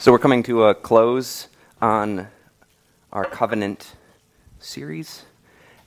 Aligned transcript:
So 0.00 0.12
we're 0.12 0.20
coming 0.20 0.44
to 0.44 0.62
a 0.62 0.76
close 0.76 1.48
on 1.82 2.28
our 3.12 3.24
covenant 3.24 3.96
series, 4.60 5.24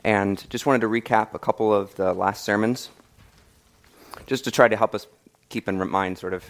and 0.03 0.49
just 0.49 0.65
wanted 0.65 0.81
to 0.81 0.87
recap 0.87 1.33
a 1.33 1.39
couple 1.39 1.73
of 1.73 1.95
the 1.95 2.13
last 2.13 2.43
sermons, 2.43 2.89
just 4.27 4.43
to 4.43 4.51
try 4.51 4.67
to 4.67 4.75
help 4.75 4.93
us 4.93 5.07
keep 5.47 5.69
in 5.69 5.89
mind 5.89 6.17
sort 6.17 6.33
of 6.33 6.43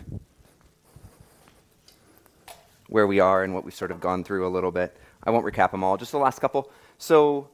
where 2.88 3.06
we 3.06 3.20
are 3.20 3.44
and 3.44 3.54
what 3.54 3.64
we've 3.64 3.76
sort 3.76 3.92
of 3.92 4.00
gone 4.00 4.24
through 4.24 4.48
a 4.48 4.50
little 4.50 4.72
bit. 4.72 4.98
I 5.24 5.30
won't 5.30 5.46
recap 5.46 5.70
them 5.70 5.84
all, 5.84 5.98
just 5.98 6.12
the 6.12 6.18
last 6.18 6.40
couple. 6.40 6.72
So 6.98 7.48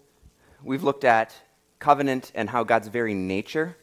we've 0.64 0.86
looked 0.86 1.04
at 1.04 1.36
covenant 1.80 2.32
and 2.34 2.50
how 2.50 2.64
God's 2.64 2.88
very 2.88 3.14
nature 3.14 3.76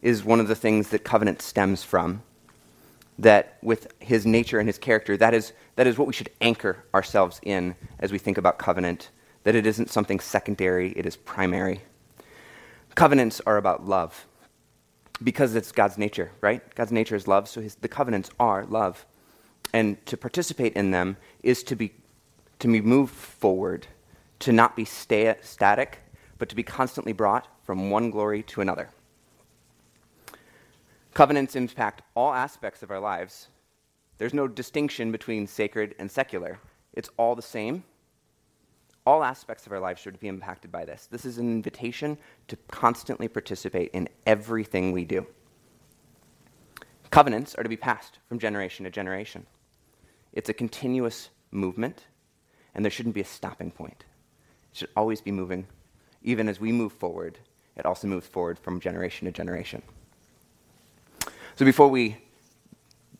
is 0.00 0.24
one 0.24 0.40
of 0.40 0.48
the 0.48 0.56
things 0.56 0.88
that 0.88 1.04
covenant 1.04 1.42
stems 1.42 1.84
from 1.84 2.22
that 3.20 3.58
with 3.62 3.92
his 4.00 4.26
nature 4.26 4.58
and 4.58 4.68
his 4.68 4.78
character, 4.78 5.16
that 5.16 5.34
is, 5.34 5.52
that 5.76 5.86
is 5.86 5.98
what 5.98 6.06
we 6.06 6.12
should 6.12 6.30
anchor 6.40 6.84
ourselves 6.94 7.40
in 7.42 7.74
as 7.98 8.12
we 8.12 8.18
think 8.18 8.38
about 8.38 8.58
covenant, 8.58 9.10
that 9.44 9.54
it 9.54 9.66
isn't 9.66 9.90
something 9.90 10.20
secondary, 10.20 10.92
it 10.92 11.06
is 11.06 11.16
primary. 11.16 11.82
Covenants 12.94 13.40
are 13.46 13.56
about 13.56 13.86
love 13.86 14.26
because 15.22 15.54
it's 15.54 15.70
God's 15.70 15.98
nature, 15.98 16.32
right? 16.40 16.62
God's 16.74 16.92
nature 16.92 17.14
is 17.14 17.28
love, 17.28 17.46
so 17.48 17.60
his, 17.60 17.74
the 17.76 17.88
covenants 17.88 18.30
are 18.40 18.64
love. 18.64 19.04
And 19.72 20.04
to 20.06 20.16
participate 20.16 20.72
in 20.72 20.90
them 20.90 21.16
is 21.42 21.62
to 21.64 21.76
be, 21.76 21.92
to 22.58 22.68
be 22.68 22.80
moved 22.80 23.14
forward, 23.14 23.86
to 24.40 24.52
not 24.52 24.76
be 24.76 24.86
stay, 24.86 25.34
static, 25.42 25.98
but 26.38 26.48
to 26.48 26.56
be 26.56 26.62
constantly 26.62 27.12
brought 27.12 27.46
from 27.64 27.90
one 27.90 28.10
glory 28.10 28.42
to 28.44 28.62
another. 28.62 28.88
Covenants 31.14 31.56
impact 31.56 32.02
all 32.14 32.32
aspects 32.32 32.82
of 32.82 32.90
our 32.90 33.00
lives. 33.00 33.48
There's 34.18 34.34
no 34.34 34.46
distinction 34.46 35.10
between 35.10 35.46
sacred 35.46 35.94
and 35.98 36.10
secular, 36.10 36.58
it's 36.92 37.10
all 37.16 37.34
the 37.34 37.42
same. 37.42 37.84
All 39.06 39.24
aspects 39.24 39.66
of 39.66 39.72
our 39.72 39.80
lives 39.80 40.00
should 40.00 40.20
be 40.20 40.28
impacted 40.28 40.70
by 40.70 40.84
this. 40.84 41.08
This 41.10 41.24
is 41.24 41.38
an 41.38 41.50
invitation 41.50 42.18
to 42.48 42.56
constantly 42.70 43.28
participate 43.28 43.90
in 43.92 44.08
everything 44.26 44.92
we 44.92 45.04
do. 45.04 45.26
Covenants 47.10 47.54
are 47.54 47.62
to 47.62 47.68
be 47.68 47.76
passed 47.76 48.18
from 48.28 48.38
generation 48.38 48.84
to 48.84 48.90
generation. 48.90 49.46
It's 50.32 50.48
a 50.48 50.54
continuous 50.54 51.30
movement, 51.50 52.04
and 52.74 52.84
there 52.84 52.90
shouldn't 52.90 53.14
be 53.14 53.20
a 53.20 53.24
stopping 53.24 53.70
point. 53.70 54.04
It 54.70 54.78
should 54.78 54.90
always 54.96 55.20
be 55.20 55.32
moving. 55.32 55.66
Even 56.22 56.48
as 56.48 56.60
we 56.60 56.70
move 56.70 56.92
forward, 56.92 57.38
it 57.76 57.86
also 57.86 58.06
moves 58.06 58.26
forward 58.26 58.58
from 58.58 58.78
generation 58.78 59.24
to 59.24 59.32
generation. 59.32 59.82
So 61.60 61.66
before 61.66 61.88
we 61.88 62.16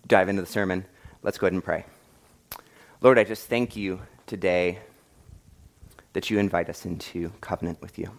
dive 0.06 0.30
into 0.30 0.40
the 0.40 0.48
sermon, 0.48 0.86
let's 1.22 1.36
go 1.36 1.44
ahead 1.44 1.52
and 1.52 1.62
pray. 1.62 1.84
Lord, 3.02 3.18
I 3.18 3.24
just 3.24 3.48
thank 3.48 3.76
you 3.76 4.00
today 4.26 4.78
that 6.14 6.30
you 6.30 6.38
invite 6.38 6.70
us 6.70 6.86
into 6.86 7.34
covenant 7.42 7.82
with 7.82 7.98
you. 7.98 8.10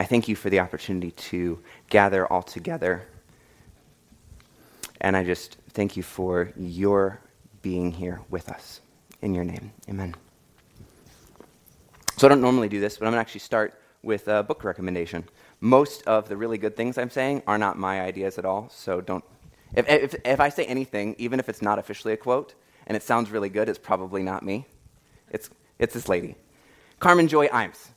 I 0.00 0.04
thank 0.04 0.26
you 0.26 0.34
for 0.34 0.50
the 0.50 0.58
opportunity 0.58 1.12
to 1.12 1.60
gather 1.90 2.26
all 2.26 2.42
together. 2.42 3.06
And 5.00 5.16
I 5.16 5.22
just 5.22 5.58
thank 5.74 5.96
you 5.96 6.02
for 6.02 6.52
your 6.56 7.20
being 7.62 7.92
here 7.92 8.22
with 8.30 8.48
us. 8.48 8.80
In 9.22 9.32
your 9.32 9.44
name, 9.44 9.70
amen. 9.88 10.16
So 12.16 12.26
I 12.26 12.30
don't 12.30 12.40
normally 12.40 12.68
do 12.68 12.80
this, 12.80 12.98
but 12.98 13.06
I'm 13.06 13.12
going 13.12 13.18
to 13.18 13.28
actually 13.28 13.42
start 13.42 13.80
with 14.02 14.26
a 14.26 14.42
book 14.42 14.64
recommendation 14.64 15.22
most 15.60 16.02
of 16.06 16.28
the 16.28 16.36
really 16.36 16.58
good 16.58 16.76
things 16.76 16.96
I'm 16.96 17.10
saying 17.10 17.42
are 17.46 17.58
not 17.58 17.78
my 17.78 18.00
ideas 18.00 18.38
at 18.38 18.44
all, 18.44 18.68
so 18.70 19.00
don't. 19.00 19.24
If, 19.74 19.88
if, 19.88 20.14
if 20.24 20.40
I 20.40 20.48
say 20.48 20.64
anything, 20.64 21.14
even 21.18 21.38
if 21.38 21.48
it's 21.48 21.62
not 21.62 21.78
officially 21.78 22.14
a 22.14 22.16
quote, 22.16 22.54
and 22.86 22.96
it 22.96 23.02
sounds 23.02 23.30
really 23.30 23.50
good, 23.50 23.68
it's 23.68 23.78
probably 23.78 24.22
not 24.22 24.42
me. 24.42 24.66
It's, 25.30 25.48
it's 25.78 25.94
this 25.94 26.08
lady, 26.08 26.34
Carmen 26.98 27.28
Joy 27.28 27.46
Imes. 27.48 27.88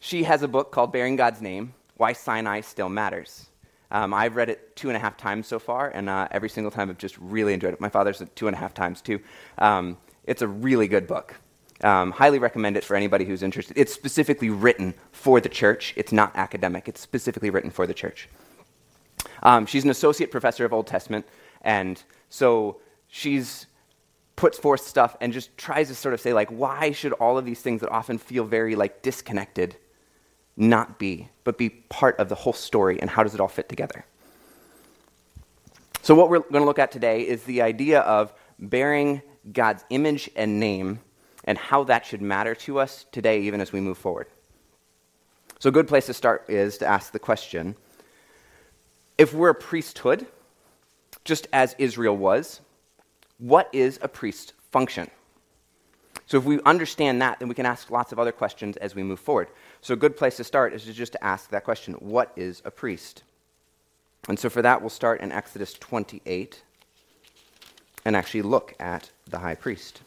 She 0.00 0.24
has 0.24 0.42
a 0.42 0.48
book 0.48 0.72
called 0.72 0.92
Bearing 0.92 1.16
God's 1.16 1.40
Name 1.40 1.74
Why 1.96 2.12
Sinai 2.12 2.60
Still 2.60 2.88
Matters. 2.88 3.46
Um, 3.90 4.12
I've 4.12 4.34
read 4.34 4.50
it 4.50 4.74
two 4.74 4.88
and 4.88 4.96
a 4.96 5.00
half 5.00 5.16
times 5.16 5.46
so 5.46 5.58
far, 5.58 5.90
and 5.90 6.08
uh, 6.08 6.28
every 6.30 6.48
single 6.48 6.70
time 6.70 6.90
I've 6.90 6.98
just 6.98 7.16
really 7.18 7.52
enjoyed 7.52 7.72
it. 7.72 7.80
My 7.80 7.88
father's 7.88 8.22
two 8.34 8.48
and 8.48 8.56
a 8.56 8.58
half 8.58 8.74
times 8.74 9.00
too. 9.00 9.20
Um, 9.58 9.96
it's 10.24 10.42
a 10.42 10.48
really 10.48 10.88
good 10.88 11.06
book. 11.06 11.36
Um, 11.82 12.10
highly 12.10 12.38
recommend 12.38 12.76
it 12.76 12.84
for 12.84 12.96
anybody 12.96 13.24
who's 13.24 13.42
interested. 13.42 13.76
It's 13.76 13.92
specifically 13.92 14.48
written 14.48 14.94
for 15.12 15.40
the 15.40 15.48
church. 15.48 15.92
It's 15.96 16.12
not 16.12 16.34
academic. 16.34 16.88
It's 16.88 17.00
specifically 17.00 17.50
written 17.50 17.70
for 17.70 17.86
the 17.86 17.94
church. 17.94 18.28
Um, 19.42 19.66
she's 19.66 19.84
an 19.84 19.90
associate 19.90 20.30
professor 20.30 20.64
of 20.64 20.72
Old 20.72 20.86
Testament, 20.86 21.26
and 21.62 22.02
so 22.30 22.80
she's 23.08 23.66
puts 24.36 24.58
forth 24.58 24.82
stuff 24.82 25.16
and 25.20 25.32
just 25.32 25.56
tries 25.56 25.88
to 25.88 25.94
sort 25.94 26.12
of 26.12 26.20
say 26.20 26.34
like, 26.34 26.50
why 26.50 26.92
should 26.92 27.12
all 27.14 27.38
of 27.38 27.46
these 27.46 27.60
things 27.60 27.80
that 27.80 27.90
often 27.90 28.18
feel 28.18 28.44
very 28.44 28.76
like 28.76 29.00
disconnected 29.02 29.76
not 30.58 30.98
be, 30.98 31.28
but 31.44 31.58
be 31.58 31.70
part 31.70 32.18
of 32.18 32.28
the 32.28 32.34
whole 32.34 32.52
story, 32.52 33.00
and 33.00 33.10
how 33.10 33.22
does 33.22 33.34
it 33.34 33.40
all 33.40 33.48
fit 33.48 33.68
together? 33.68 34.04
So 36.02 36.14
what 36.14 36.30
we're 36.30 36.38
going 36.38 36.62
to 36.62 36.64
look 36.64 36.78
at 36.78 36.92
today 36.92 37.22
is 37.22 37.42
the 37.44 37.62
idea 37.62 38.00
of 38.00 38.32
bearing 38.58 39.22
God's 39.52 39.84
image 39.90 40.30
and 40.36 40.60
name 40.60 41.00
and 41.46 41.56
how 41.56 41.84
that 41.84 42.04
should 42.04 42.20
matter 42.20 42.54
to 42.54 42.78
us 42.78 43.06
today, 43.12 43.40
even 43.42 43.60
as 43.60 43.72
we 43.72 43.80
move 43.80 43.98
forward. 43.98 44.26
So, 45.58 45.68
a 45.68 45.72
good 45.72 45.88
place 45.88 46.06
to 46.06 46.14
start 46.14 46.46
is 46.48 46.78
to 46.78 46.86
ask 46.86 47.12
the 47.12 47.18
question 47.18 47.76
if 49.16 49.32
we're 49.32 49.50
a 49.50 49.54
priesthood, 49.54 50.26
just 51.24 51.46
as 51.52 51.74
Israel 51.78 52.16
was, 52.16 52.60
what 53.38 53.70
is 53.72 53.98
a 54.02 54.08
priest's 54.08 54.52
function? 54.70 55.10
So, 56.26 56.38
if 56.38 56.44
we 56.44 56.60
understand 56.62 57.22
that, 57.22 57.38
then 57.38 57.48
we 57.48 57.54
can 57.54 57.66
ask 57.66 57.90
lots 57.90 58.12
of 58.12 58.18
other 58.18 58.32
questions 58.32 58.76
as 58.78 58.94
we 58.94 59.02
move 59.02 59.20
forward. 59.20 59.48
So, 59.80 59.94
a 59.94 59.96
good 59.96 60.16
place 60.16 60.36
to 60.36 60.44
start 60.44 60.74
is 60.74 60.84
just 60.84 61.12
to 61.12 61.24
ask 61.24 61.50
that 61.50 61.64
question 61.64 61.94
what 61.94 62.32
is 62.36 62.60
a 62.64 62.70
priest? 62.70 63.22
And 64.28 64.38
so, 64.38 64.50
for 64.50 64.60
that, 64.62 64.80
we'll 64.80 64.90
start 64.90 65.20
in 65.20 65.32
Exodus 65.32 65.72
28 65.74 66.62
and 68.04 68.14
actually 68.14 68.42
look 68.42 68.74
at 68.78 69.10
the 69.28 69.38
high 69.38 69.54
priest. 69.54 70.02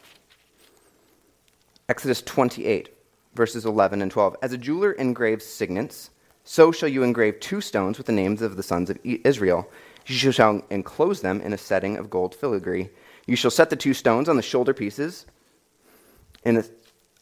Exodus 1.90 2.22
28, 2.22 2.88
verses 3.34 3.66
11 3.66 4.00
and 4.00 4.12
12. 4.12 4.36
As 4.42 4.52
a 4.52 4.58
jeweler 4.58 4.92
engraves 4.92 5.44
signets, 5.44 6.10
so 6.44 6.70
shall 6.70 6.88
you 6.88 7.02
engrave 7.02 7.40
two 7.40 7.60
stones 7.60 7.98
with 7.98 8.06
the 8.06 8.12
names 8.12 8.42
of 8.42 8.56
the 8.56 8.62
sons 8.62 8.90
of 8.90 8.98
Israel. 9.02 9.68
You 10.06 10.30
shall 10.30 10.62
enclose 10.70 11.20
them 11.20 11.40
in 11.40 11.52
a 11.52 11.58
setting 11.58 11.96
of 11.96 12.08
gold 12.08 12.32
filigree. 12.32 12.90
You 13.26 13.34
shall 13.34 13.50
set 13.50 13.70
the 13.70 13.76
two 13.76 13.92
stones 13.92 14.28
on 14.28 14.36
the 14.36 14.42
shoulder 14.42 14.72
pieces 14.72 15.26
the, 16.44 16.70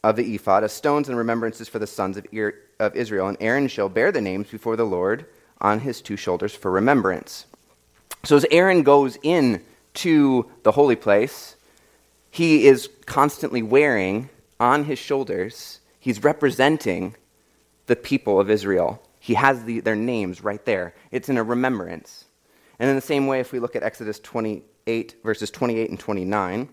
of 0.05 0.17
the 0.17 0.35
ephod 0.35 0.65
as 0.65 0.75
stones 0.75 1.09
and 1.09 1.17
remembrances 1.17 1.67
for 1.67 1.79
the 1.79 1.87
sons 1.87 2.19
of, 2.19 2.27
of 2.79 2.95
Israel. 2.95 3.29
And 3.29 3.39
Aaron 3.41 3.69
shall 3.69 3.89
bear 3.89 4.13
the 4.13 4.21
names 4.21 4.51
before 4.51 4.77
the 4.77 4.85
Lord 4.85 5.25
on 5.63 5.81
his 5.81 6.03
two 6.03 6.19
shoulders 6.19 6.55
for 6.55 6.71
remembrance. 6.71 7.47
So 8.23 8.37
as 8.37 8.45
Aaron 8.51 8.83
goes 8.83 9.17
in 9.23 9.63
to 9.95 10.45
the 10.63 10.73
holy 10.73 10.97
place, 10.97 11.57
he 12.31 12.67
is 12.67 12.91
constantly 13.07 13.63
wearing 13.63 14.29
on 14.61 14.85
his 14.85 14.99
shoulders, 14.99 15.81
he's 15.99 16.23
representing 16.25 17.15
the 17.87 17.97
people 17.97 18.41
of 18.41 18.51
Israel. 18.51 19.03
He 19.21 19.35
has 19.35 19.65
the, 19.65 19.81
their 19.81 19.97
names 19.97 20.43
right 20.43 20.65
there. 20.65 20.95
It's 21.11 21.29
in 21.29 21.39
a 21.39 21.43
remembrance. 21.43 22.25
And 22.79 22.89
in 22.89 22.97
the 22.97 23.03
same 23.03 23.27
way, 23.27 23.41
if 23.41 23.53
we 23.53 23.59
look 23.59 23.77
at 23.77 23.83
Exodus 23.83 24.21
28, 24.21 25.17
verses 25.25 25.51
28 25.51 25.91
and 25.91 25.99
29, 25.99 26.69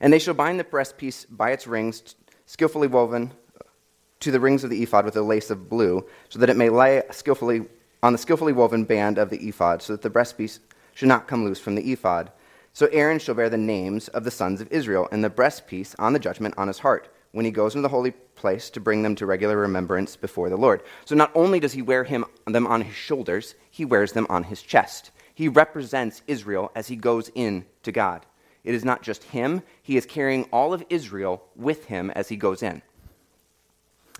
and 0.00 0.12
they 0.12 0.18
shall 0.18 0.34
bind 0.34 0.60
the 0.60 0.64
breastpiece 0.64 1.26
by 1.28 1.50
its 1.50 1.66
rings, 1.66 2.14
skillfully 2.46 2.86
woven 2.86 3.32
to 4.20 4.30
the 4.30 4.40
rings 4.40 4.64
of 4.64 4.70
the 4.70 4.82
ephod 4.82 5.04
with 5.04 5.16
a 5.16 5.22
lace 5.22 5.50
of 5.50 5.68
blue, 5.68 6.06
so 6.28 6.38
that 6.38 6.50
it 6.50 6.56
may 6.56 6.68
lay 6.68 7.02
skillfully 7.10 7.66
on 8.02 8.12
the 8.12 8.18
skillfully 8.18 8.52
woven 8.52 8.84
band 8.84 9.18
of 9.18 9.30
the 9.30 9.48
ephod, 9.48 9.82
so 9.82 9.92
that 9.92 10.02
the 10.02 10.10
breastpiece 10.10 10.60
should 10.94 11.08
not 11.08 11.26
come 11.26 11.44
loose 11.44 11.60
from 11.60 11.74
the 11.74 11.92
ephod. 11.92 12.30
So 12.78 12.86
Aaron 12.92 13.18
shall 13.18 13.34
bear 13.34 13.50
the 13.50 13.56
names 13.56 14.06
of 14.06 14.22
the 14.22 14.30
sons 14.30 14.60
of 14.60 14.70
Israel 14.70 15.08
and 15.10 15.24
the 15.24 15.28
breastpiece 15.28 15.96
on 15.98 16.12
the 16.12 16.20
judgment 16.20 16.54
on 16.56 16.68
his 16.68 16.78
heart 16.78 17.12
when 17.32 17.44
he 17.44 17.50
goes 17.50 17.74
into 17.74 17.82
the 17.82 17.88
holy 17.88 18.12
place 18.12 18.70
to 18.70 18.78
bring 18.78 19.02
them 19.02 19.16
to 19.16 19.26
regular 19.26 19.56
remembrance 19.56 20.14
before 20.14 20.48
the 20.48 20.56
Lord. 20.56 20.84
So 21.04 21.16
not 21.16 21.32
only 21.34 21.58
does 21.58 21.72
he 21.72 21.82
wear 21.82 22.04
him, 22.04 22.24
them 22.46 22.68
on 22.68 22.82
his 22.82 22.94
shoulders, 22.94 23.56
he 23.68 23.84
wears 23.84 24.12
them 24.12 24.28
on 24.30 24.44
his 24.44 24.62
chest. 24.62 25.10
He 25.34 25.48
represents 25.48 26.22
Israel 26.28 26.70
as 26.76 26.86
he 26.86 26.94
goes 26.94 27.32
in 27.34 27.64
to 27.82 27.90
God. 27.90 28.24
It 28.62 28.76
is 28.76 28.84
not 28.84 29.02
just 29.02 29.24
him, 29.24 29.64
he 29.82 29.96
is 29.96 30.06
carrying 30.06 30.44
all 30.52 30.72
of 30.72 30.84
Israel 30.88 31.42
with 31.56 31.86
him 31.86 32.12
as 32.12 32.28
he 32.28 32.36
goes 32.36 32.62
in. 32.62 32.82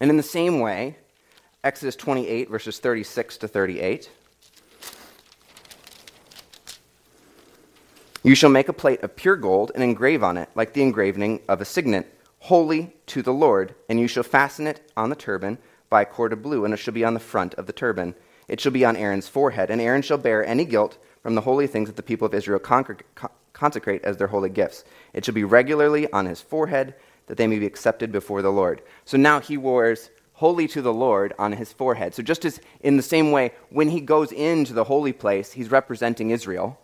And 0.01 0.11
in 0.11 0.17
the 0.17 0.23
same 0.25 0.59
way, 0.59 0.97
Exodus 1.63 1.95
28, 1.95 2.51
verses 2.51 2.81
36 2.81 3.39
to 3.39 3.47
38. 3.47 4.11
You 8.29 8.35
shall 8.35 8.51
make 8.51 8.69
a 8.69 8.75
plate 8.75 9.03
of 9.03 9.17
pure 9.17 9.37
gold 9.37 9.73
and 9.75 9.83
engrave 9.83 10.23
on 10.23 10.37
it, 10.37 10.51
like 10.55 10.75
the 10.75 10.83
engraving 10.83 11.41
of 11.49 11.63
a 11.63 11.65
signet, 11.65 12.15
holy 12.41 12.95
to 13.07 13.23
the 13.23 13.33
Lord, 13.33 13.75
and 13.89 13.99
you 13.99 14.07
shall 14.07 14.23
fasten 14.23 14.67
it 14.67 14.83
on 14.99 15.09
the 15.09 15.17
turban 15.17 15.57
by 15.89 16.03
a 16.03 16.05
cord 16.05 16.35
of 16.35 16.43
blue, 16.43 16.67
and 16.67 16.75
it 16.75 16.77
shall 16.77 16.93
be 16.93 17.07
on 17.07 17.15
the 17.15 17.21
front 17.21 17.55
of 17.55 17.65
the 17.65 17.73
turban. 17.73 18.15
It 18.47 18.61
shall 18.61 18.71
be 18.71 18.85
on 18.85 18.97
Aaron's 18.97 19.29
forehead, 19.29 19.71
and 19.71 19.81
Aaron 19.81 20.03
shall 20.03 20.19
bear 20.19 20.45
any 20.45 20.67
guilt 20.67 20.99
from 21.23 21.37
the 21.37 21.41
holy 21.41 21.67
things 21.67 21.89
that 21.89 21.97
the 21.97 22.03
people 22.03 22.27
of 22.27 22.35
Israel 22.35 22.59
consecrate 23.55 24.05
as 24.05 24.19
their 24.19 24.27
holy 24.27 24.51
gifts. 24.51 24.85
It 25.15 25.25
shall 25.25 25.33
be 25.33 25.45
regularly 25.45 26.13
on 26.13 26.27
his 26.27 26.43
forehead, 26.43 26.97
that 27.29 27.39
they 27.39 27.47
may 27.47 27.59
be 27.59 27.65
accepted 27.65 28.13
before 28.13 28.43
the 28.43 28.53
Lord. 28.53 28.83
So 29.07 29.17
now 29.17 29.41
he 29.41 29.57
wears 29.57 30.11
holy 30.35 30.69
to 30.69 30.83
the 30.83 30.93
Lord 30.93 31.33
on 31.39 31.53
his 31.53 31.73
forehead. 31.73 32.15
So, 32.15 32.23
just 32.23 32.45
as 32.45 32.61
in 32.81 32.99
the 32.99 33.03
same 33.03 33.31
way, 33.31 33.53
when 33.71 33.89
he 33.89 34.03
goes 34.03 34.33
into 34.33 34.75
the 34.75 34.85
holy 34.85 35.15
place, 35.15 35.53
he's 35.53 35.71
representing 35.71 36.31
Israel. 36.31 36.79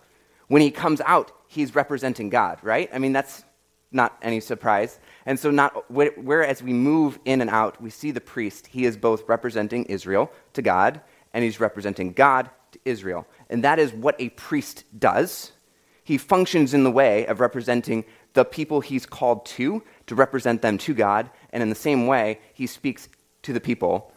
When 0.49 0.63
he 0.63 0.71
comes 0.71 1.01
out, 1.03 1.33
he's 1.47 1.75
representing 1.75 2.29
God, 2.31 2.59
right? 2.63 2.91
I 2.93 2.99
mean, 2.99 3.13
that's 3.13 3.45
not 3.93 4.19
any 4.23 4.41
surprise. 4.41 4.99
And 5.25 5.39
so, 5.39 5.51
not 5.51 5.91
whereas 5.91 6.63
we 6.63 6.73
move 6.73 7.19
in 7.25 7.41
and 7.41 7.49
out, 7.49 7.81
we 7.81 7.91
see 7.91 8.11
the 8.11 8.21
priest. 8.21 8.67
He 8.67 8.85
is 8.85 8.97
both 8.97 9.27
representing 9.29 9.85
Israel 9.85 10.31
to 10.55 10.63
God, 10.63 11.01
and 11.33 11.45
he's 11.45 11.61
representing 11.61 12.13
God 12.13 12.51
to 12.73 12.81
Israel. 12.85 13.27
And 13.49 13.65
that 13.65 13.79
is 13.79 13.93
what 13.93 14.21
a 14.21 14.31
priest 14.31 14.85
does. 14.99 15.53
He 16.03 16.19
functions 16.19 16.75
in 16.75 16.85
the 16.85 16.91
way 16.91 17.25
of 17.27 17.41
representing 17.41 18.05
the 18.35 18.45
people 18.45 18.81
he's 18.81 19.07
called 19.07 19.47
to, 19.47 19.83
to 20.07 20.15
represent 20.15 20.61
them 20.61 20.77
to 20.79 20.93
God. 20.93 21.31
And 21.51 21.63
in 21.63 21.71
the 21.71 21.75
same 21.75 22.07
way, 22.07 22.41
he 22.53 22.67
speaks 22.67 23.09
to 23.43 23.53
the 23.53 23.61
people 23.61 24.13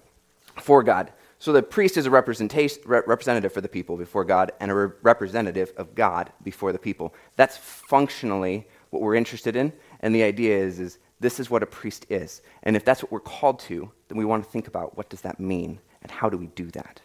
for 0.60 0.84
God. 0.84 1.14
So 1.40 1.54
the 1.54 1.62
priest 1.62 1.98
is 1.98 2.08
a 2.08 2.12
representative 2.12 3.54
for 3.54 3.62
the 3.62 3.70
people 3.70 3.96
before 3.96 4.24
God 4.24 4.52
and 4.60 4.72
a 4.72 4.74
representative 5.04 5.72
of 5.78 5.94
God 5.94 6.32
before 6.44 6.72
the 6.72 6.80
people. 6.80 7.14
That's 7.36 7.58
functionally 7.58 8.68
what 8.90 9.04
we're 9.04 9.16
interested 9.16 9.56
in. 9.56 9.72
And 10.00 10.16
the 10.16 10.24
idea 10.24 10.58
is, 10.58 10.80
is 10.80 10.98
this 11.20 11.40
is 11.40 11.50
what 11.50 11.62
a 11.62 11.68
priest 11.68 12.08
is. 12.10 12.42
And 12.64 12.76
if 12.76 12.84
that's 12.84 13.04
what 13.04 13.12
we're 13.12 13.20
called 13.20 13.60
to, 13.62 13.92
then 14.08 14.18
we 14.18 14.26
want 14.26 14.44
to 14.44 14.50
think 14.50 14.68
about 14.68 14.98
what 14.98 15.10
does 15.10 15.22
that 15.22 15.40
mean 15.40 15.80
and 16.02 16.12
how 16.12 16.28
do 16.30 16.38
we 16.38 16.48
do 16.48 16.72
that. 16.72 17.02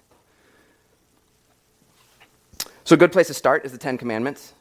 So 2.84 2.94
a 2.94 2.99
good 2.99 3.12
place 3.12 3.26
to 3.29 3.34
start 3.34 3.64
is 3.64 3.73
the 3.73 3.79
Ten 3.79 3.99
Commandments, 3.99 4.55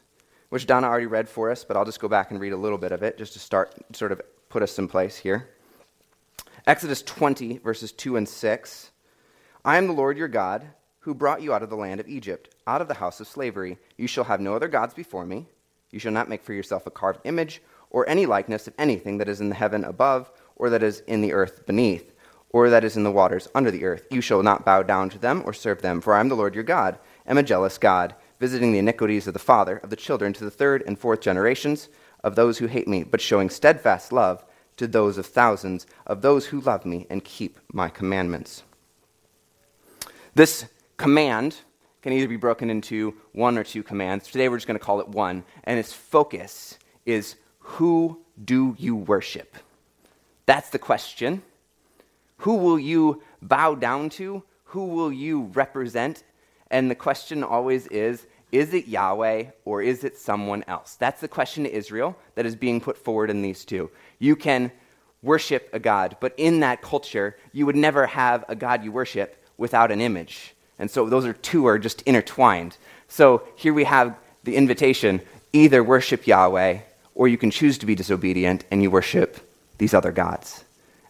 which 0.50 0.66
Donna 0.66 0.86
already 0.86 1.06
read 1.06 1.28
for 1.28 1.50
us, 1.50 1.64
but 1.64 1.76
I'll 1.76 1.84
just 1.84 1.98
go 1.98 2.08
back 2.08 2.30
and 2.30 2.38
read 2.38 2.52
a 2.52 2.56
little 2.56 2.78
bit 2.78 2.92
of 2.92 3.02
it 3.02 3.16
just 3.16 3.32
to 3.32 3.38
start, 3.38 3.74
sort 3.94 4.12
of 4.12 4.20
put 4.48 4.62
us 4.62 4.78
in 4.78 4.86
place 4.86 5.16
here. 5.16 5.48
Exodus 6.66 7.02
20, 7.02 7.58
verses 7.58 7.90
2 7.90 8.16
and 8.16 8.28
6. 8.28 8.90
I 9.64 9.76
am 9.76 9.86
the 9.86 9.92
Lord 9.92 10.18
your 10.18 10.26
God, 10.26 10.66
who 10.98 11.14
brought 11.14 11.40
you 11.40 11.54
out 11.54 11.62
of 11.62 11.70
the 11.70 11.76
land 11.76 12.00
of 12.00 12.08
Egypt, 12.08 12.52
out 12.66 12.80
of 12.80 12.88
the 12.88 12.94
house 12.94 13.20
of 13.20 13.28
slavery. 13.28 13.78
You 13.96 14.08
shall 14.08 14.24
have 14.24 14.40
no 14.40 14.56
other 14.56 14.66
gods 14.66 14.92
before 14.92 15.24
me. 15.24 15.46
You 15.92 16.00
shall 16.00 16.10
not 16.10 16.28
make 16.28 16.42
for 16.42 16.52
yourself 16.52 16.84
a 16.84 16.90
carved 16.90 17.20
image 17.22 17.62
or 17.88 18.08
any 18.08 18.26
likeness 18.26 18.66
of 18.66 18.74
anything 18.76 19.18
that 19.18 19.28
is 19.28 19.40
in 19.40 19.50
the 19.50 19.54
heaven 19.54 19.84
above, 19.84 20.32
or 20.56 20.68
that 20.70 20.82
is 20.82 21.00
in 21.06 21.20
the 21.20 21.32
earth 21.32 21.64
beneath, 21.64 22.12
or 22.50 22.70
that 22.70 22.82
is 22.82 22.96
in 22.96 23.04
the 23.04 23.12
waters 23.12 23.48
under 23.54 23.70
the 23.70 23.84
earth. 23.84 24.06
You 24.10 24.20
shall 24.20 24.42
not 24.42 24.64
bow 24.64 24.82
down 24.82 25.10
to 25.10 25.18
them 25.18 25.42
or 25.44 25.52
serve 25.52 25.80
them, 25.80 26.00
for 26.00 26.14
I 26.14 26.20
am 26.20 26.28
the 26.28 26.34
Lord 26.34 26.56
your 26.56 26.64
God, 26.64 26.98
am 27.24 27.38
a 27.38 27.42
jealous 27.44 27.78
God, 27.78 28.16
visiting 28.40 28.72
the 28.72 28.80
iniquities 28.80 29.28
of 29.28 29.32
the 29.32 29.38
father, 29.38 29.76
of 29.76 29.90
the 29.90 29.96
children 29.96 30.32
to 30.32 30.44
the 30.44 30.50
third 30.50 30.82
and 30.88 30.98
fourth 30.98 31.20
generations 31.20 31.88
of 32.24 32.34
those 32.34 32.58
who 32.58 32.66
hate 32.66 32.88
me, 32.88 33.04
but 33.04 33.20
showing 33.20 33.48
steadfast 33.48 34.12
love 34.12 34.44
to 34.76 34.88
those 34.88 35.18
of 35.18 35.26
thousands 35.26 35.86
of 36.04 36.22
those 36.22 36.46
who 36.46 36.60
love 36.60 36.84
me 36.84 37.06
and 37.08 37.22
keep 37.22 37.60
my 37.72 37.88
commandments. 37.88 38.64
This 40.34 40.64
command 40.96 41.56
can 42.00 42.12
either 42.14 42.28
be 42.28 42.36
broken 42.36 42.70
into 42.70 43.14
one 43.32 43.58
or 43.58 43.64
two 43.64 43.82
commands. 43.82 44.28
Today 44.28 44.48
we're 44.48 44.56
just 44.56 44.66
going 44.66 44.78
to 44.78 44.84
call 44.84 45.00
it 45.00 45.08
one, 45.08 45.44
and 45.64 45.78
its 45.78 45.92
focus 45.92 46.78
is 47.04 47.36
who 47.58 48.18
do 48.42 48.74
you 48.78 48.96
worship? 48.96 49.56
That's 50.46 50.70
the 50.70 50.78
question. 50.78 51.42
Who 52.38 52.56
will 52.56 52.78
you 52.78 53.22
bow 53.42 53.74
down 53.74 54.08
to? 54.10 54.42
Who 54.64 54.86
will 54.86 55.12
you 55.12 55.50
represent? 55.54 56.24
And 56.70 56.90
the 56.90 56.94
question 56.94 57.44
always 57.44 57.86
is 57.88 58.26
is 58.50 58.74
it 58.74 58.86
Yahweh 58.86 59.46
or 59.64 59.80
is 59.80 60.04
it 60.04 60.18
someone 60.18 60.62
else? 60.66 60.96
That's 60.96 61.22
the 61.22 61.28
question 61.28 61.64
to 61.64 61.72
Israel 61.72 62.16
that 62.34 62.44
is 62.44 62.54
being 62.54 62.80
put 62.82 62.98
forward 62.98 63.30
in 63.30 63.40
these 63.40 63.64
two. 63.64 63.90
You 64.18 64.36
can 64.36 64.72
worship 65.22 65.70
a 65.72 65.78
God, 65.78 66.16
but 66.20 66.34
in 66.36 66.60
that 66.60 66.82
culture, 66.82 67.36
you 67.52 67.64
would 67.64 67.76
never 67.76 68.06
have 68.06 68.44
a 68.48 68.56
God 68.56 68.84
you 68.84 68.92
worship 68.92 69.41
without 69.62 69.92
an 69.92 70.00
image. 70.00 70.54
And 70.78 70.90
so 70.90 71.08
those 71.08 71.24
are 71.24 71.32
two 71.32 71.66
are 71.66 71.78
just 71.78 72.02
intertwined. 72.02 72.76
So 73.06 73.46
here 73.56 73.72
we 73.72 73.84
have 73.84 74.18
the 74.42 74.56
invitation 74.56 75.20
either 75.52 75.84
worship 75.84 76.26
Yahweh 76.26 76.80
or 77.14 77.28
you 77.28 77.38
can 77.38 77.50
choose 77.50 77.78
to 77.78 77.86
be 77.86 77.94
disobedient 77.94 78.64
and 78.70 78.82
you 78.82 78.90
worship 78.90 79.38
these 79.78 79.94
other 79.94 80.10
gods. 80.10 80.64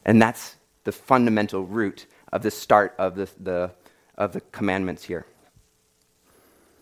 And 0.05 0.21
that's 0.21 0.57
the 0.85 0.93
fundamental 0.93 1.63
root 1.65 2.07
of 2.33 2.43
the 2.43 2.51
start 2.51 2.95
of 2.99 3.15
the, 3.15 3.31
the, 3.41 3.71
of 4.19 4.33
the 4.33 4.43
commandments 4.53 5.05
here. 5.05 5.25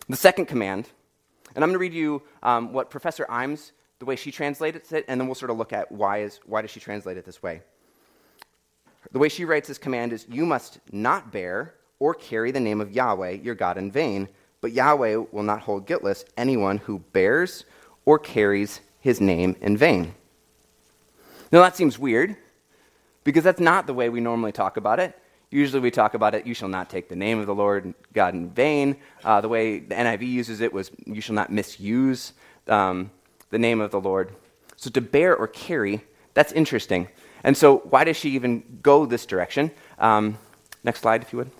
The 0.09 0.17
second 0.17 0.47
command, 0.47 0.89
and 1.55 1.63
I'm 1.63 1.69
going 1.69 1.79
to 1.79 1.79
read 1.79 1.93
you 1.93 2.21
um, 2.43 2.73
what 2.73 2.89
Professor 2.89 3.25
Imes, 3.29 3.71
the 3.99 4.05
way 4.05 4.17
she 4.17 4.31
translates 4.31 4.91
it, 4.91 5.05
and 5.07 5.21
then 5.21 5.27
we'll 5.27 5.35
sort 5.35 5.51
of 5.51 5.57
look 5.57 5.71
at 5.71 5.91
why, 5.91 6.23
is, 6.23 6.39
why 6.45 6.61
does 6.61 6.71
she 6.71 6.81
translate 6.81 7.15
it 7.15 7.25
this 7.25 7.41
way. 7.41 7.61
The 9.11 9.19
way 9.19 9.29
she 9.29 9.45
writes 9.45 9.67
this 9.67 9.77
command 9.77 10.13
is 10.13 10.25
You 10.29 10.45
must 10.45 10.79
not 10.91 11.31
bear 11.31 11.73
or 11.99 12.13
carry 12.13 12.51
the 12.51 12.59
name 12.59 12.81
of 12.81 12.91
Yahweh, 12.91 13.31
your 13.43 13.55
God, 13.55 13.77
in 13.77 13.91
vain, 13.91 14.27
but 14.61 14.71
Yahweh 14.71 15.15
will 15.31 15.43
not 15.43 15.61
hold 15.61 15.85
guiltless 15.85 16.25
anyone 16.37 16.77
who 16.77 16.99
bears 16.99 17.65
or 18.05 18.19
carries 18.19 18.81
his 18.99 19.19
name 19.19 19.55
in 19.61 19.77
vain. 19.77 20.13
Now, 21.51 21.61
that 21.61 21.75
seems 21.75 21.99
weird 21.99 22.35
because 23.23 23.43
that's 23.43 23.59
not 23.59 23.87
the 23.87 23.93
way 23.93 24.09
we 24.09 24.21
normally 24.21 24.51
talk 24.51 24.77
about 24.77 24.99
it. 24.99 25.17
Usually 25.49 25.81
we 25.81 25.91
talk 25.91 26.13
about 26.13 26.33
it, 26.33 26.47
you 26.47 26.53
shall 26.53 26.69
not 26.69 26.89
take 26.89 27.09
the 27.09 27.15
name 27.15 27.39
of 27.39 27.45
the 27.45 27.53
Lord 27.53 27.93
God 28.13 28.33
in 28.33 28.49
vain. 28.49 28.95
Uh, 29.23 29.41
the 29.41 29.49
way 29.49 29.79
the 29.79 29.95
NIV 29.95 30.21
uses 30.21 30.61
it 30.61 30.71
was, 30.71 30.91
you 31.05 31.19
shall 31.19 31.35
not 31.35 31.51
misuse 31.51 32.31
um, 32.69 33.11
the 33.49 33.59
name 33.59 33.81
of 33.81 33.91
the 33.91 33.99
Lord. 33.99 34.33
So 34.77 34.89
to 34.91 35.01
bear 35.01 35.35
or 35.35 35.47
carry, 35.47 36.05
that's 36.33 36.53
interesting. 36.53 37.09
And 37.43 37.55
so 37.55 37.77
why 37.79 38.03
does 38.03 38.17
she 38.17 38.31
even 38.31 38.79
go 38.81 39.05
this 39.05 39.25
direction? 39.25 39.71
Um, 39.97 40.37
next 40.83 41.01
slide, 41.01 41.21
if 41.21 41.33
you 41.33 41.39
would. 41.39 41.51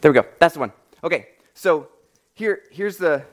There 0.00 0.10
we 0.10 0.14
go. 0.14 0.26
That's 0.38 0.54
the 0.54 0.60
one. 0.60 0.72
Okay, 1.04 1.28
so 1.54 1.88
here, 2.34 2.62
here's 2.70 2.96
the 2.96 3.24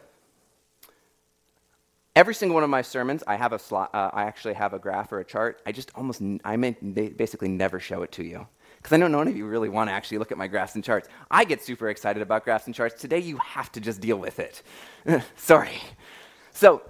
Every 2.20 2.36
single 2.36 2.56
one 2.56 2.66
of 2.66 2.70
my 2.70 2.82
sermons, 2.82 3.24
I 3.28 3.38
have 3.38 3.54
a 3.54 3.60
slot, 3.60 3.92
uh, 3.94 4.10
I 4.12 4.24
actually 4.24 4.56
have 4.56 4.74
a 4.74 4.80
graph 4.80 5.12
or 5.14 5.22
a 5.22 5.24
chart. 5.24 5.62
I 5.66 5.72
just 5.72 5.90
almost, 5.96 6.22
I 6.44 6.58
basically 6.58 7.48
never 7.48 7.80
show 7.80 8.02
it 8.02 8.12
to 8.14 8.26
you. 8.26 8.46
Because 8.76 8.92
I 8.92 8.98
know 8.98 9.08
none 9.08 9.30
of 9.30 9.38
you 9.38 9.46
really 9.46 9.70
want 9.70 9.90
to 9.90 9.94
actually 9.94 10.18
look 10.18 10.30
at 10.32 10.38
my 10.38 10.48
graphs 10.48 10.76
and 10.76 10.84
charts. 10.84 11.08
I 11.32 11.46
get 11.46 11.62
super 11.62 11.88
excited 11.88 12.22
about 12.22 12.44
graphs 12.44 12.66
and 12.66 12.76
charts. 12.76 13.00
Today, 13.00 13.20
you 13.20 13.38
have 13.38 13.72
to 13.72 13.80
just 13.80 14.02
deal 14.02 14.18
with 14.18 14.40
it. 14.40 14.64
Sorry. 15.38 15.80
So, 16.52 16.82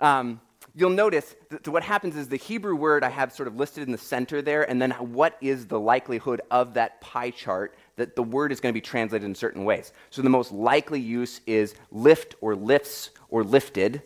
um, 0.00 0.40
you'll 0.80 0.90
notice 0.90 1.36
that 1.50 1.68
what 1.68 1.82
happens 1.82 2.16
is 2.16 2.28
the 2.28 2.36
Hebrew 2.36 2.74
word 2.74 3.04
I 3.04 3.10
have 3.10 3.32
sort 3.32 3.46
of 3.46 3.56
listed 3.56 3.84
in 3.84 3.92
the 3.92 3.98
center 3.98 4.40
there, 4.40 4.68
and 4.68 4.80
then 4.80 4.90
what 4.92 5.36
is 5.40 5.66
the 5.66 5.78
likelihood 5.78 6.40
of 6.50 6.74
that 6.74 7.00
pie 7.00 7.30
chart 7.30 7.76
that 7.96 8.16
the 8.16 8.22
word 8.22 8.50
is 8.50 8.60
going 8.60 8.72
to 8.72 8.76
be 8.76 8.80
translated 8.80 9.26
in 9.26 9.34
certain 9.34 9.64
ways. 9.64 9.92
So 10.08 10.22
the 10.22 10.30
most 10.30 10.52
likely 10.52 10.98
use 10.98 11.42
is 11.46 11.74
lift 11.92 12.34
or 12.40 12.56
lifts 12.56 13.10
or 13.28 13.44
lifted. 13.44 14.02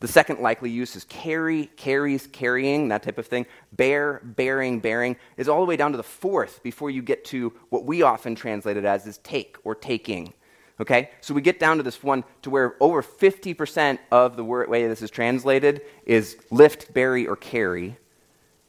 The 0.00 0.08
second 0.08 0.40
likely 0.40 0.68
use 0.68 0.96
is 0.96 1.04
carry, 1.04 1.66
carries, 1.76 2.26
carrying, 2.26 2.88
that 2.88 3.04
type 3.04 3.18
of 3.18 3.26
thing. 3.26 3.46
Bear, 3.72 4.20
bearing, 4.24 4.80
bearing, 4.80 5.16
is 5.36 5.48
all 5.48 5.60
the 5.60 5.66
way 5.66 5.76
down 5.76 5.92
to 5.92 5.96
the 5.96 6.02
fourth 6.02 6.62
before 6.62 6.90
you 6.90 7.02
get 7.02 7.24
to 7.26 7.52
what 7.70 7.84
we 7.84 8.02
often 8.02 8.34
translate 8.34 8.76
it 8.76 8.84
as 8.84 9.06
is 9.06 9.18
take 9.18 9.56
or 9.64 9.74
taking. 9.74 10.34
Okay? 10.80 11.10
So 11.20 11.34
we 11.34 11.40
get 11.40 11.58
down 11.58 11.78
to 11.78 11.82
this 11.82 12.02
one 12.02 12.24
to 12.42 12.50
where 12.50 12.76
over 12.80 13.02
50% 13.02 13.98
of 14.10 14.36
the 14.36 14.44
way 14.44 14.86
this 14.86 15.02
is 15.02 15.10
translated 15.10 15.82
is 16.04 16.36
lift, 16.50 16.92
bury, 16.92 17.26
or 17.26 17.36
carry. 17.36 17.96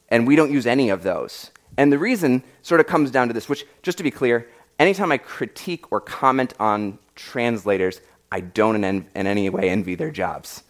And 0.09 0.25
we 0.25 0.35
don't 0.35 0.51
use 0.51 0.65
any 0.65 0.89
of 0.89 1.03
those. 1.03 1.51
And 1.77 1.91
the 1.91 1.99
reason 1.99 2.43
sort 2.61 2.79
of 2.79 2.87
comes 2.87 3.11
down 3.11 3.27
to 3.27 3.33
this, 3.33 3.49
which, 3.49 3.65
just 3.83 3.97
to 3.97 4.03
be 4.03 4.11
clear, 4.11 4.49
anytime 4.79 5.11
I 5.11 5.17
critique 5.17 5.91
or 5.91 5.99
comment 6.01 6.53
on 6.59 6.97
translators, 7.15 8.01
I 8.31 8.41
don't 8.41 8.83
in, 8.83 9.07
in 9.15 9.27
any 9.27 9.49
way 9.49 9.69
envy 9.69 9.95
their 9.95 10.11
jobs. 10.11 10.63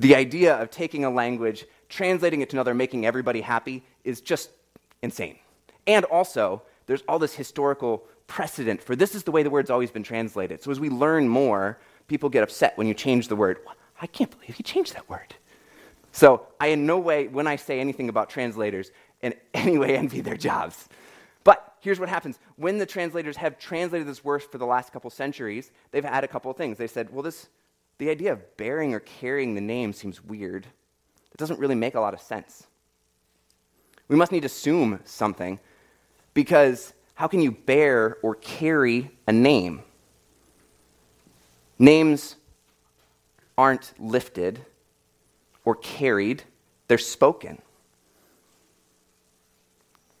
The 0.00 0.14
idea 0.14 0.54
of 0.54 0.70
taking 0.70 1.04
a 1.04 1.10
language, 1.10 1.66
translating 1.88 2.40
it 2.40 2.50
to 2.50 2.56
another, 2.56 2.74
making 2.74 3.06
everybody 3.06 3.40
happy 3.40 3.84
is 4.04 4.20
just 4.20 4.50
insane. 5.02 5.38
And 5.86 6.04
also, 6.04 6.62
there's 6.86 7.02
all 7.08 7.18
this 7.18 7.34
historical 7.34 8.04
precedent 8.28 8.80
for 8.80 8.94
this 8.94 9.16
is 9.16 9.24
the 9.24 9.32
way 9.32 9.42
the 9.42 9.50
word's 9.50 9.70
always 9.70 9.90
been 9.90 10.04
translated. 10.04 10.62
So 10.62 10.70
as 10.70 10.78
we 10.78 10.88
learn 10.88 11.28
more, 11.28 11.78
people 12.06 12.28
get 12.28 12.44
upset 12.44 12.78
when 12.78 12.86
you 12.86 12.94
change 12.94 13.26
the 13.26 13.34
word. 13.34 13.58
I 14.00 14.06
can't 14.06 14.30
believe 14.30 14.56
you 14.56 14.62
changed 14.62 14.94
that 14.94 15.08
word. 15.08 15.34
So 16.12 16.46
I 16.60 16.68
in 16.68 16.86
no 16.86 16.98
way, 16.98 17.26
when 17.26 17.46
I 17.46 17.56
say 17.56 17.80
anything 17.80 18.08
about 18.08 18.30
translators, 18.30 18.92
in 19.22 19.34
any 19.54 19.78
way 19.78 19.96
envy 19.96 20.20
their 20.20 20.36
jobs. 20.36 20.88
But 21.42 21.74
here's 21.80 21.98
what 21.98 22.08
happens. 22.08 22.38
When 22.56 22.78
the 22.78 22.86
translators 22.86 23.36
have 23.36 23.58
translated 23.58 24.06
this 24.06 24.22
word 24.22 24.42
for 24.42 24.58
the 24.58 24.66
last 24.66 24.92
couple 24.92 25.10
centuries, 25.10 25.70
they've 25.90 26.04
had 26.04 26.24
a 26.24 26.28
couple 26.28 26.50
of 26.50 26.56
things. 26.56 26.78
They 26.78 26.86
said, 26.86 27.10
well, 27.10 27.22
this, 27.22 27.48
the 27.98 28.10
idea 28.10 28.32
of 28.32 28.56
bearing 28.56 28.94
or 28.94 29.00
carrying 29.00 29.54
the 29.54 29.60
name 29.60 29.92
seems 29.92 30.22
weird. 30.22 30.66
It 30.66 31.36
doesn't 31.38 31.58
really 31.58 31.74
make 31.74 31.94
a 31.94 32.00
lot 32.00 32.14
of 32.14 32.20
sense. 32.20 32.66
We 34.08 34.16
must 34.16 34.32
need 34.32 34.40
to 34.40 34.46
assume 34.46 35.00
something 35.04 35.60
because 36.34 36.94
how 37.18 37.26
can 37.26 37.40
you 37.40 37.50
bear 37.50 38.16
or 38.22 38.36
carry 38.36 39.10
a 39.26 39.32
name? 39.32 39.82
Names 41.76 42.36
aren't 43.56 43.92
lifted 43.98 44.64
or 45.64 45.74
carried, 45.74 46.44
they're 46.86 46.96
spoken. 46.96 47.60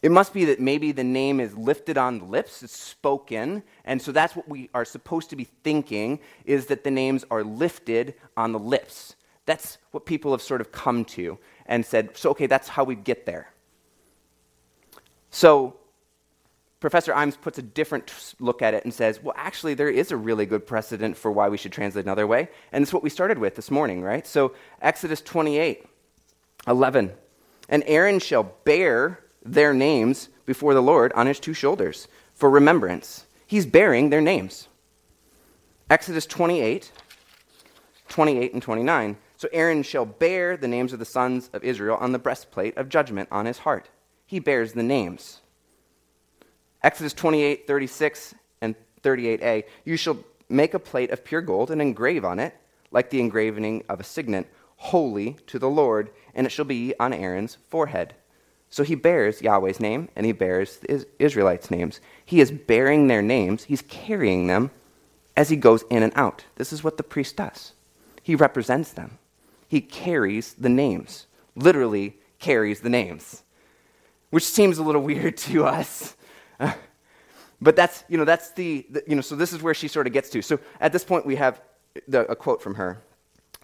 It 0.02 0.10
must 0.10 0.34
be 0.34 0.46
that 0.46 0.58
maybe 0.58 0.90
the 0.90 1.04
name 1.04 1.38
is 1.38 1.56
lifted 1.56 1.96
on 1.96 2.18
the 2.18 2.24
lips, 2.24 2.64
it's 2.64 2.76
spoken, 2.76 3.62
and 3.84 4.02
so 4.02 4.10
that's 4.10 4.34
what 4.34 4.48
we 4.48 4.68
are 4.74 4.84
supposed 4.84 5.30
to 5.30 5.36
be 5.36 5.44
thinking 5.44 6.18
is 6.46 6.66
that 6.66 6.82
the 6.82 6.90
names 6.90 7.24
are 7.30 7.44
lifted 7.44 8.14
on 8.36 8.50
the 8.50 8.58
lips. 8.58 9.14
That's 9.46 9.78
what 9.92 10.04
people 10.04 10.32
have 10.32 10.42
sort 10.42 10.60
of 10.60 10.72
come 10.72 11.04
to 11.04 11.38
and 11.66 11.86
said, 11.86 12.16
so 12.16 12.30
okay, 12.30 12.48
that's 12.48 12.66
how 12.66 12.82
we 12.82 12.96
get 12.96 13.24
there. 13.24 13.52
So 15.30 15.76
Professor 16.80 17.12
Imes 17.12 17.40
puts 17.40 17.58
a 17.58 17.62
different 17.62 18.34
look 18.38 18.62
at 18.62 18.72
it 18.72 18.84
and 18.84 18.94
says, 18.94 19.20
well, 19.20 19.34
actually, 19.36 19.74
there 19.74 19.88
is 19.88 20.12
a 20.12 20.16
really 20.16 20.46
good 20.46 20.64
precedent 20.64 21.16
for 21.16 21.32
why 21.32 21.48
we 21.48 21.56
should 21.56 21.72
translate 21.72 22.04
another 22.04 22.26
way. 22.26 22.48
And 22.70 22.82
it's 22.82 22.92
what 22.92 23.02
we 23.02 23.10
started 23.10 23.38
with 23.38 23.56
this 23.56 23.70
morning, 23.70 24.02
right? 24.02 24.26
So, 24.26 24.54
Exodus 24.80 25.20
28 25.20 25.84
11. 26.66 27.12
And 27.68 27.82
Aaron 27.86 28.18
shall 28.20 28.44
bear 28.64 29.24
their 29.44 29.74
names 29.74 30.28
before 30.46 30.74
the 30.74 30.82
Lord 30.82 31.12
on 31.14 31.26
his 31.26 31.40
two 31.40 31.52
shoulders 31.52 32.06
for 32.34 32.48
remembrance. 32.48 33.26
He's 33.46 33.66
bearing 33.66 34.10
their 34.10 34.20
names. 34.20 34.68
Exodus 35.90 36.26
28 36.26 36.92
28 38.08 38.52
and 38.54 38.62
29. 38.62 39.16
So, 39.36 39.48
Aaron 39.52 39.82
shall 39.82 40.04
bear 40.04 40.56
the 40.56 40.68
names 40.68 40.92
of 40.92 41.00
the 41.00 41.04
sons 41.04 41.50
of 41.52 41.64
Israel 41.64 41.96
on 42.00 42.12
the 42.12 42.18
breastplate 42.20 42.76
of 42.76 42.88
judgment 42.88 43.28
on 43.32 43.46
his 43.46 43.58
heart. 43.58 43.90
He 44.26 44.38
bears 44.38 44.74
the 44.74 44.82
names. 44.84 45.40
Exodus 46.82 47.12
28, 47.12 47.66
36, 47.66 48.34
and 48.60 48.74
38a. 49.02 49.64
You 49.84 49.96
shall 49.96 50.18
make 50.48 50.74
a 50.74 50.78
plate 50.78 51.10
of 51.10 51.24
pure 51.24 51.42
gold 51.42 51.70
and 51.70 51.82
engrave 51.82 52.24
on 52.24 52.38
it, 52.38 52.54
like 52.90 53.10
the 53.10 53.20
engraving 53.20 53.84
of 53.88 54.00
a 54.00 54.04
signet, 54.04 54.46
holy 54.76 55.36
to 55.46 55.58
the 55.58 55.68
Lord, 55.68 56.10
and 56.34 56.46
it 56.46 56.50
shall 56.50 56.64
be 56.64 56.94
on 56.98 57.12
Aaron's 57.12 57.58
forehead. 57.68 58.14
So 58.70 58.82
he 58.82 58.94
bears 58.94 59.42
Yahweh's 59.42 59.80
name 59.80 60.08
and 60.14 60.26
he 60.26 60.32
bears 60.32 60.76
the 60.78 61.06
Israelites' 61.18 61.70
names. 61.70 62.00
He 62.24 62.40
is 62.40 62.50
bearing 62.50 63.08
their 63.08 63.22
names, 63.22 63.64
he's 63.64 63.82
carrying 63.82 64.46
them 64.46 64.70
as 65.36 65.48
he 65.48 65.56
goes 65.56 65.84
in 65.90 66.02
and 66.02 66.12
out. 66.16 66.44
This 66.56 66.72
is 66.72 66.84
what 66.84 66.96
the 66.96 67.02
priest 67.02 67.36
does. 67.36 67.72
He 68.22 68.34
represents 68.34 68.92
them, 68.92 69.18
he 69.68 69.80
carries 69.80 70.54
the 70.54 70.68
names, 70.68 71.26
literally 71.56 72.16
carries 72.38 72.80
the 72.80 72.90
names, 72.90 73.42
which 74.30 74.44
seems 74.44 74.78
a 74.78 74.82
little 74.82 75.02
weird 75.10 75.36
to 75.38 75.64
us. 75.64 76.14
But 76.58 77.76
that's, 77.76 78.04
you 78.08 78.18
know, 78.18 78.24
that's 78.24 78.52
the, 78.52 78.86
the, 78.90 79.02
you 79.06 79.14
know, 79.14 79.22
so 79.22 79.36
this 79.36 79.52
is 79.52 79.62
where 79.62 79.74
she 79.74 79.88
sort 79.88 80.06
of 80.06 80.12
gets 80.12 80.30
to. 80.30 80.42
So 80.42 80.58
at 80.80 80.92
this 80.92 81.04
point, 81.04 81.26
we 81.26 81.36
have 81.36 81.60
the, 82.06 82.30
a 82.30 82.36
quote 82.36 82.62
from 82.62 82.74
her. 82.74 82.98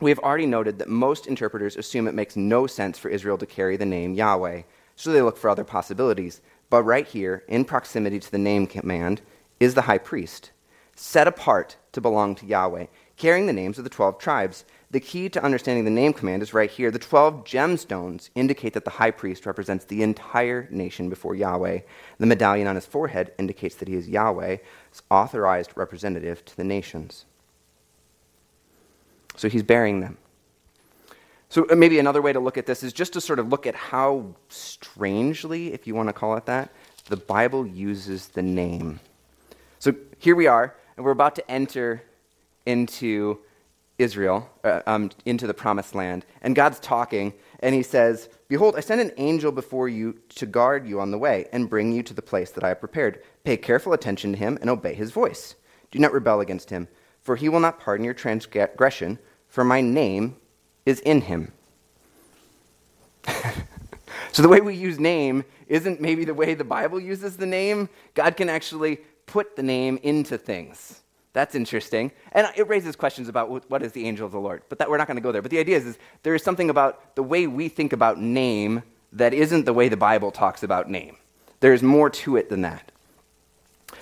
We 0.01 0.11
have 0.11 0.19
already 0.19 0.47
noted 0.47 0.79
that 0.79 0.89
most 0.89 1.27
interpreters 1.27 1.77
assume 1.77 2.09
it 2.09 2.15
makes 2.15 2.37
no 2.37 2.67
sense 2.67 2.99
for 2.99 3.09
Israel 3.09 3.39
to 3.39 3.47
carry 3.47 3.77
the 3.77 3.87
name 3.87 4.15
Yahweh, 4.15 4.63
so 4.97 5.13
they 5.13 5.23
look 5.23 5.37
for 5.37 5.49
other 5.49 5.65
possibilities. 5.65 6.41
But 6.69 6.83
right 6.83 7.07
here, 7.07 7.45
in 7.47 7.65
proximity 7.65 8.19
to 8.19 8.31
the 8.31 8.39
name 8.39 8.67
command, 8.67 9.21
is 9.61 9.75
the 9.75 9.83
high 9.83 9.99
priest, 9.99 10.51
set 10.97 11.29
apart 11.29 11.77
to 11.93 12.01
belong 12.01 12.35
to 12.37 12.47
Yahweh, 12.47 12.87
carrying 13.17 13.47
the 13.47 13.53
names 13.53 13.79
of 13.79 13.85
the 13.85 13.91
12 13.91 14.19
tribes. 14.19 14.65
The 14.95 15.01
key 15.01 15.29
to 15.31 15.43
understanding 15.43 15.85
the 15.85 15.91
name 15.91 16.13
command 16.13 16.41
is 16.41 16.55
right 16.55 16.71
here. 16.71 16.93
The 16.93 17.01
12 17.01 17.43
gemstones 17.43 18.31
indicate 18.37 18.75
that 18.75 18.85
the 18.85 18.93
high 18.93 19.11
priest 19.11 19.45
represents 19.45 19.85
the 19.85 20.05
entire 20.05 20.69
nation 20.71 21.09
before 21.09 21.35
Yahweh. 21.35 21.81
The 22.19 22.27
medallion 22.27 22.69
on 22.69 22.77
his 22.77 22.87
forehead 22.87 23.33
indicates 23.37 23.75
that 23.75 23.89
he 23.89 23.97
is 23.97 24.09
Yahweh's 24.09 24.61
authorized 25.11 25.73
representative 25.75 26.45
to 26.45 26.57
the 26.57 26.63
nations. 26.63 27.25
So 29.35 29.49
he's 29.49 29.65
bearing 29.65 29.99
them. 29.99 30.17
So 31.49 31.67
uh, 31.69 31.75
maybe 31.75 31.99
another 31.99 32.23
way 32.23 32.33
to 32.33 32.39
look 32.39 32.57
at 32.57 32.67
this 32.67 32.85
is 32.85 32.93
just 32.93 33.15
to 33.15 33.21
sort 33.21 33.41
of 33.41 33.49
look 33.49 33.67
at 33.67 33.75
how 33.75 34.37
strangely, 34.49 35.73
if 35.73 35.89
you 35.89 35.97
want 35.97 36.09
to 36.09 36.13
call 36.13 36.37
it 36.37 36.47
that, 36.47 36.71
the 37.07 37.17
Bible 37.17 37.67
uses 37.67 38.29
the 38.29 38.43
name. 38.43 39.01
So 39.81 39.93
here 40.19 40.37
we 40.37 40.47
are, 40.47 40.73
and 40.97 41.05
we're 41.05 41.11
about 41.11 41.35
to 41.35 41.51
enter 41.51 42.05
into 42.65 43.41
Israel 43.99 44.51
uh, 44.65 44.81
um, 44.87 45.11
into 45.25 45.47
the 45.47 45.55
promised 45.55 45.95
land. 45.95 46.27
And 46.43 46.57
God's 46.57 46.81
talking, 46.81 47.33
and 47.61 47.75
he 47.75 47.83
says, 47.83 48.29
Behold, 48.49 48.75
I 48.77 48.81
send 48.81 49.01
an 49.01 49.13
angel 49.17 49.53
before 49.53 49.89
you 49.89 50.19
to 50.31 50.47
guard 50.47 50.87
you 50.87 51.01
on 51.01 51.11
the 51.11 51.19
way 51.19 51.47
and 51.53 51.71
bring 51.71 51.93
you 51.93 52.03
to 52.03 52.15
the 52.15 52.23
place 52.23 52.51
that 52.53 52.65
I 52.65 52.69
have 52.69 52.81
prepared. 52.81 53.23
Pay 53.45 53.57
careful 53.57 53.93
attention 53.93 54.33
to 54.33 54.39
him 54.39 54.59
and 54.61 54.69
obey 54.69 54.95
his 54.95 55.13
voice. 55.13 55.55
Do 55.91 55.99
not 55.99 56.13
rebel 56.13 56.41
against 56.41 56.71
him, 56.71 56.89
for 57.21 57.37
he 57.37 57.49
will 57.49 57.61
not 57.61 57.79
pardon 57.79 58.05
your 58.05 58.15
transgression, 58.15 59.19
for 59.47 59.63
my 59.63 59.81
name 59.81 60.37
is 60.85 61.01
in 61.01 61.23
him. 61.23 61.53
so 64.33 64.43
the 64.43 64.49
way 64.49 64.61
we 64.61 64.75
use 64.75 64.99
name 64.99 65.45
isn't 65.69 66.01
maybe 66.01 66.25
the 66.25 66.35
way 66.35 66.55
the 66.55 66.65
Bible 66.65 66.99
uses 66.99 67.37
the 67.37 67.47
name. 67.47 67.89
God 68.15 68.37
can 68.37 68.49
actually 68.49 68.99
put 69.27 69.57
the 69.57 69.63
name 69.63 69.99
into 70.03 70.37
things. 70.37 71.01
That's 71.35 71.57
interesting. 71.57 72.13
And 72.33 72.49
it 72.57 72.69
raises 72.69 72.97
questions 72.97 73.29
about 73.29 73.69
what 73.69 73.83
is 73.83 73.93
the 73.93 74.07
angel 74.07 74.25
of 74.25 74.33
the 74.33 74.41
Lord. 74.41 74.63
But 74.69 74.79
that, 74.79 74.89
we're 74.89 74.97
not 74.97 75.09
going 75.09 75.17
to 75.17 75.23
go 75.23 75.33
there. 75.33 75.43
But 75.43 75.51
the 75.51 75.59
idea 75.59 75.77
is, 75.77 75.85
is 75.85 75.99
there 76.23 76.35
is 76.35 76.43
something 76.43 76.71
about 76.71 77.17
the 77.17 77.25
way 77.25 77.47
we 77.49 77.69
think 77.69 77.93
about 77.93 78.21
name 78.21 78.85
that 79.13 79.35
isn't 79.35 79.65
the 79.65 79.73
way 79.73 79.89
the 79.89 79.97
Bible 79.97 80.31
talks 80.31 80.63
about 80.63 80.89
name. 80.89 81.17
There's 81.59 81.83
more 81.83 82.09
to 82.09 82.37
it 82.37 82.49
than 82.49 82.63
that. 82.63 82.93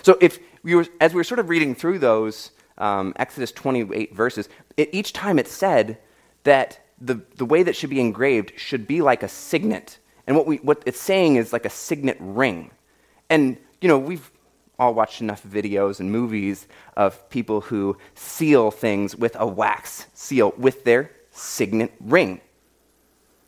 So 0.02 0.18
if 0.20 0.38
we 0.62 0.74
were, 0.74 0.86
as 1.00 1.14
we 1.14 1.18
were 1.18 1.24
sort 1.24 1.38
of 1.38 1.48
reading 1.48 1.74
through 1.74 2.00
those 2.00 2.50
um, 2.76 3.14
Exodus 3.16 3.50
28 3.50 4.14
verses, 4.14 4.48
it, 4.76 4.90
each 4.92 5.14
time 5.14 5.38
it 5.38 5.48
said 5.48 5.98
that 6.44 6.80
the, 7.00 7.20
the 7.36 7.46
way 7.46 7.62
that 7.62 7.76
should 7.76 7.90
be 7.90 8.00
engraved 8.00 8.52
should 8.56 8.86
be 8.86 9.00
like 9.00 9.22
a 9.22 9.28
signet. 9.28 9.98
And 10.26 10.36
what, 10.36 10.46
we, 10.46 10.56
what 10.58 10.82
it's 10.84 11.00
saying 11.00 11.36
is 11.36 11.52
like 11.52 11.64
a 11.64 11.70
signet 11.70 12.18
ring. 12.20 12.70
And, 13.30 13.56
you 13.80 13.88
know, 13.88 13.98
we've 13.98 14.30
all 14.82 14.94
watched 14.94 15.20
enough 15.20 15.44
videos 15.44 16.00
and 16.00 16.10
movies 16.10 16.66
of 16.96 17.30
people 17.30 17.60
who 17.60 17.96
seal 18.16 18.72
things 18.72 19.14
with 19.14 19.36
a 19.38 19.46
wax 19.46 20.06
seal 20.12 20.52
with 20.58 20.82
their 20.82 21.12
signet 21.30 21.92
ring. 22.00 22.40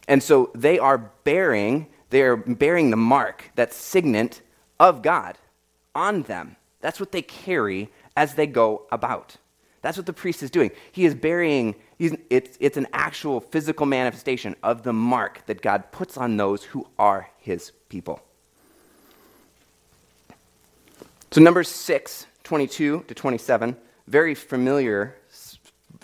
And 0.07 0.23
so 0.23 0.51
they 0.55 0.79
are 0.79 0.99
bearing, 1.25 1.89
they 2.11 2.23
are 2.23 2.37
bearing 2.37 2.91
the 2.91 2.97
mark, 2.97 3.51
that 3.57 3.73
signet 3.73 4.43
of 4.79 5.03
God 5.03 5.37
on 5.95 6.23
them. 6.23 6.57
That's 6.81 7.01
what 7.01 7.11
they 7.11 7.23
carry 7.23 7.91
as 8.17 8.35
they 8.35 8.47
go 8.47 8.87
about. 8.93 9.37
That's 9.83 9.97
what 9.97 10.07
the 10.07 10.13
priest 10.13 10.43
is 10.43 10.51
doing. 10.51 10.71
He 10.93 11.05
is 11.05 11.15
bearing, 11.15 11.75
it's, 11.99 12.57
it's 12.61 12.77
an 12.77 12.87
actual 12.93 13.41
physical 13.41 13.87
manifestation 13.87 14.55
of 14.63 14.85
the 14.85 14.93
mark 14.93 15.45
that 15.47 15.63
God 15.63 15.91
puts 15.91 16.17
on 16.17 16.37
those 16.37 16.63
who 16.63 16.87
are 16.99 17.29
his 17.39 17.73
people. 17.89 18.21
So, 21.35 21.41
Numbers 21.41 21.69
6, 21.69 22.29
22 22.45 23.07
to 23.09 23.13
27, 23.13 23.77
very 24.07 24.37
familiar 24.37 25.17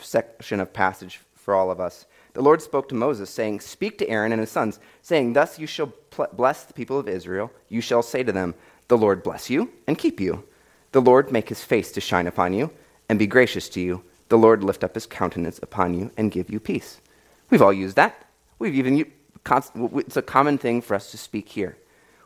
section 0.01 0.59
of 0.59 0.73
passage 0.73 1.21
for 1.37 1.55
all 1.55 1.71
of 1.71 1.79
us. 1.79 2.07
The 2.33 2.43
Lord 2.43 2.61
spoke 2.61 2.89
to 2.89 2.97
Moses, 2.97 3.31
saying, 3.31 3.61
Speak 3.61 3.97
to 3.99 4.09
Aaron 4.09 4.33
and 4.33 4.41
his 4.41 4.51
sons, 4.51 4.81
saying, 5.03 5.35
Thus 5.35 5.57
you 5.57 5.69
shall 5.69 5.93
bless 6.33 6.65
the 6.65 6.73
people 6.73 6.99
of 6.99 7.09
Israel. 7.09 7.53
You 7.69 7.81
shall 7.81 8.03
say 8.03 8.25
to 8.25 8.33
them, 8.33 8.57
The 8.89 8.99
Lord 8.99 9.23
bless 9.23 9.49
you 9.49 9.71
and 9.87 9.97
keep 9.97 10.19
you. 10.19 10.43
The 10.91 11.01
Lord 11.01 11.31
make 11.31 11.49
his 11.49 11.63
face 11.63 11.93
to 11.93 12.01
shine 12.01 12.27
upon 12.27 12.53
you 12.53 12.73
and 13.09 13.17
be 13.17 13.29
gracious 13.29 13.69
to 13.69 13.81
you. 13.81 14.03
The 14.31 14.39
Lord 14.39 14.65
lift 14.65 14.83
up 14.83 14.95
his 14.95 15.07
countenance 15.07 15.61
upon 15.63 15.95
you 15.95 16.11
and 16.17 16.33
give 16.33 16.51
you 16.51 16.59
peace. 16.59 17.01
We've 17.51 17.63
all 17.63 17.73
used 17.73 17.95
that. 17.95 18.27
We've 18.59 18.75
even 18.75 19.07
it's 19.47 20.17
a 20.17 20.23
common 20.23 20.59
thing 20.59 20.83
for 20.83 20.97
us 20.97 21.13
to 21.13 21.17
speak 21.17 21.51
here. 21.51 21.79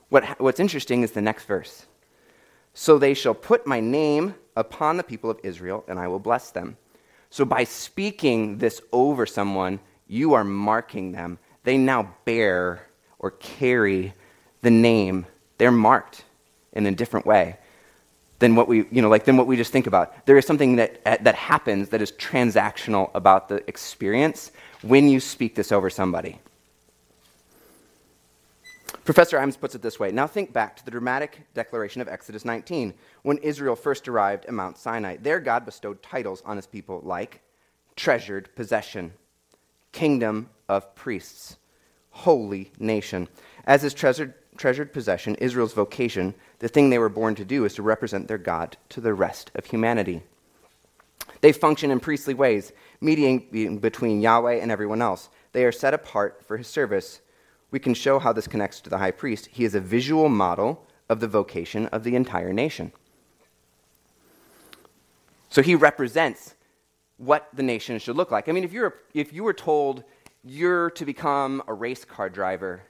What, 0.08 0.40
what's 0.40 0.58
interesting 0.58 1.02
is 1.02 1.12
the 1.12 1.20
next 1.20 1.44
verse. 1.44 1.84
So 2.74 2.98
they 2.98 3.14
shall 3.14 3.34
put 3.34 3.66
my 3.66 3.80
name 3.80 4.34
upon 4.56 4.96
the 4.96 5.02
people 5.04 5.30
of 5.30 5.38
Israel, 5.42 5.84
and 5.88 5.98
I 5.98 6.08
will 6.08 6.18
bless 6.18 6.50
them. 6.50 6.76
So 7.30 7.44
by 7.44 7.64
speaking 7.64 8.58
this 8.58 8.80
over 8.92 9.26
someone, 9.26 9.80
you 10.06 10.34
are 10.34 10.44
marking 10.44 11.12
them. 11.12 11.38
They 11.62 11.78
now 11.78 12.14
bear 12.24 12.86
or 13.18 13.30
carry 13.32 14.12
the 14.60 14.70
name. 14.70 15.26
They're 15.58 15.72
marked 15.72 16.24
in 16.72 16.86
a 16.86 16.92
different 16.92 17.26
way 17.26 17.56
than 18.40 18.56
what 18.56 18.68
we, 18.68 18.86
you 18.90 19.00
know, 19.00 19.08
like 19.08 19.24
than 19.24 19.36
what 19.36 19.46
we 19.46 19.56
just 19.56 19.72
think 19.72 19.86
about. 19.86 20.26
There 20.26 20.36
is 20.36 20.46
something 20.46 20.76
that, 20.76 21.00
uh, 21.06 21.16
that 21.22 21.34
happens 21.34 21.88
that 21.90 22.02
is 22.02 22.12
transactional 22.12 23.10
about 23.14 23.48
the 23.48 23.66
experience 23.68 24.52
when 24.82 25.08
you 25.08 25.20
speak 25.20 25.54
this 25.54 25.72
over 25.72 25.88
somebody. 25.88 26.40
Professor 29.04 29.36
Imes 29.36 29.60
puts 29.60 29.74
it 29.74 29.82
this 29.82 30.00
way 30.00 30.10
Now 30.10 30.26
think 30.26 30.52
back 30.52 30.76
to 30.76 30.84
the 30.84 30.90
dramatic 30.90 31.46
declaration 31.52 32.00
of 32.00 32.08
Exodus 32.08 32.44
19, 32.44 32.94
when 33.22 33.38
Israel 33.38 33.76
first 33.76 34.08
arrived 34.08 34.46
at 34.46 34.54
Mount 34.54 34.78
Sinai. 34.78 35.16
There, 35.20 35.40
God 35.40 35.66
bestowed 35.66 36.02
titles 36.02 36.42
on 36.46 36.56
his 36.56 36.66
people 36.66 37.00
like 37.04 37.40
treasured 37.96 38.54
possession, 38.56 39.12
kingdom 39.92 40.48
of 40.68 40.94
priests, 40.94 41.56
holy 42.10 42.72
nation. 42.78 43.28
As 43.66 43.82
his 43.82 43.92
treasured, 43.94 44.34
treasured 44.56 44.92
possession, 44.92 45.34
Israel's 45.36 45.74
vocation, 45.74 46.34
the 46.60 46.68
thing 46.68 46.88
they 46.88 46.98
were 46.98 47.10
born 47.10 47.34
to 47.34 47.44
do, 47.44 47.64
is 47.64 47.74
to 47.74 47.82
represent 47.82 48.26
their 48.26 48.38
God 48.38 48.76
to 48.88 49.00
the 49.00 49.14
rest 49.14 49.50
of 49.54 49.66
humanity. 49.66 50.22
They 51.42 51.52
function 51.52 51.90
in 51.90 52.00
priestly 52.00 52.32
ways, 52.32 52.72
mediating 53.02 53.78
between 53.78 54.22
Yahweh 54.22 54.60
and 54.60 54.72
everyone 54.72 55.02
else. 55.02 55.28
They 55.52 55.66
are 55.66 55.72
set 55.72 55.92
apart 55.92 56.42
for 56.46 56.56
his 56.56 56.68
service. 56.68 57.20
We 57.70 57.78
can 57.78 57.94
show 57.94 58.18
how 58.18 58.32
this 58.32 58.46
connects 58.46 58.80
to 58.82 58.90
the 58.90 58.98
high 58.98 59.10
priest. 59.10 59.48
He 59.50 59.64
is 59.64 59.74
a 59.74 59.80
visual 59.80 60.28
model 60.28 60.86
of 61.08 61.20
the 61.20 61.28
vocation 61.28 61.86
of 61.86 62.04
the 62.04 62.14
entire 62.16 62.52
nation. 62.52 62.92
So 65.48 65.62
he 65.62 65.74
represents 65.74 66.54
what 67.16 67.48
the 67.54 67.62
nation 67.62 67.98
should 67.98 68.16
look 68.16 68.30
like. 68.30 68.48
I 68.48 68.52
mean, 68.52 68.64
if, 68.64 68.72
you're, 68.72 68.94
if 69.12 69.32
you 69.32 69.44
were 69.44 69.52
told 69.52 70.04
you're 70.44 70.90
to 70.90 71.04
become 71.04 71.62
a 71.66 71.74
race 71.74 72.04
car 72.04 72.28
driver, 72.28 72.82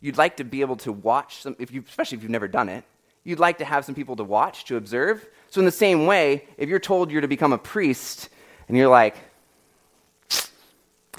you'd 0.00 0.18
like 0.18 0.36
to 0.38 0.44
be 0.44 0.60
able 0.60 0.76
to 0.76 0.92
watch 0.92 1.42
some, 1.42 1.56
if 1.58 1.70
you, 1.70 1.84
especially 1.88 2.16
if 2.16 2.22
you've 2.22 2.30
never 2.30 2.48
done 2.48 2.68
it, 2.68 2.84
you'd 3.24 3.38
like 3.38 3.58
to 3.58 3.64
have 3.64 3.84
some 3.84 3.94
people 3.94 4.16
to 4.16 4.24
watch, 4.24 4.64
to 4.66 4.76
observe. 4.76 5.26
So, 5.50 5.60
in 5.60 5.64
the 5.64 5.70
same 5.70 6.06
way, 6.06 6.48
if 6.58 6.68
you're 6.68 6.80
told 6.80 7.10
you're 7.10 7.20
to 7.20 7.28
become 7.28 7.52
a 7.52 7.58
priest 7.58 8.28
and 8.68 8.76
you're 8.76 8.88
like, 8.88 9.16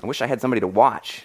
I 0.02 0.06
wish 0.06 0.22
I 0.22 0.28
had 0.28 0.42
somebody 0.42 0.60
to 0.60 0.68
watch. 0.68 1.24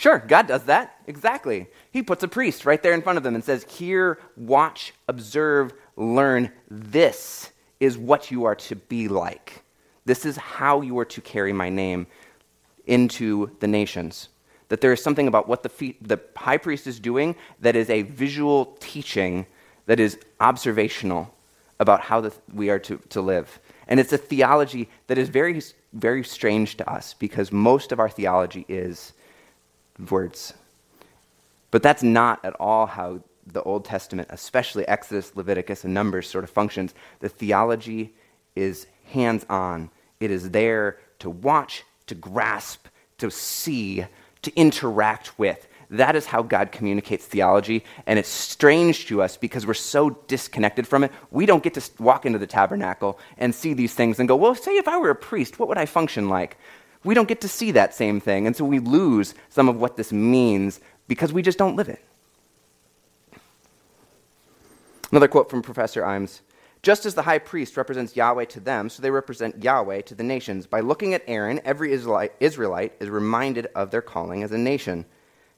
Sure, 0.00 0.18
God 0.18 0.46
does 0.46 0.62
that. 0.62 0.96
Exactly. 1.06 1.66
He 1.90 2.02
puts 2.02 2.22
a 2.22 2.28
priest 2.28 2.64
right 2.64 2.82
there 2.82 2.94
in 2.94 3.02
front 3.02 3.18
of 3.18 3.22
them 3.22 3.34
and 3.34 3.44
says, 3.44 3.66
Here, 3.68 4.18
watch, 4.34 4.94
observe, 5.06 5.74
learn. 5.94 6.52
This 6.70 7.50
is 7.80 7.98
what 7.98 8.30
you 8.30 8.44
are 8.44 8.54
to 8.54 8.76
be 8.76 9.08
like. 9.08 9.62
This 10.06 10.24
is 10.24 10.38
how 10.38 10.80
you 10.80 10.98
are 11.00 11.04
to 11.04 11.20
carry 11.20 11.52
my 11.52 11.68
name 11.68 12.06
into 12.86 13.54
the 13.60 13.66
nations. 13.66 14.30
That 14.70 14.80
there 14.80 14.94
is 14.94 15.02
something 15.02 15.28
about 15.28 15.48
what 15.48 15.64
the, 15.64 15.94
the 16.00 16.18
high 16.34 16.56
priest 16.56 16.86
is 16.86 16.98
doing 16.98 17.36
that 17.60 17.76
is 17.76 17.90
a 17.90 18.00
visual 18.00 18.78
teaching 18.80 19.44
that 19.84 20.00
is 20.00 20.18
observational 20.40 21.34
about 21.78 22.00
how 22.00 22.22
the, 22.22 22.32
we 22.54 22.70
are 22.70 22.78
to, 22.78 22.96
to 23.10 23.20
live. 23.20 23.60
And 23.86 24.00
it's 24.00 24.14
a 24.14 24.18
theology 24.18 24.88
that 25.08 25.18
is 25.18 25.28
very, 25.28 25.60
very 25.92 26.24
strange 26.24 26.78
to 26.78 26.90
us 26.90 27.12
because 27.12 27.52
most 27.52 27.92
of 27.92 28.00
our 28.00 28.08
theology 28.08 28.64
is 28.66 29.12
words. 30.08 30.54
But 31.70 31.82
that's 31.82 32.02
not 32.02 32.44
at 32.44 32.54
all 32.58 32.86
how 32.86 33.20
the 33.46 33.62
Old 33.62 33.84
Testament, 33.84 34.28
especially 34.30 34.86
Exodus, 34.86 35.34
Leviticus, 35.34 35.84
and 35.84 35.94
Numbers, 35.94 36.28
sort 36.28 36.44
of 36.44 36.50
functions. 36.50 36.94
The 37.20 37.28
theology 37.28 38.14
is 38.54 38.86
hands 39.06 39.44
on, 39.48 39.90
it 40.20 40.30
is 40.30 40.50
there 40.50 40.98
to 41.20 41.30
watch, 41.30 41.84
to 42.06 42.14
grasp, 42.14 42.86
to 43.18 43.30
see, 43.30 44.04
to 44.42 44.56
interact 44.56 45.38
with. 45.38 45.66
That 45.90 46.14
is 46.14 46.26
how 46.26 46.42
God 46.42 46.70
communicates 46.70 47.26
theology, 47.26 47.84
and 48.06 48.18
it's 48.18 48.28
strange 48.28 49.06
to 49.06 49.22
us 49.22 49.36
because 49.36 49.66
we're 49.66 49.74
so 49.74 50.10
disconnected 50.28 50.86
from 50.86 51.02
it. 51.02 51.10
We 51.32 51.46
don't 51.46 51.64
get 51.64 51.74
to 51.74 51.90
walk 51.98 52.24
into 52.24 52.38
the 52.38 52.46
tabernacle 52.46 53.18
and 53.38 53.52
see 53.52 53.74
these 53.74 53.92
things 53.92 54.20
and 54.20 54.28
go, 54.28 54.36
well, 54.36 54.54
say 54.54 54.76
if 54.76 54.86
I 54.86 54.98
were 54.98 55.10
a 55.10 55.16
priest, 55.16 55.58
what 55.58 55.68
would 55.68 55.78
I 55.78 55.86
function 55.86 56.28
like? 56.28 56.56
We 57.02 57.14
don't 57.14 57.28
get 57.28 57.40
to 57.42 57.48
see 57.48 57.70
that 57.72 57.94
same 57.94 58.20
thing, 58.20 58.46
and 58.46 58.54
so 58.54 58.64
we 58.64 58.78
lose 58.78 59.34
some 59.48 59.68
of 59.68 59.76
what 59.76 59.96
this 59.96 60.12
means 60.12 60.80
because 61.08 61.32
we 61.32 61.42
just 61.42 61.58
don't 61.58 61.76
live 61.76 61.88
it. 61.88 62.04
Another 65.10 65.28
quote 65.28 65.50
from 65.50 65.62
Professor 65.62 66.02
Imes 66.02 66.40
Just 66.82 67.06
as 67.06 67.14
the 67.14 67.22
high 67.22 67.38
priest 67.38 67.76
represents 67.76 68.16
Yahweh 68.16 68.44
to 68.46 68.60
them, 68.60 68.88
so 68.88 69.02
they 69.02 69.10
represent 69.10 69.64
Yahweh 69.64 70.02
to 70.02 70.14
the 70.14 70.22
nations. 70.22 70.66
By 70.66 70.80
looking 70.80 71.14
at 71.14 71.24
Aaron, 71.26 71.60
every 71.64 71.92
Israelite, 71.92 72.32
Israelite 72.38 72.92
is 73.00 73.08
reminded 73.08 73.66
of 73.74 73.90
their 73.90 74.02
calling 74.02 74.42
as 74.42 74.52
a 74.52 74.58
nation. 74.58 75.06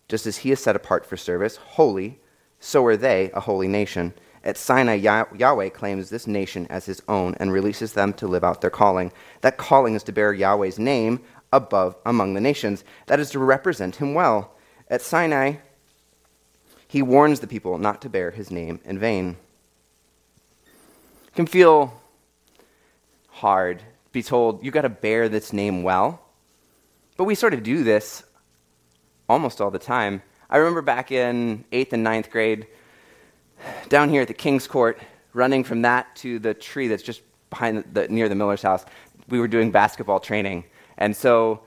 Just 0.08 0.26
as 0.26 0.38
he 0.38 0.52
is 0.52 0.60
set 0.60 0.76
apart 0.76 1.04
for 1.04 1.16
service, 1.16 1.56
holy, 1.56 2.20
so 2.60 2.84
are 2.86 2.96
they 2.96 3.30
a 3.34 3.40
holy 3.40 3.68
nation. 3.68 4.14
At 4.44 4.56
Sinai, 4.56 4.94
Yahweh 4.94 5.68
claims 5.68 6.10
this 6.10 6.26
nation 6.26 6.66
as 6.68 6.86
his 6.86 7.00
own 7.08 7.36
and 7.38 7.52
releases 7.52 7.92
them 7.92 8.12
to 8.14 8.26
live 8.26 8.42
out 8.42 8.60
their 8.60 8.70
calling. 8.70 9.12
That 9.42 9.56
calling 9.56 9.94
is 9.94 10.02
to 10.04 10.12
bear 10.12 10.32
Yahweh's 10.32 10.78
name 10.80 11.20
above 11.52 11.96
among 12.06 12.34
the 12.34 12.40
nations. 12.40 12.84
That 13.06 13.20
is 13.20 13.30
to 13.30 13.38
represent 13.38 13.96
him 13.96 14.14
well. 14.14 14.54
At 14.88 15.02
Sinai, 15.02 15.56
he 16.88 17.02
warns 17.02 17.40
the 17.40 17.46
people 17.46 17.78
not 17.78 18.02
to 18.02 18.08
bear 18.08 18.30
his 18.30 18.50
name 18.50 18.80
in 18.84 18.98
vain. 18.98 19.36
It 21.26 21.34
can 21.34 21.46
feel 21.46 22.00
hard 23.28 23.82
be 24.12 24.22
told, 24.22 24.64
you 24.64 24.70
got 24.70 24.82
to 24.82 24.90
bear 24.90 25.28
this 25.28 25.52
name 25.52 25.82
well. 25.82 26.20
But 27.16 27.24
we 27.24 27.34
sort 27.34 27.54
of 27.54 27.62
do 27.62 27.82
this 27.82 28.22
almost 29.28 29.60
all 29.60 29.70
the 29.70 29.78
time. 29.78 30.22
I 30.50 30.58
remember 30.58 30.82
back 30.82 31.10
in 31.10 31.64
eighth 31.72 31.92
and 31.94 32.04
ninth 32.04 32.30
grade, 32.30 32.66
down 33.88 34.10
here 34.10 34.22
at 34.22 34.28
the 34.28 34.34
King's 34.34 34.66
Court, 34.66 34.98
running 35.32 35.64
from 35.64 35.82
that 35.82 36.14
to 36.16 36.38
the 36.38 36.52
tree 36.52 36.88
that's 36.88 37.02
just 37.02 37.22
behind 37.48 37.84
the, 37.92 38.08
near 38.08 38.28
the 38.28 38.34
Miller's 38.34 38.62
house, 38.62 38.84
we 39.28 39.40
were 39.40 39.48
doing 39.48 39.70
basketball 39.70 40.20
training. 40.20 40.64
And 40.98 41.16
so 41.16 41.62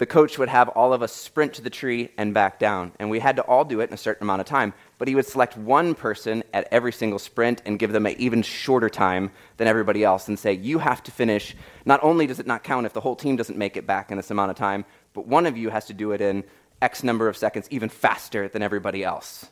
the 0.00 0.06
coach 0.06 0.38
would 0.38 0.48
have 0.48 0.70
all 0.70 0.94
of 0.94 1.02
us 1.02 1.12
sprint 1.12 1.52
to 1.52 1.62
the 1.62 1.68
tree 1.68 2.10
and 2.16 2.32
back 2.32 2.58
down. 2.58 2.92
And 2.98 3.10
we 3.10 3.18
had 3.18 3.36
to 3.36 3.42
all 3.42 3.66
do 3.66 3.80
it 3.80 3.90
in 3.90 3.92
a 3.92 3.98
certain 3.98 4.24
amount 4.24 4.40
of 4.40 4.46
time. 4.46 4.72
But 4.96 5.08
he 5.08 5.14
would 5.14 5.26
select 5.26 5.58
one 5.58 5.94
person 5.94 6.42
at 6.54 6.66
every 6.70 6.90
single 6.90 7.18
sprint 7.18 7.60
and 7.66 7.78
give 7.78 7.92
them 7.92 8.06
an 8.06 8.14
even 8.18 8.40
shorter 8.40 8.88
time 8.88 9.30
than 9.58 9.68
everybody 9.68 10.02
else 10.02 10.26
and 10.28 10.38
say, 10.38 10.54
You 10.54 10.78
have 10.78 11.02
to 11.02 11.10
finish. 11.10 11.54
Not 11.84 12.02
only 12.02 12.26
does 12.26 12.40
it 12.40 12.46
not 12.46 12.64
count 12.64 12.86
if 12.86 12.94
the 12.94 13.00
whole 13.02 13.14
team 13.14 13.36
doesn't 13.36 13.58
make 13.58 13.76
it 13.76 13.86
back 13.86 14.10
in 14.10 14.16
this 14.16 14.30
amount 14.30 14.50
of 14.50 14.56
time, 14.56 14.86
but 15.12 15.26
one 15.26 15.44
of 15.44 15.58
you 15.58 15.68
has 15.68 15.84
to 15.86 15.92
do 15.92 16.12
it 16.12 16.22
in 16.22 16.44
X 16.80 17.04
number 17.04 17.28
of 17.28 17.36
seconds, 17.36 17.68
even 17.70 17.90
faster 17.90 18.48
than 18.48 18.62
everybody 18.62 19.04
else. 19.04 19.50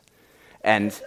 And, 0.63 0.99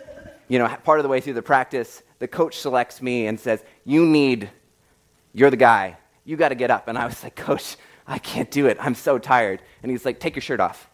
you 0.46 0.60
know, 0.60 0.68
part 0.84 1.00
of 1.00 1.02
the 1.02 1.08
way 1.08 1.20
through 1.20 1.34
the 1.34 1.42
practice, 1.42 2.04
the 2.20 2.28
coach 2.28 2.58
selects 2.58 3.02
me 3.02 3.26
and 3.26 3.40
says, 3.40 3.64
You 3.84 4.06
need, 4.06 4.50
you're 5.32 5.50
the 5.50 5.56
guy. 5.56 5.96
You 6.24 6.36
got 6.36 6.50
to 6.50 6.54
get 6.54 6.70
up. 6.70 6.88
And 6.88 6.96
I 6.96 7.06
was 7.06 7.22
like, 7.22 7.36
Coach, 7.36 7.76
I 8.06 8.18
can't 8.18 8.50
do 8.50 8.66
it. 8.66 8.76
I'm 8.80 8.94
so 8.94 9.18
tired. 9.18 9.62
And 9.82 9.90
he's 9.90 10.04
like, 10.04 10.20
Take 10.20 10.36
your 10.36 10.42
shirt 10.42 10.60
off. 10.60 10.88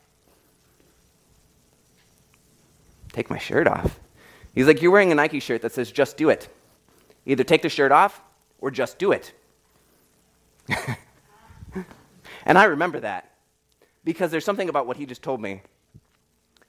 Take 3.12 3.30
my 3.30 3.38
shirt 3.38 3.66
off. 3.66 3.98
He's 4.54 4.66
like, 4.66 4.82
You're 4.82 4.92
wearing 4.92 5.12
a 5.12 5.14
Nike 5.14 5.40
shirt 5.40 5.62
that 5.62 5.72
says, 5.72 5.90
Just 5.90 6.16
do 6.16 6.30
it. 6.30 6.48
Either 7.26 7.44
take 7.44 7.62
the 7.62 7.68
shirt 7.68 7.92
off 7.92 8.22
or 8.60 8.70
just 8.70 8.98
do 8.98 9.12
it. 9.12 9.32
and 12.44 12.58
I 12.58 12.64
remember 12.64 13.00
that 13.00 13.30
because 14.04 14.30
there's 14.30 14.44
something 14.44 14.68
about 14.68 14.86
what 14.86 14.96
he 14.96 15.04
just 15.06 15.22
told 15.22 15.40
me. 15.40 15.62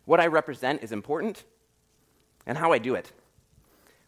What 0.06 0.20
I 0.20 0.28
represent 0.28 0.84
is 0.84 0.92
important, 0.92 1.44
and 2.46 2.58
how 2.58 2.72
I 2.72 2.80
do 2.80 2.96
it. 2.96 3.12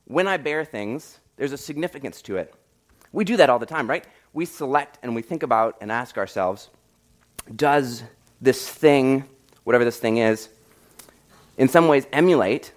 When 0.05 0.27
I 0.27 0.37
bear 0.37 0.65
things, 0.65 1.19
there's 1.37 1.51
a 1.51 1.57
significance 1.57 2.21
to 2.23 2.37
it. 2.37 2.53
We 3.11 3.23
do 3.23 3.37
that 3.37 3.49
all 3.49 3.59
the 3.59 3.65
time, 3.65 3.89
right? 3.89 4.05
We 4.33 4.45
select 4.45 4.97
and 5.03 5.15
we 5.15 5.21
think 5.21 5.43
about 5.43 5.77
and 5.81 5.91
ask 5.91 6.17
ourselves 6.17 6.69
does 7.55 8.03
this 8.39 8.67
thing, 8.67 9.25
whatever 9.63 9.83
this 9.83 9.97
thing 9.97 10.17
is, 10.17 10.49
in 11.57 11.67
some 11.67 11.87
ways 11.87 12.05
emulate 12.13 12.71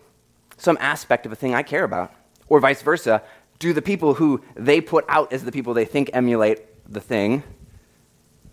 some 0.56 0.76
aspect 0.80 1.26
of 1.26 1.32
a 1.32 1.36
thing 1.36 1.54
I 1.54 1.62
care 1.62 1.84
about? 1.84 2.12
Or 2.48 2.60
vice 2.60 2.82
versa, 2.82 3.22
do 3.58 3.72
the 3.72 3.82
people 3.82 4.14
who 4.14 4.42
they 4.54 4.80
put 4.80 5.04
out 5.08 5.32
as 5.32 5.44
the 5.44 5.52
people 5.52 5.74
they 5.74 5.84
think 5.84 6.10
emulate 6.12 6.60
the 6.90 7.00
thing 7.00 7.42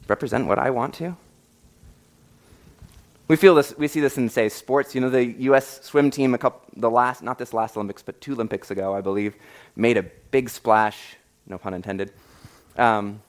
represent 0.08 0.48
what 0.48 0.60
I 0.60 0.70
want 0.70 0.94
to? 0.96 1.16
We 3.28 3.38
feel 3.38 3.56
this. 3.56 3.74
We 3.78 3.88
see 3.88 4.02
this 4.02 4.18
in 4.18 4.28
say 4.28 4.50
sports. 4.50 4.94
You 4.94 5.00
know, 5.00 5.10
the 5.10 5.24
U.S. 5.24 5.82
swim 5.84 6.12
team, 6.12 6.34
a 6.34 6.38
couple, 6.38 6.62
the 6.76 6.90
last, 6.90 7.24
not 7.24 7.38
this 7.38 7.54
last 7.54 7.78
Olympics, 7.78 8.04
but 8.04 8.20
two 8.20 8.34
Olympics 8.34 8.72
ago, 8.72 8.94
I 8.94 9.00
believe, 9.00 9.36
made 9.78 9.96
a 9.96 10.04
big 10.04 10.50
splash. 10.50 11.16
No 11.48 11.58
pun 11.58 11.74
intended 11.74 12.12
um, 12.78 13.22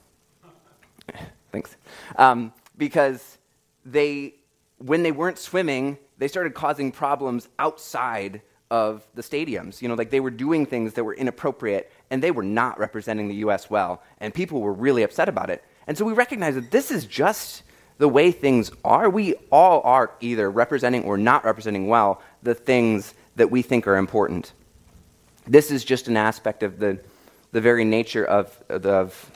thanks. 1.50 1.76
Um, 2.16 2.52
because 2.76 3.38
they, 3.85 4.35
when 4.78 5.02
they 5.02 5.12
weren't 5.12 5.38
swimming, 5.38 5.98
they 6.18 6.28
started 6.28 6.55
causing 6.55 6.92
problems 6.92 7.48
outside 7.59 8.42
of 8.70 9.07
the 9.14 9.22
stadiums. 9.22 9.83
You 9.83 9.88
know, 9.88 9.94
like 9.94 10.11
they 10.11 10.20
were 10.20 10.31
doing 10.31 10.64
things 10.64 10.94
that 10.94 11.05
were 11.05 11.14
inappropriate 11.14 11.92
and 12.11 12.22
they 12.22 12.31
were 12.31 12.42
not 12.42 12.78
representing 12.78 13.28
the 13.28 13.35
U.S. 13.37 13.68
well. 13.68 14.02
And 14.18 14.33
people 14.33 14.61
were 14.61 14.72
really 14.72 15.02
upset 15.02 15.28
about 15.28 15.50
it. 15.50 15.62
And 15.87 15.98
so 15.98 16.05
we 16.05 16.12
recognize 16.12 16.55
that 16.55 16.70
this 16.70 16.90
is 16.90 17.05
just 17.05 17.64
the 17.98 18.09
way 18.09 18.33
things 18.33 18.70
are. 18.85 19.11
We 19.11 19.35
all 19.50 19.83
are 19.83 20.12
either 20.20 20.50
representing 20.50 21.05
or 21.05 21.18
not 21.18 21.44
representing 21.44 21.88
well 21.88 22.22
the 22.42 22.55
things 22.55 23.14
that 23.37 23.50
we 23.50 23.62
think 23.62 23.87
are 23.87 23.96
important. 23.96 24.52
This 25.46 25.70
is 25.70 25.85
just 25.85 26.09
an 26.09 26.16
aspect 26.16 26.62
of 26.62 26.78
the 26.78 26.98
the 27.53 27.61
very 27.61 27.85
nature 27.85 28.25
of, 28.25 28.62
of, 28.69 29.31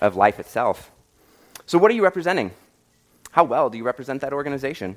of 0.00 0.16
life 0.16 0.38
itself. 0.38 0.90
So, 1.66 1.78
what 1.78 1.90
are 1.90 1.94
you 1.94 2.02
representing? 2.02 2.50
How 3.30 3.44
well 3.44 3.70
do 3.70 3.78
you 3.78 3.84
represent 3.84 4.20
that 4.20 4.32
organization? 4.32 4.96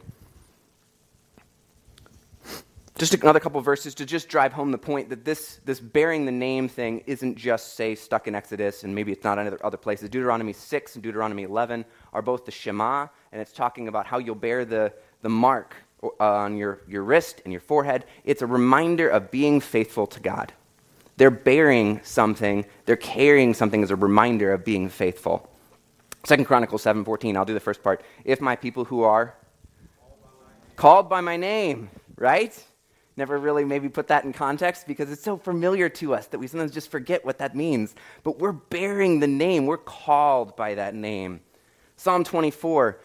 Just 2.98 3.14
another 3.14 3.42
couple 3.42 3.60
verses 3.60 3.94
to 3.96 4.06
just 4.06 4.30
drive 4.30 4.54
home 4.54 4.72
the 4.72 4.78
point 4.78 5.10
that 5.10 5.26
this, 5.26 5.60
this 5.66 5.82
bearing 5.82 6.26
the 6.26 6.32
name 6.32 6.70
thing 6.70 7.04
isn't 7.06 7.36
just, 7.36 7.76
say, 7.76 7.94
stuck 7.94 8.26
in 8.28 8.36
Exodus 8.36 8.84
and 8.84 8.96
maybe 8.96 9.12
it's 9.12 9.24
not 9.24 9.38
in 9.38 9.48
other, 9.48 9.66
other 9.66 9.78
places. 9.78 10.10
Deuteronomy 10.10 10.54
6 10.54 10.96
and 10.96 11.04
Deuteronomy 11.04 11.44
11 11.44 11.84
are 12.14 12.22
both 12.22 12.46
the 12.46 12.52
Shema, 12.52 13.08
and 13.34 13.42
it's 13.42 13.52
talking 13.52 13.90
about 13.90 14.08
how 14.08 14.18
you'll 14.18 14.34
bear 14.34 14.64
the, 14.64 14.94
the 15.24 15.30
mark 15.30 15.76
uh, 16.02 16.10
on 16.20 16.56
your, 16.56 16.80
your 16.88 17.04
wrist 17.04 17.42
and 17.44 17.52
your 17.52 17.60
forehead. 17.60 18.06
It's 18.24 18.42
a 18.42 18.48
reminder 18.48 19.10
of 19.10 19.30
being 19.30 19.60
faithful 19.60 20.08
to 20.08 20.22
God 20.22 20.54
They're 21.18 21.32
bearing 21.32 22.02
something, 22.04 22.66
they're 22.86 22.96
carrying 22.96 23.54
something 23.54 23.84
as 23.84 23.92
a 23.92 23.96
reminder 23.96 24.52
of 24.52 24.66
being 24.66 24.90
faithful. 24.90 25.50
Second 26.26 26.46
Chronicles 26.46 26.84
7:14, 26.84 27.38
I'll 27.38 27.46
do 27.46 27.54
the 27.54 27.60
first 27.60 27.84
part. 27.84 28.02
If 28.24 28.42
my 28.42 28.56
people 28.56 28.86
who 28.86 29.04
are 29.04 29.36
called 30.76 31.10
by 31.10 31.22
my 31.22 31.38
name, 31.38 31.90
right? 32.18 32.62
Never 33.18 33.38
really 33.38 33.64
maybe 33.64 33.88
put 33.88 34.08
that 34.08 34.26
in 34.26 34.34
context 34.34 34.88
because 34.88 35.10
it's 35.10 35.24
so 35.24 35.38
familiar 35.38 35.88
to 35.88 36.14
us 36.14 36.28
that 36.28 36.40
we 36.40 36.48
sometimes 36.48 36.72
just 36.72 36.92
forget 36.92 37.24
what 37.24 37.38
that 37.38 37.56
means. 37.56 37.96
But 38.24 38.40
we're 38.40 38.52
bearing 38.52 39.22
the 39.22 39.28
name, 39.28 39.68
we're 39.68 39.78
called 39.78 40.56
by 40.58 40.76
that 40.76 40.94
name. 40.94 41.42
Psalm 41.96 42.24
24 42.24 43.00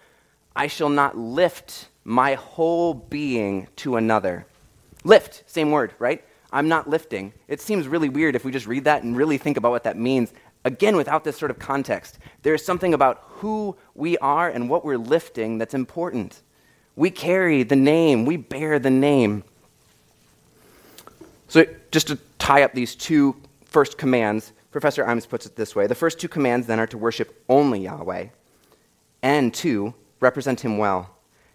I 0.57 0.67
shall 0.67 0.89
not 0.89 1.17
lift 1.17 1.89
my 2.03 2.35
whole 2.35 2.93
being 2.93 3.69
to 3.77 3.97
another. 3.97 4.47
Lift, 5.05 5.45
same 5.47 5.71
word, 5.71 5.95
right? 5.99 6.25
I'm 6.53 6.69
not 6.69 6.89
lifting. 6.89 7.33
It 7.49 7.61
seems 7.61 7.87
really 7.87 8.09
weird 8.09 8.35
if 8.35 8.45
we 8.45 8.53
just 8.53 8.67
read 8.67 8.85
that 8.85 9.03
and 9.03 9.17
really 9.17 9.39
think 9.39 9.57
about 9.57 9.71
what 9.71 9.85
that 9.85 9.97
means. 9.97 10.33
Again, 10.65 10.97
without 10.97 11.25
this 11.25 11.37
sort 11.39 11.51
of 11.51 11.59
context, 11.59 12.19
there's 12.43 12.65
something 12.65 12.93
about 12.93 13.23
who 13.25 13.77
we 13.95 14.19
are 14.19 14.49
and 14.49 14.69
what 14.69 14.85
we're 14.85 14.99
lifting 14.99 15.59
that's 15.59 15.75
important. 15.75 16.43
We 16.97 17.11
carry 17.11 17.63
the 17.63 17.77
name, 17.77 18.27
we 18.27 18.37
bear 18.37 18.79
the 18.79 18.91
name. 18.91 19.45
So, 21.49 21.65
just 21.91 22.09
to 22.09 22.19
tie 22.39 22.63
up 22.63 22.75
these 22.75 22.95
two 22.95 23.37
first 23.65 23.97
commands, 23.97 24.53
Professor 24.71 25.05
Imes 25.05 25.29
puts 25.29 25.47
it 25.47 25.57
this 25.57 25.75
way 25.75 25.87
The 25.87 25.95
first 25.95 26.21
two 26.21 26.29
commands 26.29 26.67
then 26.67 26.79
are 26.79 26.87
to 26.89 26.99
worship 26.99 27.43
only 27.49 27.81
Yahweh, 27.81 28.27
and 29.23 29.55
to 29.55 29.95
represent 30.21 30.61
him 30.61 30.79
well. 30.79 31.11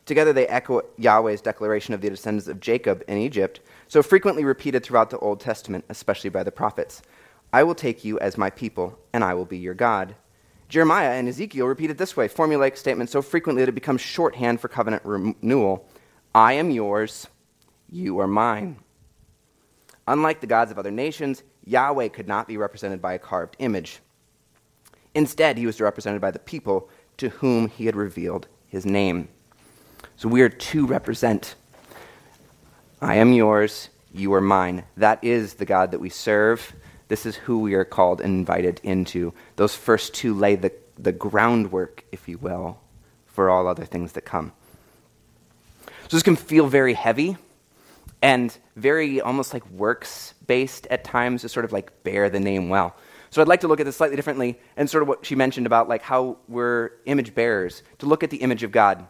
Together 0.06 0.32
they 0.32 0.48
echo 0.48 0.82
Yahweh's 0.98 1.42
declaration 1.42 1.94
of 1.94 2.02
the 2.02 2.10
descendants 2.10 2.48
of 2.48 2.60
Jacob 2.60 3.04
in 3.08 3.18
Egypt, 3.18 3.60
so 3.88 4.04
frequently 4.04 4.44
repeated 4.44 4.84
throughout 4.84 5.10
the 5.10 5.20
Old 5.20 5.40
Testament, 5.40 5.84
especially 5.90 6.30
by 6.30 6.44
the 6.44 6.52
prophets. 6.52 7.02
I 7.52 7.64
will 7.64 7.76
take 7.76 8.04
you 8.04 8.20
as 8.20 8.38
my 8.38 8.50
people, 8.50 9.00
and 9.14 9.24
I 9.24 9.34
will 9.34 9.46
be 9.46 9.58
your 9.58 9.74
God. 9.74 10.16
Jeremiah 10.70 11.12
and 11.12 11.28
Ezekiel 11.28 11.68
repeat 11.68 11.90
it 11.90 11.98
this 11.98 12.18
way, 12.18 12.28
formulaic 12.28 12.78
statement 12.78 13.10
so 13.10 13.22
frequently 13.22 13.62
that 13.62 13.70
it 13.70 13.76
becomes 13.76 14.02
shorthand 14.02 14.60
for 14.60 14.68
covenant 14.68 15.04
renewal 15.06 15.88
I 16.34 16.54
am 16.54 16.70
yours, 16.70 17.28
you 17.90 18.20
are 18.20 18.28
mine. 18.28 18.78
Unlike 20.08 20.42
the 20.42 20.48
gods 20.48 20.70
of 20.70 20.78
other 20.78 20.92
nations, 20.92 21.44
Yahweh 21.64 22.10
could 22.10 22.28
not 22.28 22.48
be 22.48 22.58
represented 22.58 23.02
by 23.02 23.14
a 23.14 23.20
carved 23.20 23.56
image. 23.60 24.00
Instead, 25.14 25.58
he 25.58 25.66
was 25.66 25.80
represented 25.80 26.20
by 26.20 26.32
the 26.32 26.40
people 26.40 26.90
to 27.18 27.30
whom 27.30 27.70
he 27.70 27.86
had 27.86 27.96
revealed 27.96 28.48
his 28.68 28.86
name. 28.86 29.30
So 30.18 30.30
we 30.30 30.42
are 30.42 30.50
to 30.50 30.86
represent. 30.86 31.56
I 33.02 33.16
am 33.16 33.34
yours, 33.34 33.90
you 34.14 34.34
are 34.34 34.42
mine. 34.42 34.86
That 34.96 35.22
is 35.24 35.56
the 35.56 35.66
God 35.66 35.92
that 35.92 36.00
we 36.00 36.10
serve. 36.10 36.74
This 37.10 37.26
is 37.26 37.36
who 37.36 37.60
we 37.60 37.74
are 37.74 37.84
called 37.84 38.22
and 38.22 38.34
invited 38.34 38.80
into. 38.82 39.34
Those 39.58 39.76
first 39.76 40.14
two 40.14 40.34
lay 40.34 40.56
the, 40.56 40.72
the 40.98 41.12
groundwork, 41.12 42.06
if 42.14 42.30
you 42.30 42.38
will, 42.38 42.80
for 43.26 43.50
all 43.50 43.68
other 43.68 43.84
things 43.84 44.14
that 44.14 44.22
come. 44.22 44.54
So 46.08 46.16
this 46.16 46.24
can 46.24 46.38
feel 46.38 46.68
very 46.68 46.94
heavy 46.94 47.36
and 48.22 48.58
very 48.78 49.20
almost 49.20 49.54
like 49.54 49.70
works 49.70 50.34
based 50.48 50.88
at 50.88 51.04
times 51.04 51.42
to 51.42 51.50
sort 51.50 51.66
of 51.66 51.74
like 51.74 52.04
bear 52.04 52.30
the 52.30 52.40
name 52.40 52.70
well. 52.70 52.96
So 53.32 53.42
I'd 53.42 53.50
like 53.50 53.62
to 53.62 53.68
look 53.68 53.82
at 53.82 53.86
this 53.86 53.98
slightly 53.98 54.16
differently 54.16 54.58
and 54.78 54.90
sort 54.90 55.02
of 55.02 55.10
what 55.10 55.26
she 55.26 55.36
mentioned 55.36 55.66
about 55.66 55.90
like 55.90 56.02
how 56.02 56.38
we're 56.48 56.92
image 57.06 57.36
bearers, 57.36 57.84
to 58.00 58.06
look 58.06 58.24
at 58.24 58.30
the 58.30 58.38
image 58.38 58.64
of 58.64 58.72
God 58.72 59.06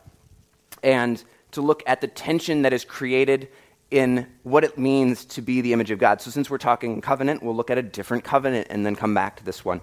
and 0.86 1.22
to 1.52 1.62
look 1.62 1.84
at 1.86 2.00
the 2.00 2.08
tension 2.08 2.62
that 2.62 2.72
is 2.72 2.86
created 2.86 3.50
in 3.92 4.28
what 4.44 4.64
it 4.64 4.78
means 4.78 5.26
to 5.26 5.42
be 5.42 5.62
the 5.62 5.74
image 5.74 5.92
of 5.92 6.00
God. 6.00 6.22
So 6.22 6.32
since 6.32 6.50
we're 6.50 6.58
talking 6.58 7.02
covenant, 7.02 7.44
we'll 7.44 7.56
look 7.56 7.70
at 7.70 7.78
a 7.78 7.82
different 7.82 8.24
covenant 8.24 8.68
and 8.70 8.86
then 8.86 8.96
come 8.96 9.14
back 9.14 9.36
to 9.38 9.44
this 9.44 9.66
one. 9.66 9.82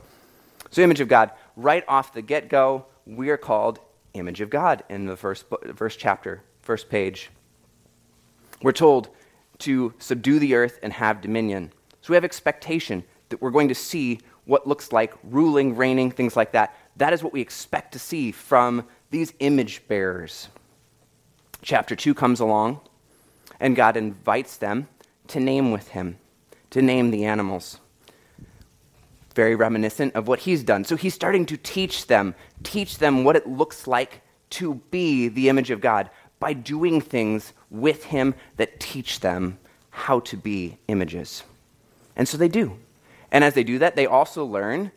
So 0.71 0.81
image 0.81 1.01
of 1.01 1.09
God, 1.09 1.33
right 1.57 1.85
off 1.89 2.15
the 2.15 2.23
get-go, 2.23 2.87
we 3.05 3.31
are 3.31 3.37
called 3.37 3.81
image 4.15 4.41
of 4.41 4.49
God 4.49 4.85
in 4.89 5.07
the 5.07 5.17
first 5.17 5.45
first 5.75 5.99
chapter, 5.99 6.43
first 6.61 6.89
page. 6.89 7.31
We're 8.63 8.73
told 8.73 9.09
to 9.59 9.93
subdue 9.99 10.39
the 10.39 10.55
earth 10.55 10.79
and 10.83 10.93
have 10.93 11.21
dominion. 11.21 11.73
So 12.01 12.13
we 12.13 12.17
have 12.17 12.25
expectation 12.25 13.03
that 13.31 13.41
we're 13.41 13.51
going 13.51 13.69
to 13.69 13.75
see 13.75 14.21
what 14.45 14.67
looks 14.67 14.93
like 14.93 15.15
ruling, 15.25 15.75
reigning, 15.77 16.11
things 16.11 16.37
like 16.37 16.53
that. 16.53 16.77
That 16.97 17.13
is 17.13 17.23
what 17.23 17.33
we 17.33 17.41
expect 17.41 17.93
to 17.93 17.99
see 17.99 18.33
from 18.33 18.87
these 19.11 19.33
image 19.39 19.87
bearers. 19.89 20.49
Chapter 21.63 21.95
2 21.95 22.13
comes 22.13 22.41
along, 22.41 22.81
and 23.61 23.77
God 23.77 23.97
invites 23.97 24.57
them 24.57 24.89
to 25.29 25.39
name 25.39 25.71
with 25.71 25.89
him, 25.89 26.19
to 26.71 26.83
name 26.83 27.13
the 27.13 27.25
animals. 27.25 27.79
Very 29.35 29.55
reminiscent 29.55 30.15
of 30.15 30.27
what 30.27 30.41
he's 30.41 30.65
done. 30.65 30.85
So 30.85 30.97
he's 30.97 31.15
starting 31.15 31.47
to 31.47 31.57
teach 31.57 32.09
them, 32.09 32.35
teach 32.65 32.99
them 32.99 33.23
what 33.23 33.37
it 33.37 33.49
looks 33.49 33.87
like 33.87 34.23
to 34.51 34.75
be 34.91 35.29
the 35.29 35.49
image 35.49 35.71
of 35.71 35.81
God 35.81 36.11
by 36.41 36.53
doing 36.53 37.01
things 37.01 37.53
with 37.71 38.05
him 38.05 38.35
that 38.57 38.81
teach 38.81 39.21
them 39.21 39.59
how 39.91 40.19
to 40.21 40.37
be 40.37 40.77
images. 40.89 41.45
And 42.17 42.27
so 42.27 42.37
they 42.37 42.49
do. 42.49 42.77
And 43.31 43.45
as 43.45 43.55
they 43.55 43.65
do 43.65 43.79
that, 43.79 43.95
they 43.95 44.07
also 44.07 44.45
learn 44.45 44.91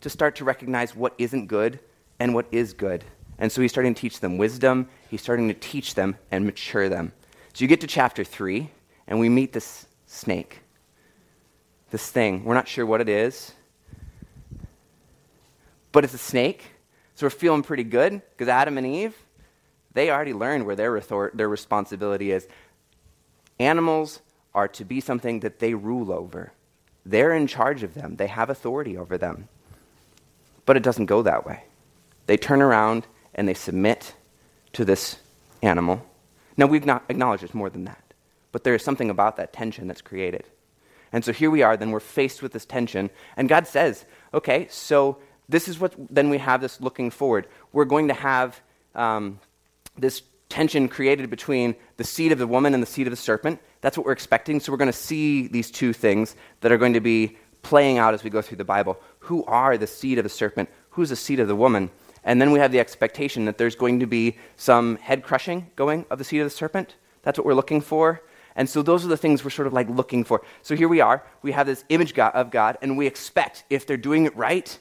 to 0.00 0.08
start 0.08 0.36
to 0.36 0.44
recognize 0.44 0.94
what 0.94 1.14
isn't 1.18 1.46
good 1.46 1.80
and 2.20 2.34
what 2.34 2.46
is 2.52 2.72
good. 2.72 3.04
And 3.42 3.50
so 3.50 3.60
he's 3.60 3.72
starting 3.72 3.92
to 3.92 4.00
teach 4.00 4.20
them 4.20 4.38
wisdom, 4.38 4.88
he's 5.10 5.20
starting 5.20 5.48
to 5.48 5.54
teach 5.54 5.96
them 5.96 6.16
and 6.30 6.46
mature 6.46 6.88
them. 6.88 7.10
So 7.52 7.64
you 7.64 7.66
get 7.66 7.80
to 7.80 7.88
chapter 7.88 8.22
3, 8.22 8.70
and 9.08 9.18
we 9.18 9.28
meet 9.28 9.52
this 9.52 9.84
snake, 10.06 10.60
this 11.90 12.08
thing. 12.08 12.44
We're 12.44 12.54
not 12.54 12.68
sure 12.68 12.86
what 12.86 13.00
it 13.00 13.08
is, 13.08 13.50
but 15.90 16.04
it's 16.04 16.14
a 16.14 16.18
snake. 16.18 16.70
So 17.16 17.26
we're 17.26 17.30
feeling 17.30 17.64
pretty 17.64 17.82
good 17.82 18.22
because 18.30 18.46
Adam 18.46 18.78
and 18.78 18.86
Eve, 18.86 19.16
they 19.92 20.08
already 20.08 20.34
learned 20.34 20.64
where 20.64 20.76
their, 20.76 21.00
their 21.34 21.48
responsibility 21.48 22.30
is. 22.30 22.46
Animals 23.58 24.20
are 24.54 24.68
to 24.68 24.84
be 24.84 25.00
something 25.00 25.40
that 25.40 25.58
they 25.58 25.74
rule 25.74 26.12
over. 26.12 26.52
They're 27.04 27.34
in 27.34 27.48
charge 27.48 27.82
of 27.82 27.94
them, 27.94 28.14
they 28.14 28.28
have 28.28 28.50
authority 28.50 28.96
over 28.96 29.18
them. 29.18 29.48
But 30.64 30.76
it 30.76 30.84
doesn't 30.84 31.06
go 31.06 31.22
that 31.22 31.44
way. 31.44 31.64
They 32.26 32.36
turn 32.36 32.62
around 32.62 33.08
and 33.34 33.48
they 33.48 33.54
submit 33.54 34.14
to 34.72 34.84
this 34.84 35.18
animal. 35.62 36.04
Now, 36.56 36.66
we've 36.66 36.86
not 36.86 37.04
acknowledged 37.08 37.42
it's 37.42 37.54
more 37.54 37.70
than 37.70 37.84
that, 37.84 38.02
but 38.50 38.64
there 38.64 38.74
is 38.74 38.82
something 38.82 39.10
about 39.10 39.36
that 39.36 39.52
tension 39.52 39.88
that's 39.88 40.02
created. 40.02 40.44
And 41.12 41.24
so 41.24 41.32
here 41.32 41.50
we 41.50 41.62
are, 41.62 41.76
then 41.76 41.90
we're 41.90 42.00
faced 42.00 42.42
with 42.42 42.52
this 42.52 42.64
tension, 42.64 43.10
and 43.36 43.48
God 43.48 43.66
says, 43.66 44.04
okay, 44.32 44.66
so 44.70 45.18
this 45.48 45.68
is 45.68 45.78
what 45.78 45.94
then 46.10 46.30
we 46.30 46.38
have 46.38 46.60
this 46.60 46.80
looking 46.80 47.10
forward. 47.10 47.46
We're 47.72 47.84
going 47.84 48.08
to 48.08 48.14
have 48.14 48.60
um, 48.94 49.38
this 49.96 50.22
tension 50.48 50.88
created 50.88 51.30
between 51.30 51.74
the 51.96 52.04
seed 52.04 52.32
of 52.32 52.38
the 52.38 52.46
woman 52.46 52.74
and 52.74 52.82
the 52.82 52.86
seed 52.86 53.06
of 53.06 53.10
the 53.10 53.16
serpent. 53.16 53.60
That's 53.80 53.96
what 53.96 54.06
we're 54.06 54.12
expecting. 54.12 54.60
So 54.60 54.72
we're 54.72 54.78
going 54.78 54.92
to 54.92 54.92
see 54.92 55.48
these 55.48 55.70
two 55.70 55.92
things 55.92 56.36
that 56.60 56.72
are 56.72 56.78
going 56.78 56.92
to 56.94 57.00
be 57.00 57.36
playing 57.62 57.98
out 57.98 58.14
as 58.14 58.22
we 58.24 58.30
go 58.30 58.42
through 58.42 58.58
the 58.58 58.64
Bible. 58.64 58.98
Who 59.20 59.44
are 59.44 59.78
the 59.78 59.86
seed 59.86 60.18
of 60.18 60.24
the 60.24 60.28
serpent? 60.28 60.68
Who's 60.90 61.08
the 61.10 61.16
seed 61.16 61.40
of 61.40 61.48
the 61.48 61.56
woman? 61.56 61.90
And 62.24 62.40
then 62.40 62.52
we 62.52 62.58
have 62.60 62.72
the 62.72 62.80
expectation 62.80 63.46
that 63.46 63.58
there's 63.58 63.74
going 63.74 64.00
to 64.00 64.06
be 64.06 64.36
some 64.56 64.96
head 64.96 65.22
crushing 65.22 65.70
going 65.76 66.06
of 66.10 66.18
the 66.18 66.24
seed 66.24 66.40
of 66.40 66.46
the 66.46 66.50
serpent. 66.50 66.96
That's 67.22 67.38
what 67.38 67.46
we're 67.46 67.54
looking 67.54 67.80
for. 67.80 68.22
And 68.54 68.68
so 68.68 68.82
those 68.82 69.04
are 69.04 69.08
the 69.08 69.16
things 69.16 69.42
we're 69.44 69.50
sort 69.50 69.66
of 69.66 69.72
like 69.72 69.88
looking 69.88 70.24
for. 70.24 70.42
So 70.62 70.76
here 70.76 70.88
we 70.88 71.00
are. 71.00 71.24
We 71.42 71.52
have 71.52 71.66
this 71.66 71.84
image 71.88 72.16
of 72.18 72.50
God, 72.50 72.76
and 72.82 72.98
we 72.98 73.06
expect 73.06 73.64
if 73.70 73.86
they're 73.86 73.96
doing 73.96 74.26
it 74.26 74.36
right, 74.36 74.78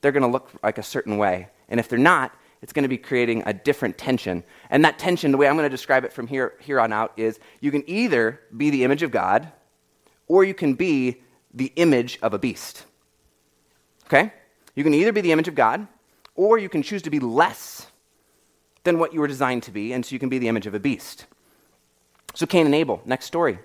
they're 0.00 0.12
going 0.12 0.22
to 0.22 0.28
look 0.28 0.50
like 0.62 0.78
a 0.78 0.82
certain 0.82 1.16
way. 1.16 1.48
And 1.68 1.80
if 1.80 1.88
they're 1.88 1.98
not, 1.98 2.32
it's 2.62 2.72
going 2.72 2.82
to 2.84 2.88
be 2.88 2.98
creating 2.98 3.42
a 3.46 3.52
different 3.52 3.96
tension. 3.96 4.44
And 4.70 4.84
that 4.84 4.98
tension, 4.98 5.30
the 5.30 5.38
way 5.38 5.48
I'm 5.48 5.56
going 5.56 5.64
to 5.64 5.70
describe 5.70 6.04
it 6.04 6.12
from 6.12 6.26
here, 6.26 6.54
here 6.60 6.78
on 6.80 6.92
out, 6.92 7.12
is 7.16 7.38
you 7.60 7.70
can 7.70 7.88
either 7.88 8.40
be 8.56 8.70
the 8.70 8.84
image 8.84 9.02
of 9.02 9.10
God 9.10 9.50
or 10.26 10.44
you 10.44 10.54
can 10.54 10.74
be 10.74 11.22
the 11.54 11.72
image 11.76 12.18
of 12.22 12.34
a 12.34 12.38
beast. 12.38 12.84
Okay? 14.06 14.32
You 14.74 14.84
can 14.84 14.94
either 14.94 15.12
be 15.12 15.20
the 15.20 15.32
image 15.32 15.48
of 15.48 15.54
God 15.54 15.86
or 16.36 16.58
you 16.58 16.68
can 16.68 16.82
choose 16.82 17.02
to 17.02 17.10
be 17.10 17.18
less 17.18 17.88
than 18.84 18.98
what 18.98 19.12
you 19.12 19.20
were 19.20 19.26
designed 19.26 19.62
to 19.64 19.72
be, 19.72 19.92
and 19.92 20.06
so 20.06 20.14
you 20.14 20.18
can 20.18 20.28
be 20.28 20.38
the 20.38 20.48
image 20.48 20.66
of 20.66 20.74
a 20.74 20.80
beast. 20.80 21.26
So, 22.34 22.46
Cain 22.46 22.66
and 22.66 22.74
Abel, 22.74 23.02
next 23.04 23.24
story. 23.24 23.58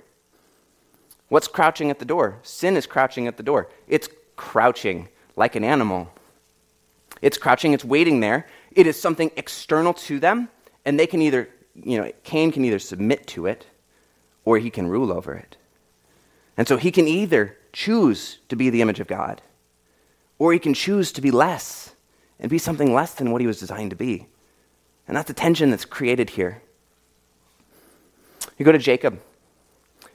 What's 1.27 1.47
crouching 1.47 1.89
at 1.89 1.99
the 1.99 2.05
door? 2.05 2.39
Sin 2.41 2.75
is 2.75 2.85
crouching 2.85 3.27
at 3.27 3.37
the 3.37 3.43
door. 3.43 3.69
It's 3.87 4.09
crouching 4.35 5.09
like 5.35 5.55
an 5.55 5.63
animal. 5.63 6.11
It's 7.21 7.37
crouching, 7.37 7.73
it's 7.73 7.85
waiting 7.85 8.19
there. 8.19 8.47
It 8.71 8.87
is 8.87 8.99
something 8.99 9.31
external 9.35 9.93
to 9.93 10.19
them, 10.19 10.49
and 10.85 10.99
they 10.99 11.07
can 11.07 11.21
either, 11.21 11.49
you 11.75 12.01
know, 12.01 12.11
Cain 12.23 12.51
can 12.51 12.65
either 12.65 12.79
submit 12.79 13.27
to 13.27 13.45
it 13.45 13.67
or 14.45 14.57
he 14.57 14.69
can 14.69 14.87
rule 14.87 15.11
over 15.11 15.35
it. 15.35 15.57
And 16.57 16.67
so 16.67 16.77
he 16.77 16.91
can 16.91 17.07
either 17.07 17.57
choose 17.73 18.39
to 18.49 18.55
be 18.55 18.69
the 18.69 18.81
image 18.81 18.99
of 18.99 19.07
God 19.07 19.41
or 20.39 20.53
he 20.53 20.59
can 20.59 20.73
choose 20.73 21.11
to 21.11 21.21
be 21.21 21.31
less 21.31 21.93
and 22.41 22.49
be 22.49 22.57
something 22.57 22.93
less 22.93 23.13
than 23.13 23.31
what 23.31 23.39
he 23.39 23.47
was 23.47 23.59
designed 23.59 23.91
to 23.91 23.95
be. 23.95 24.27
And 25.07 25.15
that's 25.15 25.27
the 25.27 25.33
tension 25.33 25.69
that's 25.69 25.85
created 25.85 26.31
here. 26.31 26.61
You 28.57 28.65
go 28.65 28.71
to 28.71 28.77
Jacob. 28.77 29.21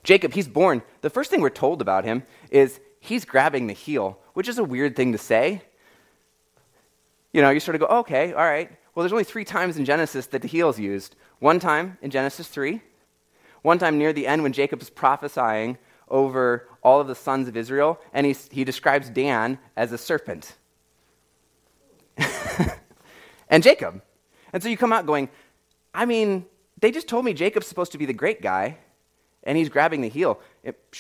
Jacob, 0.02 0.34
he's 0.34 0.48
born. 0.48 0.82
The 1.00 1.10
first 1.10 1.30
thing 1.30 1.40
we're 1.40 1.50
told 1.50 1.80
about 1.80 2.04
him 2.04 2.24
is 2.50 2.80
he's 3.00 3.24
grabbing 3.24 3.66
the 3.66 3.72
heel, 3.72 4.18
which 4.34 4.48
is 4.48 4.58
a 4.58 4.64
weird 4.64 4.96
thing 4.96 5.12
to 5.12 5.18
say. 5.18 5.62
You 7.32 7.42
know, 7.42 7.50
you 7.50 7.60
sort 7.60 7.76
of 7.76 7.80
go, 7.80 7.86
okay, 7.98 8.32
all 8.32 8.44
right. 8.44 8.70
Well, 8.94 9.02
there's 9.02 9.12
only 9.12 9.24
three 9.24 9.44
times 9.44 9.76
in 9.76 9.84
Genesis 9.84 10.26
that 10.28 10.42
the 10.42 10.48
heel 10.48 10.68
is 10.68 10.80
used. 10.80 11.16
One 11.38 11.60
time 11.60 11.98
in 12.00 12.10
Genesis 12.10 12.48
3, 12.48 12.80
one 13.62 13.78
time 13.78 13.98
near 13.98 14.12
the 14.12 14.26
end 14.26 14.42
when 14.42 14.52
Jacob 14.52 14.80
is 14.80 14.90
prophesying 14.90 15.76
over 16.08 16.68
all 16.82 17.00
of 17.00 17.08
the 17.08 17.14
sons 17.14 17.48
of 17.48 17.56
Israel, 17.56 18.00
and 18.12 18.26
he, 18.26 18.34
he 18.50 18.64
describes 18.64 19.10
Dan 19.10 19.58
as 19.76 19.92
a 19.92 19.98
serpent. 19.98 20.54
and 23.48 23.62
Jacob. 23.62 24.02
And 24.52 24.62
so 24.62 24.68
you 24.68 24.76
come 24.76 24.92
out 24.92 25.06
going, 25.06 25.28
I 25.94 26.06
mean, 26.06 26.46
they 26.80 26.90
just 26.90 27.08
told 27.08 27.24
me 27.24 27.34
Jacob's 27.34 27.66
supposed 27.66 27.92
to 27.92 27.98
be 27.98 28.06
the 28.06 28.12
great 28.12 28.42
guy, 28.42 28.78
and 29.44 29.56
he's 29.56 29.68
grabbing 29.68 30.02
the 30.02 30.08
heel. 30.08 30.40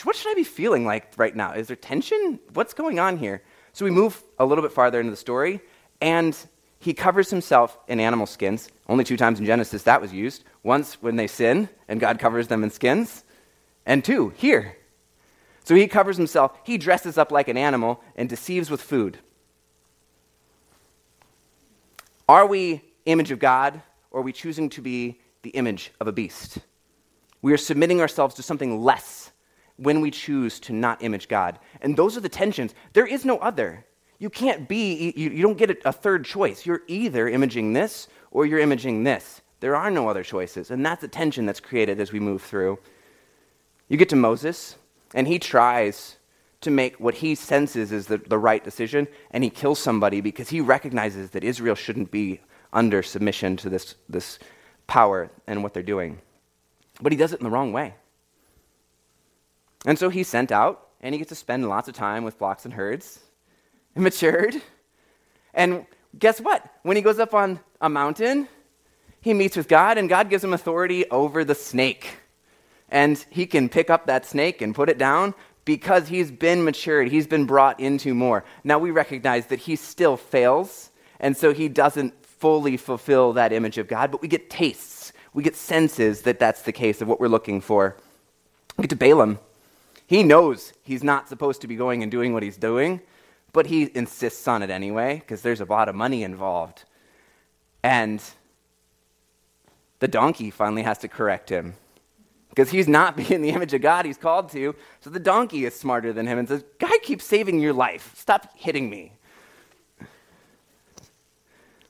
What 0.04 0.16
should 0.16 0.30
I 0.30 0.34
be 0.34 0.44
feeling 0.44 0.86
like 0.86 1.12
right 1.16 1.34
now? 1.34 1.52
Is 1.52 1.66
there 1.66 1.76
tension? 1.76 2.40
What's 2.54 2.74
going 2.74 2.98
on 2.98 3.18
here? 3.18 3.42
So 3.72 3.84
we 3.84 3.90
move 3.90 4.22
a 4.38 4.46
little 4.46 4.62
bit 4.62 4.72
farther 4.72 5.00
into 5.00 5.10
the 5.10 5.16
story, 5.16 5.60
and 6.00 6.36
he 6.78 6.94
covers 6.94 7.30
himself 7.30 7.78
in 7.88 8.00
animal 8.00 8.26
skins. 8.26 8.70
Only 8.88 9.04
two 9.04 9.16
times 9.16 9.38
in 9.38 9.46
Genesis 9.46 9.82
that 9.82 10.00
was 10.00 10.12
used. 10.12 10.44
Once 10.62 11.02
when 11.02 11.16
they 11.16 11.26
sin, 11.26 11.68
and 11.88 12.00
God 12.00 12.18
covers 12.18 12.48
them 12.48 12.64
in 12.64 12.70
skins, 12.70 13.24
and 13.84 14.04
two, 14.04 14.30
here. 14.36 14.76
So 15.64 15.74
he 15.74 15.88
covers 15.88 16.16
himself, 16.16 16.56
he 16.64 16.78
dresses 16.78 17.18
up 17.18 17.32
like 17.32 17.48
an 17.48 17.56
animal, 17.56 18.02
and 18.14 18.28
deceives 18.28 18.70
with 18.70 18.80
food. 18.80 19.18
Are 22.28 22.46
we 22.46 22.82
image 23.04 23.30
of 23.30 23.38
God, 23.38 23.80
or 24.10 24.20
are 24.20 24.24
we 24.24 24.32
choosing 24.32 24.68
to 24.70 24.82
be 24.82 25.20
the 25.42 25.50
image 25.50 25.92
of 26.00 26.08
a 26.08 26.12
beast? 26.12 26.58
We 27.42 27.52
are 27.52 27.58
submitting 27.58 28.00
ourselves 28.00 28.34
to 28.36 28.42
something 28.42 28.82
less 28.82 29.30
when 29.76 30.00
we 30.00 30.10
choose 30.10 30.58
to 30.60 30.72
not 30.72 31.02
image 31.02 31.28
God. 31.28 31.58
And 31.80 31.96
those 31.96 32.16
are 32.16 32.20
the 32.20 32.28
tensions. 32.28 32.74
There 32.94 33.06
is 33.06 33.24
no 33.24 33.38
other. 33.38 33.84
You 34.18 34.30
can't 34.30 34.66
be, 34.66 35.12
you, 35.16 35.30
you 35.30 35.42
don't 35.42 35.58
get 35.58 35.70
a, 35.70 35.88
a 35.90 35.92
third 35.92 36.24
choice. 36.24 36.66
You're 36.66 36.82
either 36.88 37.28
imaging 37.28 37.74
this 37.74 38.08
or 38.30 38.46
you're 38.46 38.58
imaging 38.58 39.04
this. 39.04 39.42
There 39.60 39.76
are 39.76 39.90
no 39.90 40.08
other 40.08 40.24
choices. 40.24 40.70
And 40.70 40.84
that's 40.84 41.02
the 41.02 41.08
tension 41.08 41.46
that's 41.46 41.60
created 41.60 42.00
as 42.00 42.12
we 42.12 42.20
move 42.20 42.42
through. 42.42 42.78
You 43.88 43.96
get 43.96 44.08
to 44.08 44.16
Moses, 44.16 44.76
and 45.14 45.28
he 45.28 45.38
tries 45.38 46.16
to 46.66 46.70
make 46.72 46.98
what 46.98 47.14
he 47.14 47.36
senses 47.36 47.92
is 47.92 48.08
the, 48.08 48.18
the 48.18 48.36
right 48.36 48.64
decision, 48.64 49.06
and 49.30 49.44
he 49.44 49.50
kills 49.50 49.78
somebody 49.78 50.20
because 50.20 50.48
he 50.48 50.60
recognizes 50.60 51.30
that 51.30 51.44
Israel 51.44 51.76
shouldn't 51.76 52.10
be 52.10 52.40
under 52.72 53.04
submission 53.04 53.56
to 53.58 53.70
this, 53.70 53.94
this 54.08 54.40
power 54.88 55.30
and 55.46 55.62
what 55.62 55.72
they're 55.72 55.82
doing. 55.84 56.20
But 57.00 57.12
he 57.12 57.18
does 57.18 57.32
it 57.32 57.38
in 57.38 57.44
the 57.44 57.50
wrong 57.50 57.72
way. 57.72 57.94
And 59.84 59.96
so 59.96 60.08
he's 60.08 60.26
sent 60.26 60.50
out, 60.50 60.88
and 61.00 61.14
he 61.14 61.18
gets 61.20 61.28
to 61.28 61.36
spend 61.36 61.68
lots 61.68 61.86
of 61.86 61.94
time 61.94 62.24
with 62.24 62.34
flocks 62.34 62.64
and 62.64 62.74
herds, 62.74 63.20
and 63.94 64.02
matured. 64.08 64.60
And 65.54 65.86
guess 66.18 66.40
what? 66.40 66.68
When 66.82 66.96
he 66.96 67.02
goes 67.02 67.20
up 67.20 67.32
on 67.32 67.60
a 67.80 67.88
mountain, 67.88 68.48
he 69.20 69.32
meets 69.34 69.56
with 69.56 69.68
God, 69.68 69.98
and 69.98 70.08
God 70.08 70.30
gives 70.30 70.42
him 70.42 70.52
authority 70.52 71.08
over 71.10 71.44
the 71.44 71.54
snake. 71.54 72.08
And 72.88 73.24
he 73.30 73.46
can 73.46 73.68
pick 73.68 73.88
up 73.88 74.06
that 74.06 74.26
snake 74.26 74.60
and 74.62 74.74
put 74.74 74.88
it 74.88 74.98
down 74.98 75.34
because 75.66 76.08
he's 76.08 76.30
been 76.30 76.64
matured, 76.64 77.08
he's 77.08 77.26
been 77.26 77.44
brought 77.44 77.78
into 77.78 78.14
more. 78.14 78.44
Now 78.64 78.78
we 78.78 78.90
recognize 78.90 79.46
that 79.48 79.58
he 79.58 79.76
still 79.76 80.16
fails, 80.16 80.90
and 81.20 81.36
so 81.36 81.52
he 81.52 81.68
doesn't 81.68 82.14
fully 82.24 82.78
fulfill 82.78 83.34
that 83.34 83.52
image 83.52 83.76
of 83.76 83.88
God, 83.88 84.10
but 84.10 84.22
we 84.22 84.28
get 84.28 84.48
tastes, 84.48 85.12
we 85.34 85.42
get 85.42 85.56
senses 85.56 86.22
that 86.22 86.38
that's 86.38 86.62
the 86.62 86.72
case 86.72 87.02
of 87.02 87.08
what 87.08 87.20
we're 87.20 87.28
looking 87.28 87.60
for. 87.60 87.96
We 88.78 88.82
get 88.82 88.90
to 88.90 88.96
Balaam. 88.96 89.40
He 90.06 90.22
knows 90.22 90.72
he's 90.82 91.02
not 91.02 91.28
supposed 91.28 91.60
to 91.62 91.66
be 91.66 91.74
going 91.74 92.02
and 92.02 92.12
doing 92.12 92.32
what 92.32 92.44
he's 92.44 92.56
doing, 92.56 93.00
but 93.52 93.66
he 93.66 93.90
insists 93.94 94.46
on 94.46 94.62
it 94.62 94.70
anyway 94.70 95.16
because 95.18 95.42
there's 95.42 95.60
a 95.60 95.64
lot 95.64 95.88
of 95.88 95.96
money 95.96 96.22
involved. 96.22 96.84
And 97.82 98.22
the 99.98 100.06
donkey 100.06 100.50
finally 100.50 100.82
has 100.82 100.98
to 100.98 101.08
correct 101.08 101.48
him 101.48 101.74
because 102.56 102.70
he's 102.70 102.88
not 102.88 103.16
being 103.28 103.42
the 103.42 103.50
image 103.50 103.74
of 103.74 103.82
God 103.82 104.06
he's 104.06 104.16
called 104.16 104.50
to. 104.52 104.74
So 105.00 105.10
the 105.10 105.20
donkey 105.20 105.66
is 105.66 105.78
smarter 105.78 106.12
than 106.12 106.26
him 106.26 106.38
and 106.38 106.48
says, 106.48 106.64
Guy 106.78 106.98
keeps 107.02 107.24
saving 107.24 107.60
your 107.60 107.74
life. 107.74 108.12
Stop 108.16 108.50
hitting 108.56 108.88
me. 108.88 109.12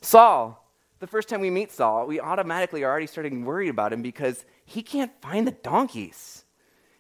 Saul, 0.01 0.65
the 0.99 1.07
first 1.07 1.29
time 1.29 1.41
we 1.41 1.51
meet 1.51 1.73
Saul, 1.73 2.07
we 2.07 2.21
automatically 2.21 2.85
are 2.85 2.91
already 2.91 3.07
starting 3.07 3.45
worried 3.45 3.69
about 3.69 3.93
him 3.93 4.03
because 4.03 4.45
he 4.65 4.83
can't 4.83 5.11
find 5.21 5.47
the 5.47 5.53
donkeys. 5.53 6.45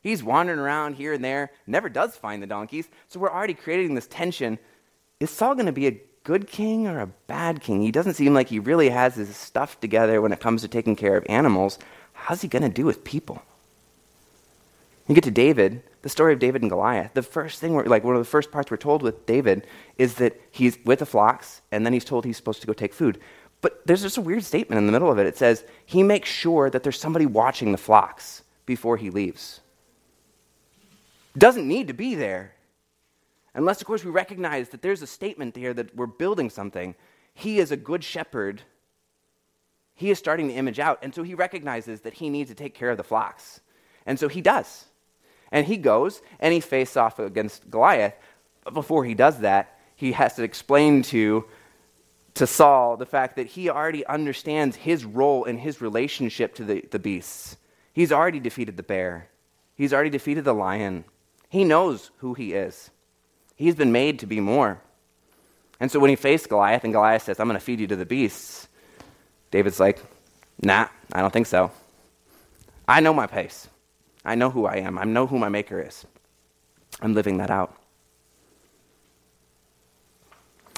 He's 0.00 0.22
wandering 0.22 0.61
around 0.61 0.94
here 0.94 1.12
and 1.12 1.24
there, 1.24 1.50
never 1.66 1.88
does 1.88 2.16
find 2.16 2.42
the 2.42 2.46
donkeys. 2.46 2.88
So 3.09 3.18
we're 3.18 3.33
already 3.33 3.55
creating 3.55 3.94
this 3.94 4.07
tension. 4.07 4.59
Is 5.18 5.31
Saul 5.31 5.55
going 5.55 5.66
to 5.66 5.72
be 5.72 5.88
a 5.88 6.00
good 6.22 6.46
king 6.46 6.87
or 6.87 7.00
a 7.00 7.07
bad 7.26 7.61
king? 7.61 7.81
He 7.83 7.90
doesn't 7.90 8.14
seem 8.14 8.33
like 8.35 8.48
he 8.48 8.61
really 8.61 8.88
has 8.90 9.16
his 9.16 9.37
stuff 9.37 9.81
together 9.81 10.20
when 10.20 10.33
it 10.33 10.40
comes 10.40 10.62
to 10.62 10.68
taking 10.68 10.94
care 10.94 11.16
of 11.16 11.24
animals. 11.29 11.79
How's 12.12 12.42
he 12.42 12.48
going 12.48 12.62
to 12.62 12.68
do 12.68 12.85
with 12.85 13.02
people? 13.05 13.42
You 15.08 15.14
get 15.14 15.24
to 15.24 15.30
David, 15.30 15.82
the 16.02 16.08
story 16.08 16.32
of 16.32 16.40
David 16.40 16.62
and 16.62 16.70
Goliath. 16.70 17.14
The 17.14 17.22
first 17.22 17.60
thing, 17.60 17.76
like 17.84 18.02
one 18.02 18.16
of 18.16 18.20
the 18.20 18.28
first 18.28 18.50
parts 18.50 18.70
we're 18.70 18.76
told 18.76 19.02
with 19.02 19.24
David 19.26 19.66
is 19.98 20.14
that 20.16 20.40
he's 20.50 20.78
with 20.84 20.98
the 20.98 21.06
flocks, 21.06 21.62
and 21.70 21.86
then 21.86 21.92
he's 21.92 22.04
told 22.04 22.24
he's 22.24 22.36
supposed 22.36 22.60
to 22.60 22.66
go 22.66 22.72
take 22.72 22.92
food. 22.92 23.20
But 23.60 23.86
there's 23.86 24.02
just 24.02 24.16
a 24.16 24.20
weird 24.20 24.44
statement 24.44 24.78
in 24.78 24.86
the 24.86 24.92
middle 24.92 25.10
of 25.10 25.18
it. 25.18 25.26
It 25.26 25.36
says 25.36 25.64
he 25.84 26.02
makes 26.02 26.28
sure 26.28 26.70
that 26.70 26.82
there's 26.82 26.98
somebody 26.98 27.24
watching 27.24 27.72
the 27.72 27.78
flocks 27.78 28.42
before 28.66 28.96
he 28.96 29.10
leaves. 29.10 29.60
Doesn't 31.38 31.68
need 31.68 31.88
to 31.88 31.94
be 31.94 32.14
there. 32.14 32.52
Unless, 33.54 33.80
of 33.80 33.86
course, 33.86 34.04
we 34.04 34.10
recognize 34.10 34.70
that 34.70 34.82
there's 34.82 35.02
a 35.02 35.06
statement 35.06 35.56
here 35.56 35.72
that 35.72 35.94
we're 35.96 36.06
building 36.06 36.50
something. 36.50 36.94
He 37.32 37.58
is 37.58 37.70
a 37.70 37.76
good 37.76 38.02
shepherd. 38.02 38.62
He 39.94 40.10
is 40.10 40.18
starting 40.18 40.48
the 40.48 40.54
image 40.54 40.78
out. 40.78 40.98
And 41.02 41.14
so 41.14 41.22
he 41.22 41.34
recognizes 41.34 42.02
that 42.02 42.14
he 42.14 42.28
needs 42.28 42.50
to 42.50 42.54
take 42.54 42.74
care 42.74 42.90
of 42.90 42.96
the 42.96 43.04
flocks. 43.04 43.60
And 44.04 44.18
so 44.18 44.28
he 44.28 44.40
does. 44.40 44.86
And 45.52 45.66
he 45.66 45.76
goes 45.76 46.22
and 46.40 46.52
he 46.52 46.61
faces 46.61 46.96
off 46.96 47.18
against 47.18 47.70
Goliath. 47.70 48.14
But 48.64 48.74
before 48.74 49.04
he 49.04 49.14
does 49.14 49.40
that, 49.40 49.78
he 49.94 50.12
has 50.12 50.35
to 50.35 50.42
explain 50.42 51.02
to, 51.04 51.44
to 52.35 52.46
Saul 52.46 52.96
the 52.96 53.06
fact 53.06 53.37
that 53.37 53.46
he 53.46 53.70
already 53.70 54.04
understands 54.06 54.76
his 54.76 55.04
role 55.04 55.44
in 55.44 55.59
his 55.59 55.80
relationship 55.80 56.54
to 56.56 56.64
the, 56.64 56.85
the 56.90 56.98
beasts. 56.98 57.56
He's 57.92 58.12
already 58.12 58.40
defeated 58.40 58.76
the 58.76 58.82
bear, 58.82 59.28
he's 59.74 59.92
already 59.92 60.11
defeated 60.11 60.44
the 60.44 60.52
lion. 60.52 61.04
He 61.48 61.64
knows 61.64 62.11
who 62.18 62.35
he 62.35 62.52
is. 62.54 62.90
He's 63.54 63.76
been 63.76 63.92
made 63.92 64.18
to 64.18 64.26
be 64.26 64.40
more. 64.40 64.80
And 65.78 65.90
so 65.90 66.00
when 66.00 66.11
he 66.11 66.16
faced 66.16 66.48
Goliath 66.48 66.85
and 66.85 66.92
Goliath 66.92 67.22
says, 67.22 67.38
I'm 67.38 67.46
going 67.46 67.59
to 67.59 67.64
feed 67.64 67.80
you 67.80 67.87
to 67.87 67.96
the 67.96 68.04
beasts, 68.04 68.68
David's 69.50 69.78
like, 69.78 70.02
nah, 70.61 70.88
I 71.12 71.20
don't 71.20 71.32
think 71.32 71.46
so. 71.46 71.70
I 72.88 73.00
know 73.00 73.14
my 73.14 73.26
pace. 73.26 73.68
I 74.26 74.34
know 74.34 74.50
who 74.50 74.66
I 74.66 74.78
am. 74.78 74.98
I 74.98 75.04
know 75.04 75.26
who 75.26 75.38
my 75.38 75.48
Maker 75.48 75.80
is. 75.80 76.04
I'm 77.00 77.14
living 77.14 77.38
that 77.38 77.50
out. 77.50 77.76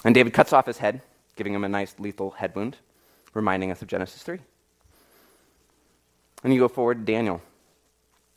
And 0.05 0.15
David 0.15 0.35
cuts 0.35 0.53
off 0.53 0.67
his 0.67 0.79
head, 0.79 1.01
giving 1.35 1.55
him 1.55 1.65
a 1.65 1.69
nice 1.69 1.95
lethal 1.99 2.33
head 2.33 2.55
wound, 2.55 2.77
reminding 3.33 3.71
us 3.71 3.81
of 3.81 3.89
Genesis 3.89 4.23
3. 4.23 4.39
And 6.45 6.53
you 6.53 6.61
go 6.61 6.69
forward 6.69 7.07
to 7.07 7.13
Daniel. 7.13 7.43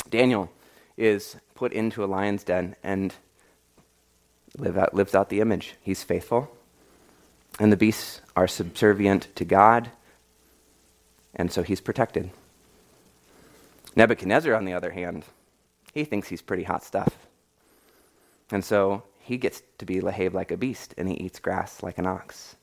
Daniel 0.09 0.49
is 0.97 1.35
put 1.55 1.73
into 1.73 2.03
a 2.03 2.07
lion's 2.07 2.43
den 2.43 2.75
and 2.81 3.13
live 4.57 4.77
out, 4.77 4.93
lives 4.93 5.13
out 5.13 5.29
the 5.29 5.41
image. 5.41 5.75
He's 5.81 6.03
faithful, 6.03 6.55
and 7.59 7.71
the 7.71 7.77
beasts 7.77 8.21
are 8.35 8.47
subservient 8.47 9.27
to 9.35 9.45
God, 9.45 9.91
and 11.35 11.51
so 11.51 11.63
he's 11.63 11.81
protected. 11.81 12.31
Nebuchadnezzar, 13.95 14.53
on 14.53 14.65
the 14.65 14.73
other 14.73 14.91
hand, 14.91 15.25
he 15.93 16.05
thinks 16.05 16.27
he's 16.27 16.41
pretty 16.41 16.63
hot 16.63 16.83
stuff. 16.83 17.27
And 18.51 18.63
so 18.63 19.03
he 19.19 19.37
gets 19.37 19.61
to 19.77 19.85
be 19.85 19.99
behave 19.99 20.33
like 20.33 20.51
a 20.51 20.57
beast, 20.57 20.93
and 20.97 21.07
he 21.07 21.15
eats 21.15 21.39
grass 21.39 21.83
like 21.83 21.97
an 21.97 22.07
ox. 22.07 22.55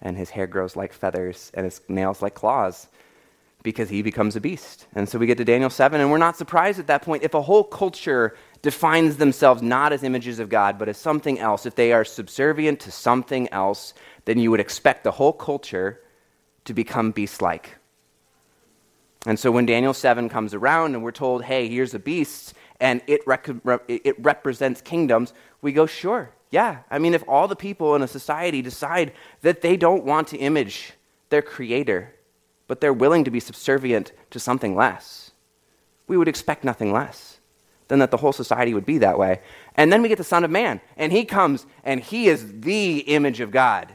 And 0.00 0.16
his 0.16 0.30
hair 0.30 0.46
grows 0.46 0.76
like 0.76 0.92
feathers, 0.92 1.50
and 1.54 1.64
his 1.64 1.80
nails 1.88 2.22
like 2.22 2.34
claws, 2.34 2.88
because 3.62 3.88
he 3.88 4.02
becomes 4.02 4.36
a 4.36 4.40
beast. 4.40 4.86
And 4.94 5.08
so 5.08 5.18
we 5.18 5.26
get 5.26 5.38
to 5.38 5.44
Daniel 5.44 5.70
7, 5.70 6.00
and 6.00 6.10
we're 6.10 6.18
not 6.18 6.36
surprised 6.36 6.78
at 6.78 6.86
that 6.88 7.02
point 7.02 7.22
if 7.22 7.34
a 7.34 7.42
whole 7.42 7.64
culture 7.64 8.36
defines 8.62 9.16
themselves 9.16 9.62
not 9.62 9.92
as 9.92 10.02
images 10.02 10.38
of 10.38 10.48
God, 10.48 10.78
but 10.78 10.88
as 10.88 10.96
something 10.96 11.38
else, 11.38 11.66
if 11.66 11.74
they 11.74 11.92
are 11.92 12.04
subservient 12.04 12.80
to 12.80 12.90
something 12.90 13.48
else, 13.52 13.94
then 14.24 14.38
you 14.38 14.50
would 14.50 14.60
expect 14.60 15.04
the 15.04 15.12
whole 15.12 15.32
culture 15.32 16.00
to 16.64 16.74
become 16.74 17.10
beast 17.12 17.40
like. 17.40 17.76
And 19.26 19.38
so 19.38 19.50
when 19.50 19.66
Daniel 19.66 19.92
7 19.92 20.28
comes 20.28 20.54
around 20.54 20.94
and 20.94 21.02
we're 21.02 21.10
told, 21.10 21.44
hey, 21.44 21.68
here's 21.68 21.92
a 21.94 21.98
beast 21.98 22.54
and 22.80 23.02
it, 23.08 23.26
rec- 23.26 23.48
it 23.88 24.14
represents 24.24 24.80
kingdoms, 24.80 25.34
we 25.60 25.72
go, 25.72 25.84
sure, 25.84 26.30
yeah. 26.50 26.78
I 26.90 26.98
mean, 27.00 27.12
if 27.12 27.24
all 27.26 27.48
the 27.48 27.56
people 27.56 27.96
in 27.96 28.02
a 28.02 28.08
society 28.08 28.62
decide 28.62 29.12
that 29.42 29.62
they 29.62 29.76
don't 29.76 30.04
want 30.04 30.28
to 30.28 30.36
image 30.36 30.92
their 31.28 31.42
creator, 31.42 32.14
but 32.68 32.80
they're 32.80 32.92
willing 32.92 33.24
to 33.24 33.30
be 33.30 33.40
subservient 33.40 34.12
to 34.30 34.38
something 34.38 34.76
less, 34.76 35.32
we 36.06 36.16
would 36.16 36.28
expect 36.28 36.62
nothing 36.62 36.92
less. 36.92 37.40
than 37.88 38.00
that 38.00 38.10
the 38.10 38.16
whole 38.16 38.32
society 38.32 38.74
would 38.74 38.86
be 38.86 38.98
that 38.98 39.18
way. 39.18 39.40
And 39.76 39.92
then 39.92 40.02
we 40.02 40.08
get 40.08 40.18
the 40.18 40.24
Son 40.24 40.44
of 40.44 40.50
Man, 40.50 40.80
and 40.96 41.12
he 41.12 41.24
comes, 41.24 41.66
and 41.84 42.00
he 42.00 42.28
is 42.28 42.60
the 42.60 42.98
image 42.98 43.40
of 43.40 43.50
God. 43.50 43.94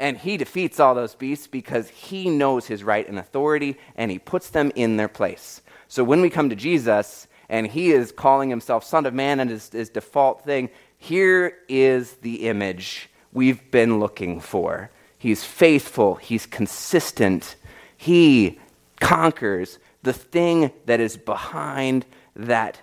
And 0.00 0.16
he 0.16 0.36
defeats 0.36 0.80
all 0.80 0.94
those 0.94 1.14
beasts 1.14 1.46
because 1.46 1.88
he 1.90 2.28
knows 2.30 2.66
his 2.66 2.82
right 2.82 3.06
and 3.06 3.18
authority, 3.18 3.76
and 3.94 4.10
he 4.10 4.18
puts 4.18 4.50
them 4.50 4.72
in 4.74 4.96
their 4.96 5.08
place. 5.08 5.60
So 5.86 6.02
when 6.02 6.22
we 6.22 6.30
come 6.30 6.48
to 6.48 6.56
Jesus, 6.56 7.28
and 7.50 7.66
he 7.66 7.90
is 7.90 8.10
calling 8.10 8.48
himself 8.48 8.82
Son 8.82 9.04
of 9.04 9.12
Man 9.12 9.40
and 9.40 9.50
his, 9.50 9.68
his 9.68 9.90
default 9.90 10.42
thing, 10.44 10.70
here 10.96 11.58
is 11.68 12.14
the 12.22 12.48
image 12.48 13.10
we've 13.32 13.70
been 13.70 14.00
looking 14.00 14.40
for. 14.40 14.90
He's 15.18 15.44
faithful, 15.44 16.14
he's 16.14 16.46
consistent, 16.46 17.56
he 17.96 18.58
conquers 19.00 19.78
the 20.02 20.12
thing 20.14 20.72
that 20.86 21.00
is 21.00 21.16
behind 21.16 22.06
that 22.34 22.80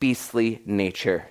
beastly 0.00 0.60
nature. 0.66 1.26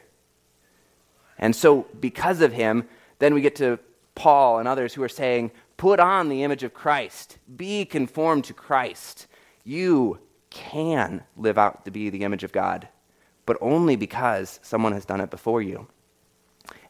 And 1.37 1.55
so, 1.55 1.85
because 1.99 2.41
of 2.41 2.53
him, 2.53 2.87
then 3.19 3.35
we 3.35 3.41
get 3.41 3.55
to 3.57 3.77
Paul 4.17 4.57
and 4.57 4.67
others 4.67 4.95
who 4.95 5.03
are 5.03 5.09
saying, 5.09 5.51
put 5.77 5.99
on 5.99 6.27
the 6.27 6.43
image 6.43 6.63
of 6.63 6.73
Christ, 6.73 7.37
be 7.55 7.85
conformed 7.85 8.45
to 8.45 8.53
Christ. 8.53 9.27
You 9.63 10.19
can 10.49 11.23
live 11.37 11.59
out 11.59 11.85
to 11.85 11.91
be 11.91 12.09
the 12.09 12.23
image 12.23 12.43
of 12.43 12.51
God, 12.51 12.87
but 13.45 13.57
only 13.61 13.95
because 13.95 14.59
someone 14.63 14.93
has 14.93 15.05
done 15.05 15.21
it 15.21 15.29
before 15.29 15.61
you. 15.61 15.87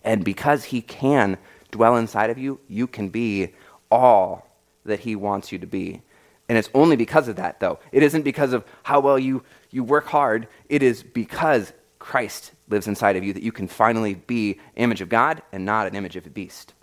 And 0.05 0.23
because 0.23 0.63
he 0.63 0.81
can 0.81 1.37
dwell 1.69 1.97
inside 1.97 2.29
of 2.29 2.37
you, 2.37 2.61
you 2.69 2.87
can 2.87 3.09
be 3.09 3.53
all 3.91 4.47
that 4.85 5.01
he 5.01 5.17
wants 5.17 5.51
you 5.51 5.59
to 5.59 5.67
be. 5.67 6.01
And 6.47 6.57
it's 6.57 6.69
only 6.73 6.95
because 6.95 7.27
of 7.27 7.35
that, 7.35 7.59
though. 7.59 7.79
It 7.91 8.03
isn't 8.03 8.21
because 8.21 8.53
of 8.53 8.63
how 8.83 9.01
well 9.01 9.19
you, 9.19 9.43
you 9.69 9.83
work 9.83 10.05
hard. 10.05 10.47
It 10.69 10.81
is 10.81 11.03
because 11.03 11.73
Christ 11.99 12.53
lives 12.69 12.87
inside 12.87 13.17
of 13.17 13.25
you 13.25 13.33
that 13.33 13.43
you 13.43 13.51
can 13.51 13.67
finally 13.67 14.13
be 14.13 14.61
image 14.77 15.01
of 15.01 15.09
God 15.09 15.41
and 15.51 15.65
not 15.65 15.87
an 15.87 15.95
image 15.95 16.15
of 16.15 16.25
a 16.25 16.29
beast. 16.29 16.73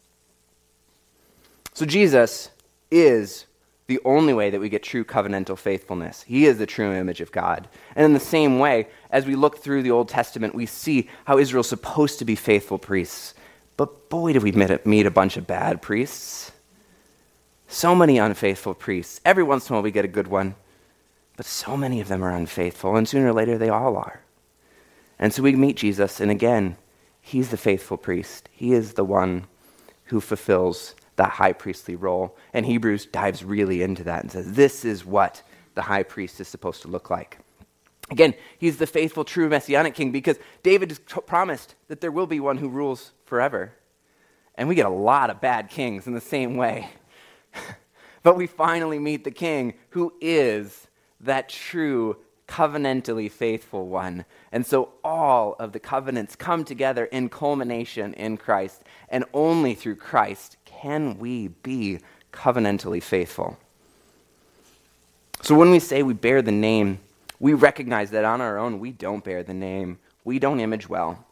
So 1.75 1.85
Jesus 1.85 2.51
is 2.91 3.47
the 3.87 4.01
only 4.05 4.33
way 4.33 4.49
that 4.49 4.61
we 4.61 4.69
get 4.69 4.83
true 4.83 5.05
covenantal 5.05 5.59
faithfulness. 5.59 6.23
He 6.23 6.47
is 6.47 6.57
the 6.57 6.67
true 6.67 6.93
image 6.93 7.21
of 7.21 7.33
God. 7.33 7.69
And 7.95 8.05
in 8.07 8.15
the 8.15 8.21
same 8.21 8.59
way, 8.59 8.87
as 9.11 9.27
we 9.27 9.35
look 9.35 9.59
through 9.59 9.83
the 9.83 9.91
Old 9.91 10.09
Testament, 10.09 10.55
we 10.55 10.67
see 10.67 11.09
how 11.27 11.37
Israel's 11.37 11.69
supposed 11.69 12.19
to 12.21 12.25
be 12.25 12.37
faithful 12.37 12.79
priests. 12.79 13.35
But 13.77 14.09
boy, 14.09 14.33
did 14.33 14.43
we 14.43 14.53
meet 14.53 15.07
a 15.07 15.11
bunch 15.11 15.37
of 15.37 15.47
bad 15.47 15.83
priests. 15.83 16.53
So 17.69 17.95
many 17.95 18.19
unfaithful 18.19 18.75
priests. 18.75 19.21
Every 19.25 19.43
once 19.43 19.69
in 19.69 19.75
a 19.75 19.77
while 19.77 19.83
we 19.83 19.91
get 19.91 20.05
a 20.05 20.09
good 20.09 20.29
one. 20.29 20.55
But 21.37 21.47
so 21.47 21.77
many 21.77 22.01
of 22.01 22.07
them 22.07 22.23
are 22.23 22.31
unfaithful, 22.31 22.95
and 22.95 23.09
sooner 23.09 23.29
or 23.29 23.33
later 23.33 23.59
they 23.59 23.69
all 23.69 23.97
are. 23.97 24.21
And 25.19 25.33
so 25.33 25.43
we 25.43 25.57
meet 25.57 25.77
Jesus, 25.77 26.21
and 26.21 26.31
again, 26.31 26.77
he's 27.21 27.51
the 27.51 27.57
faithful 27.57 27.97
priest. 27.97 28.49
He 28.53 28.73
is 28.73 28.93
the 28.93 29.05
one 29.05 29.47
who 30.05 30.21
fulfills 30.21 30.95
that 31.17 31.31
high 31.31 31.53
priestly 31.53 31.97
role. 31.97 32.37
And 32.53 32.67
Hebrews 32.67 33.07
dives 33.07 33.45
really 33.45 33.83
into 33.83 34.05
that 34.05 34.23
and 34.23 34.33
says, 34.33 34.53
this 34.53 34.85
is 34.85 35.05
what 35.05 35.43
the 35.75 35.83
high 35.83 36.03
priest 36.03 36.41
is 36.41 36.49
supposed 36.49 36.83
to 36.83 36.89
look 36.89 37.11
like. 37.11 37.39
Again, 38.11 38.35
he's 38.59 38.77
the 38.77 38.87
faithful, 38.87 39.25
true 39.25 39.49
messianic 39.49 39.95
king 39.95 40.13
because 40.13 40.39
David 40.63 40.91
has 40.91 40.99
t- 40.99 41.21
promised 41.27 41.75
that 41.89 42.01
there 42.01 42.13
will 42.13 42.27
be 42.27 42.41
one 42.41 42.59
who 42.59 42.69
rules 42.69 43.13
forever. 43.25 43.73
And 44.57 44.69
we 44.69 44.75
get 44.75 44.87
a 44.87 44.91
lot 44.91 45.31
of 45.31 45.41
bad 45.41 45.71
kings 45.71 46.07
in 46.07 46.13
the 46.13 46.21
same 46.21 46.57
way. 46.57 46.89
but 48.23 48.37
we 48.37 48.47
finally 48.47 48.99
meet 48.99 49.25
the 49.25 49.31
king 49.31 49.75
who 49.91 50.13
is 50.21 50.87
that 51.21 51.49
true 51.49 52.19
covenantally 52.47 53.31
faithful 53.31 53.89
one. 53.89 54.25
And 54.53 54.67
so 54.67 54.91
all 55.03 55.57
of 55.59 55.73
the 55.73 55.81
covenants 55.81 56.37
come 56.37 56.65
together 56.65 57.07
in 57.07 57.29
culmination 57.31 58.15
in 58.15 58.37
Christ. 58.37 58.83
And 59.09 59.25
only 59.33 59.75
through 59.75 59.97
Christ 59.97 60.59
can 60.85 61.19
we 61.19 61.49
be 61.49 61.99
covenantally 62.31 63.03
faithful? 63.03 63.57
So 65.41 65.55
when 65.55 65.71
we 65.71 65.79
say 65.79 66.03
we 66.03 66.13
bear 66.13 66.43
the 66.43 66.53
name, 66.53 67.01
we 67.41 67.55
recognize 67.55 68.11
that 68.11 68.27
on 68.27 68.43
our 68.43 68.59
own 68.59 68.79
we 68.81 68.93
don't 68.93 69.25
bear 69.25 69.43
the 69.43 69.55
name. 69.55 69.99
We 70.25 70.39
don't 70.39 70.61
image 70.61 70.87
well. 70.87 71.25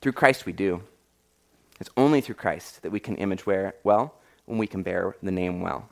Through 0.00 0.14
Christ 0.14 0.44
we 0.44 0.52
do. 0.52 0.82
It's 1.78 1.90
only 1.96 2.20
through 2.20 2.34
Christ 2.34 2.82
that 2.82 2.90
we 2.90 2.98
can 2.98 3.16
image 3.16 3.46
well 3.46 4.14
when 4.46 4.58
we 4.58 4.66
can 4.66 4.82
bear 4.82 5.14
the 5.22 5.30
name 5.30 5.60
well. 5.60 5.88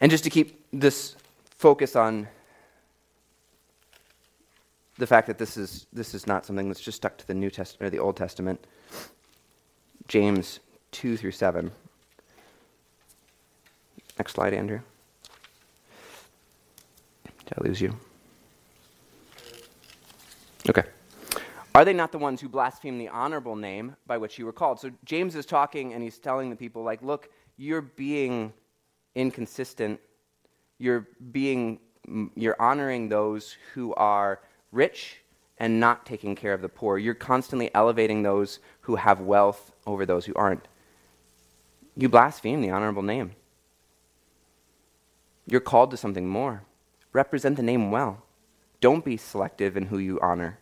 And 0.00 0.12
just 0.12 0.22
to 0.24 0.30
keep 0.30 0.64
this 0.72 1.16
focus 1.56 1.96
on 1.96 2.28
the 4.96 5.08
fact 5.08 5.26
that 5.26 5.38
this 5.38 5.56
is, 5.56 5.86
this 5.92 6.14
is 6.14 6.28
not 6.28 6.46
something 6.46 6.68
that's 6.68 6.80
just 6.80 6.96
stuck 6.98 7.18
to 7.18 7.26
the 7.26 7.34
New 7.34 7.50
Testament 7.50 7.88
or 7.88 7.90
the 7.90 7.98
Old 7.98 8.16
Testament, 8.16 8.64
James 10.08 10.60
2 10.92 11.16
through 11.18 11.32
7. 11.32 11.70
Next 14.18 14.32
slide, 14.32 14.54
Andrew. 14.54 14.80
Did 17.24 17.58
I 17.58 17.68
lose 17.68 17.80
you? 17.80 17.94
Okay. 20.68 20.84
Are 21.74 21.84
they 21.84 21.92
not 21.92 22.10
the 22.10 22.18
ones 22.18 22.40
who 22.40 22.48
blaspheme 22.48 22.98
the 22.98 23.08
honorable 23.08 23.54
name 23.54 23.94
by 24.06 24.18
which 24.18 24.38
you 24.38 24.46
were 24.46 24.52
called? 24.52 24.80
So 24.80 24.90
James 25.04 25.36
is 25.36 25.46
talking 25.46 25.92
and 25.92 26.02
he's 26.02 26.18
telling 26.18 26.50
the 26.50 26.56
people, 26.56 26.82
like, 26.82 27.02
look, 27.02 27.30
you're 27.56 27.82
being 27.82 28.52
inconsistent. 29.14 30.00
You're 30.78 31.06
being, 31.32 31.78
you're 32.34 32.60
honoring 32.60 33.08
those 33.08 33.56
who 33.74 33.94
are 33.94 34.40
rich 34.72 35.18
and 35.58 35.78
not 35.78 36.06
taking 36.06 36.34
care 36.34 36.54
of 36.54 36.62
the 36.62 36.68
poor. 36.68 36.98
You're 36.98 37.14
constantly 37.14 37.72
elevating 37.74 38.22
those 38.22 38.60
who 38.80 38.96
have 38.96 39.20
wealth 39.20 39.72
over 39.88 40.06
those 40.06 40.26
who 40.26 40.34
aren't. 40.34 40.66
You 41.96 42.08
blaspheme 42.08 42.60
the 42.60 42.70
honorable 42.70 43.02
name. 43.02 43.32
You're 45.46 45.60
called 45.60 45.90
to 45.90 45.96
something 45.96 46.28
more. 46.28 46.62
Represent 47.12 47.56
the 47.56 47.62
name 47.62 47.90
well. 47.90 48.22
Don't 48.80 49.04
be 49.04 49.16
selective 49.16 49.76
in 49.76 49.86
who 49.86 49.98
you 49.98 50.20
honor 50.20 50.58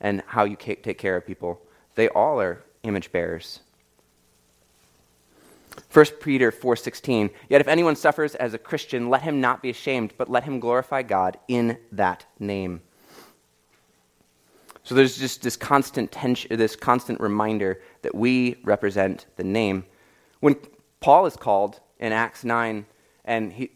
and 0.00 0.22
how 0.26 0.44
you 0.44 0.56
take 0.56 0.98
care 0.98 1.16
of 1.16 1.26
people. 1.26 1.60
They 1.94 2.08
all 2.08 2.40
are 2.40 2.62
image 2.82 3.12
bearers. 3.12 3.60
1 5.92 6.04
Peter 6.20 6.50
4:16 6.52 7.30
Yet 7.48 7.60
if 7.60 7.68
anyone 7.68 7.96
suffers 7.96 8.34
as 8.34 8.54
a 8.54 8.58
Christian 8.58 9.08
let 9.08 9.22
him 9.22 9.40
not 9.40 9.62
be 9.62 9.70
ashamed 9.70 10.12
but 10.18 10.30
let 10.30 10.44
him 10.44 10.60
glorify 10.60 11.02
God 11.02 11.38
in 11.48 11.78
that 11.92 12.26
name. 12.38 12.82
So 14.84 14.94
there's 14.94 15.16
just 15.16 15.42
this 15.42 15.56
constant 15.56 16.12
tension, 16.12 16.56
this 16.56 16.76
constant 16.76 17.20
reminder 17.20 17.80
that 18.02 18.14
we 18.14 18.56
represent 18.64 19.26
the 19.36 19.44
name. 19.44 19.84
When 20.40 20.56
Paul 21.00 21.24
is 21.24 21.36
called 21.36 21.80
in 21.98 22.12
Acts 22.12 22.44
9, 22.44 22.84
and 23.24 23.52
he, 23.52 23.70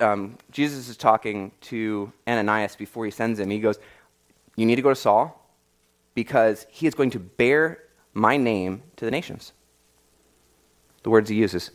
um, 0.00 0.36
Jesus 0.50 0.90
is 0.90 0.98
talking 0.98 1.50
to 1.62 2.12
Ananias 2.28 2.76
before 2.76 3.06
he 3.06 3.10
sends 3.10 3.40
him, 3.40 3.48
he 3.48 3.58
goes, 3.58 3.78
You 4.56 4.66
need 4.66 4.76
to 4.76 4.82
go 4.82 4.90
to 4.90 4.94
Saul 4.94 5.40
because 6.14 6.66
he 6.70 6.86
is 6.86 6.94
going 6.94 7.10
to 7.10 7.18
bear 7.18 7.82
my 8.12 8.36
name 8.36 8.82
to 8.96 9.06
the 9.06 9.10
nations. 9.10 9.52
The 11.04 11.10
words 11.10 11.30
he 11.30 11.36
uses. 11.36 11.70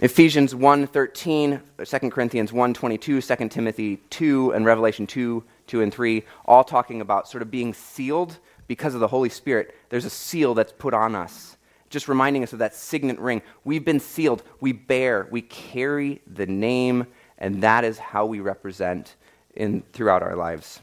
Ephesians 0.00 0.54
1.13, 0.54 1.60
2 1.84 2.10
Corinthians 2.10 2.52
1.22, 2.52 3.38
2 3.38 3.48
Timothy 3.48 3.96
2, 4.08 4.52
and 4.52 4.64
Revelation 4.64 5.06
2, 5.06 5.44
2 5.70 5.82
and 5.82 5.94
3, 5.94 6.24
all 6.44 6.64
talking 6.64 7.00
about 7.00 7.28
sort 7.28 7.42
of 7.42 7.50
being 7.50 7.72
sealed 7.72 8.38
because 8.66 8.92
of 8.92 9.00
the 9.00 9.08
Holy 9.08 9.28
Spirit. 9.28 9.74
There's 9.88 10.04
a 10.04 10.10
seal 10.10 10.52
that's 10.54 10.72
put 10.72 10.94
on 10.94 11.14
us, 11.14 11.56
just 11.88 12.08
reminding 12.08 12.42
us 12.42 12.52
of 12.52 12.58
that 12.58 12.74
signet 12.74 13.18
ring. 13.18 13.40
We've 13.64 13.84
been 13.84 14.00
sealed. 14.00 14.42
We 14.60 14.72
bear, 14.72 15.28
we 15.30 15.42
carry 15.42 16.20
the 16.26 16.46
name, 16.46 17.06
and 17.38 17.62
that 17.62 17.84
is 17.84 17.98
how 17.98 18.26
we 18.26 18.40
represent 18.40 19.14
in, 19.54 19.82
throughout 19.92 20.22
our 20.22 20.34
lives. 20.34 20.80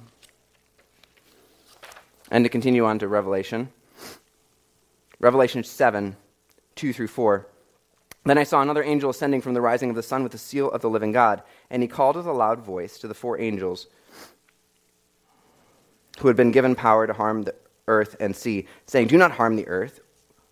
And 2.32 2.46
to 2.46 2.50
continue 2.50 2.86
on 2.86 3.00
to 3.00 3.08
Revelation, 3.08 3.70
Revelation 5.20 5.64
7, 5.64 6.16
2 6.76 6.94
through 6.94 7.08
4. 7.08 7.48
Then 8.24 8.38
I 8.38 8.44
saw 8.44 8.62
another 8.62 8.84
angel 8.84 9.10
ascending 9.10 9.42
from 9.42 9.54
the 9.54 9.62
rising 9.62 9.90
of 9.90 9.96
the 9.96 10.04
sun 10.04 10.24
with 10.24 10.32
the 10.32 10.38
seal 10.38 10.70
of 10.72 10.82
the 10.82 10.90
living 10.90 11.12
God, 11.12 11.44
and 11.70 11.82
he 11.82 11.88
called 11.88 12.16
with 12.16 12.26
a 12.26 12.34
loud 12.34 12.60
voice 12.60 13.00
to 13.00 13.08
the 13.08 13.14
four 13.14 13.40
angels 13.40 13.88
who 16.20 16.28
had 16.28 16.38
been 16.38 16.52
given 16.52 16.76
power 16.76 17.08
to 17.08 17.14
harm 17.14 17.44
the 17.44 17.56
earth 17.88 18.16
and 18.20 18.36
sea, 18.36 18.68
saying, 18.86 19.08
Do 19.08 19.18
not 19.18 19.32
harm 19.32 19.56
the 19.56 19.68
earth, 19.68 20.02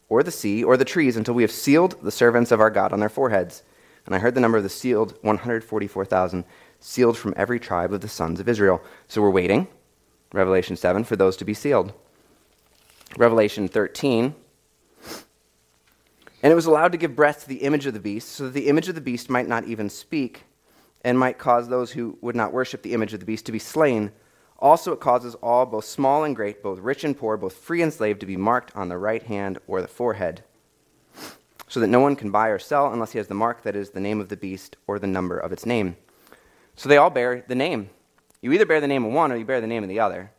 or 0.09 0.23
the 0.23 0.31
sea, 0.31 0.63
or 0.63 0.77
the 0.77 0.85
trees, 0.85 1.17
until 1.17 1.33
we 1.33 1.43
have 1.43 1.51
sealed 1.51 2.01
the 2.03 2.11
servants 2.11 2.51
of 2.51 2.59
our 2.59 2.69
God 2.69 2.93
on 2.93 2.99
their 2.99 3.09
foreheads. 3.09 3.63
And 4.05 4.13
I 4.13 4.19
heard 4.19 4.35
the 4.35 4.41
number 4.41 4.57
of 4.57 4.63
the 4.63 4.69
sealed 4.69 5.17
144,000, 5.21 6.45
sealed 6.79 7.17
from 7.17 7.33
every 7.35 7.59
tribe 7.59 7.91
of 7.91 8.01
the 8.01 8.07
sons 8.07 8.39
of 8.39 8.47
Israel. 8.47 8.81
So 9.07 9.21
we're 9.21 9.31
waiting, 9.31 9.67
Revelation 10.31 10.75
7, 10.75 11.03
for 11.03 11.15
those 11.15 11.35
to 11.37 11.45
be 11.45 11.53
sealed. 11.53 11.93
Revelation 13.17 13.67
13, 13.67 14.35
and 16.45 16.51
it 16.51 16.55
was 16.55 16.67
allowed 16.67 16.91
to 16.91 16.99
give 16.99 17.15
breath 17.15 17.41
to 17.41 17.49
the 17.49 17.63
image 17.63 17.87
of 17.87 17.95
the 17.95 17.99
beast, 17.99 18.29
so 18.29 18.43
that 18.43 18.53
the 18.53 18.67
image 18.67 18.87
of 18.87 18.93
the 18.93 19.01
beast 19.01 19.31
might 19.31 19.47
not 19.47 19.65
even 19.65 19.89
speak, 19.89 20.43
and 21.03 21.17
might 21.17 21.39
cause 21.39 21.69
those 21.69 21.91
who 21.91 22.19
would 22.21 22.35
not 22.35 22.53
worship 22.53 22.83
the 22.83 22.93
image 22.93 23.15
of 23.15 23.19
the 23.19 23.25
beast 23.25 23.47
to 23.47 23.51
be 23.51 23.57
slain. 23.57 24.11
Also, 24.59 24.93
it 24.93 24.99
causes 24.99 25.35
all, 25.35 25.65
both 25.65 25.85
small 25.85 26.23
and 26.23 26.35
great, 26.35 26.63
both 26.63 26.79
rich 26.79 27.03
and 27.03 27.17
poor, 27.17 27.35
both 27.35 27.55
free 27.55 27.81
and 27.81 27.93
slave, 27.93 28.19
to 28.19 28.25
be 28.25 28.37
marked 28.37 28.75
on 28.75 28.87
the 28.87 28.97
right 28.97 29.23
hand 29.23 29.57
or 29.67 29.81
the 29.81 29.87
forehead, 29.87 30.43
so 31.67 31.79
that 31.79 31.87
no 31.87 31.99
one 31.99 32.15
can 32.15 32.31
buy 32.31 32.47
or 32.47 32.59
sell 32.59 32.91
unless 32.91 33.11
he 33.11 33.17
has 33.17 33.27
the 33.27 33.33
mark 33.33 33.63
that 33.63 33.75
is 33.75 33.89
the 33.89 33.99
name 33.99 34.21
of 34.21 34.29
the 34.29 34.37
beast 34.37 34.77
or 34.87 34.97
the 34.97 35.07
number 35.07 35.37
of 35.37 35.51
its 35.51 35.65
name. 35.65 35.97
So 36.75 36.87
they 36.87 36.97
all 36.97 37.09
bear 37.09 37.43
the 37.47 37.55
name. 37.55 37.89
You 38.41 38.51
either 38.53 38.65
bear 38.65 38.79
the 38.79 38.87
name 38.87 39.03
of 39.03 39.11
one 39.11 39.31
or 39.31 39.35
you 39.35 39.45
bear 39.45 39.61
the 39.61 39.67
name 39.67 39.83
of 39.83 39.89
the 39.89 39.99
other. 39.99 40.31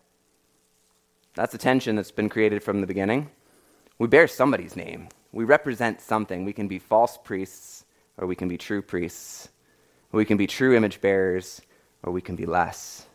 That's 1.34 1.52
the 1.52 1.58
tension 1.58 1.96
that's 1.96 2.10
been 2.10 2.28
created 2.28 2.62
from 2.62 2.80
the 2.80 2.86
beginning. 2.86 3.30
We 3.98 4.06
bear 4.06 4.28
somebody's 4.28 4.76
name. 4.76 5.08
We 5.32 5.44
represent 5.44 6.00
something. 6.00 6.44
We 6.44 6.52
can 6.54 6.68
be 6.68 6.78
false 6.78 7.18
priests 7.22 7.84
or 8.16 8.26
we 8.26 8.36
can 8.36 8.48
be 8.48 8.56
true 8.56 8.80
priests. 8.80 9.50
We 10.12 10.24
can 10.24 10.38
be 10.38 10.46
true 10.46 10.74
image 10.74 11.00
bearers 11.00 11.60
or 12.02 12.12
we 12.12 12.22
can 12.22 12.36
be 12.36 12.46
less. 12.46 13.06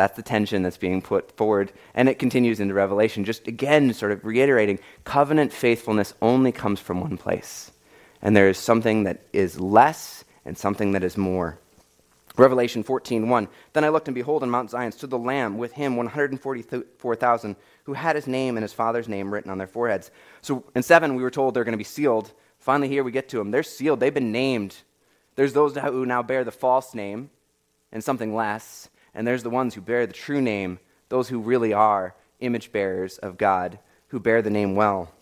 That's 0.00 0.16
the 0.16 0.22
tension 0.22 0.62
that's 0.62 0.78
being 0.78 1.02
put 1.02 1.30
forward. 1.36 1.72
And 1.92 2.08
it 2.08 2.18
continues 2.18 2.58
into 2.58 2.72
Revelation, 2.72 3.22
just 3.22 3.46
again, 3.46 3.92
sort 3.92 4.12
of 4.12 4.24
reiterating 4.24 4.78
covenant 5.04 5.52
faithfulness 5.52 6.14
only 6.22 6.52
comes 6.52 6.80
from 6.80 7.02
one 7.02 7.18
place. 7.18 7.70
And 8.22 8.34
there 8.34 8.48
is 8.48 8.56
something 8.56 9.04
that 9.04 9.20
is 9.34 9.60
less 9.60 10.24
and 10.46 10.56
something 10.56 10.92
that 10.92 11.04
is 11.04 11.18
more. 11.18 11.58
Revelation 12.38 12.82
14:1 12.82 13.48
Then 13.74 13.84
I 13.84 13.90
looked 13.90 14.08
and 14.08 14.14
behold 14.14 14.42
on 14.42 14.48
Mount 14.48 14.70
Zion 14.70 14.90
stood 14.92 15.10
the 15.10 15.18
lamb 15.18 15.58
with 15.58 15.72
him 15.72 15.96
144,000 15.96 17.56
who 17.84 17.92
had 17.92 18.16
his 18.16 18.26
name 18.26 18.56
and 18.56 18.64
his 18.64 18.72
father's 18.72 19.06
name 19.06 19.30
written 19.30 19.50
on 19.50 19.58
their 19.58 19.66
foreheads. 19.66 20.10
So 20.40 20.64
in 20.74 20.82
7 20.82 21.14
we 21.14 21.22
were 21.22 21.30
told 21.30 21.52
they're 21.52 21.64
going 21.64 21.72
to 21.72 21.76
be 21.76 21.84
sealed. 21.84 22.32
Finally 22.58 22.88
here 22.88 23.04
we 23.04 23.10
get 23.10 23.28
to 23.28 23.36
them. 23.36 23.50
They're 23.50 23.62
sealed. 23.62 24.00
They've 24.00 24.14
been 24.14 24.32
named. 24.32 24.76
There's 25.36 25.52
those 25.52 25.76
who 25.76 26.06
now 26.06 26.22
bear 26.22 26.42
the 26.42 26.50
false 26.50 26.94
name 26.94 27.28
and 27.92 28.02
something 28.02 28.34
less, 28.34 28.88
and 29.14 29.26
there's 29.26 29.42
the 29.42 29.50
ones 29.50 29.74
who 29.74 29.80
bear 29.80 30.06
the 30.06 30.12
true 30.12 30.40
name, 30.40 30.78
those 31.08 31.28
who 31.28 31.40
really 31.40 31.72
are 31.72 32.14
image 32.40 32.72
bearers 32.72 33.18
of 33.18 33.38
God, 33.38 33.78
who 34.08 34.18
bear 34.18 34.42
the 34.42 34.50
name 34.50 34.74
well. 34.74 35.12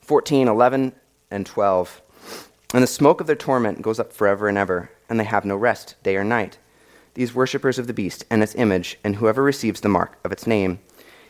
14, 0.00 0.48
11, 0.48 0.92
and 1.30 1.46
12. 1.46 2.02
And 2.74 2.82
the 2.82 2.88
smoke 2.88 3.20
of 3.20 3.26
their 3.26 3.36
torment 3.36 3.82
goes 3.82 4.00
up 4.00 4.12
forever 4.12 4.48
and 4.48 4.56
ever, 4.56 4.90
and 5.08 5.18
they 5.18 5.24
have 5.24 5.44
no 5.44 5.56
rest, 5.56 5.96
day 6.02 6.16
or 6.16 6.24
night. 6.24 6.58
These 7.14 7.34
worshippers 7.34 7.78
of 7.78 7.86
the 7.86 7.94
beast 7.94 8.24
and 8.30 8.42
its 8.42 8.54
image, 8.54 8.98
and 9.04 9.16
whoever 9.16 9.42
receives 9.42 9.80
the 9.80 9.88
mark 9.88 10.18
of 10.24 10.32
its 10.32 10.46
name. 10.46 10.80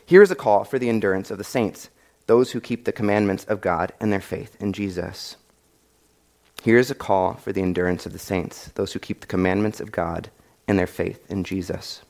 Here 0.05 0.21
is 0.21 0.31
a 0.31 0.35
call 0.35 0.63
for 0.63 0.79
the 0.79 0.89
endurance 0.89 1.31
of 1.31 1.37
the 1.37 1.43
saints, 1.43 1.89
those 2.27 2.51
who 2.51 2.61
keep 2.61 2.85
the 2.85 2.91
commandments 2.91 3.43
of 3.45 3.61
God 3.61 3.91
and 3.99 4.11
their 4.11 4.21
faith 4.21 4.55
in 4.59 4.71
Jesus. 4.71 5.35
Here 6.63 6.77
is 6.77 6.89
a 6.89 6.95
call 6.95 7.33
for 7.33 7.51
the 7.51 7.61
endurance 7.61 8.05
of 8.05 8.13
the 8.13 8.19
saints, 8.19 8.69
those 8.75 8.93
who 8.93 8.99
keep 8.99 9.19
the 9.19 9.27
commandments 9.27 9.81
of 9.81 9.91
God 9.91 10.29
and 10.67 10.77
their 10.77 10.87
faith 10.87 11.29
in 11.29 11.43
Jesus. 11.43 12.01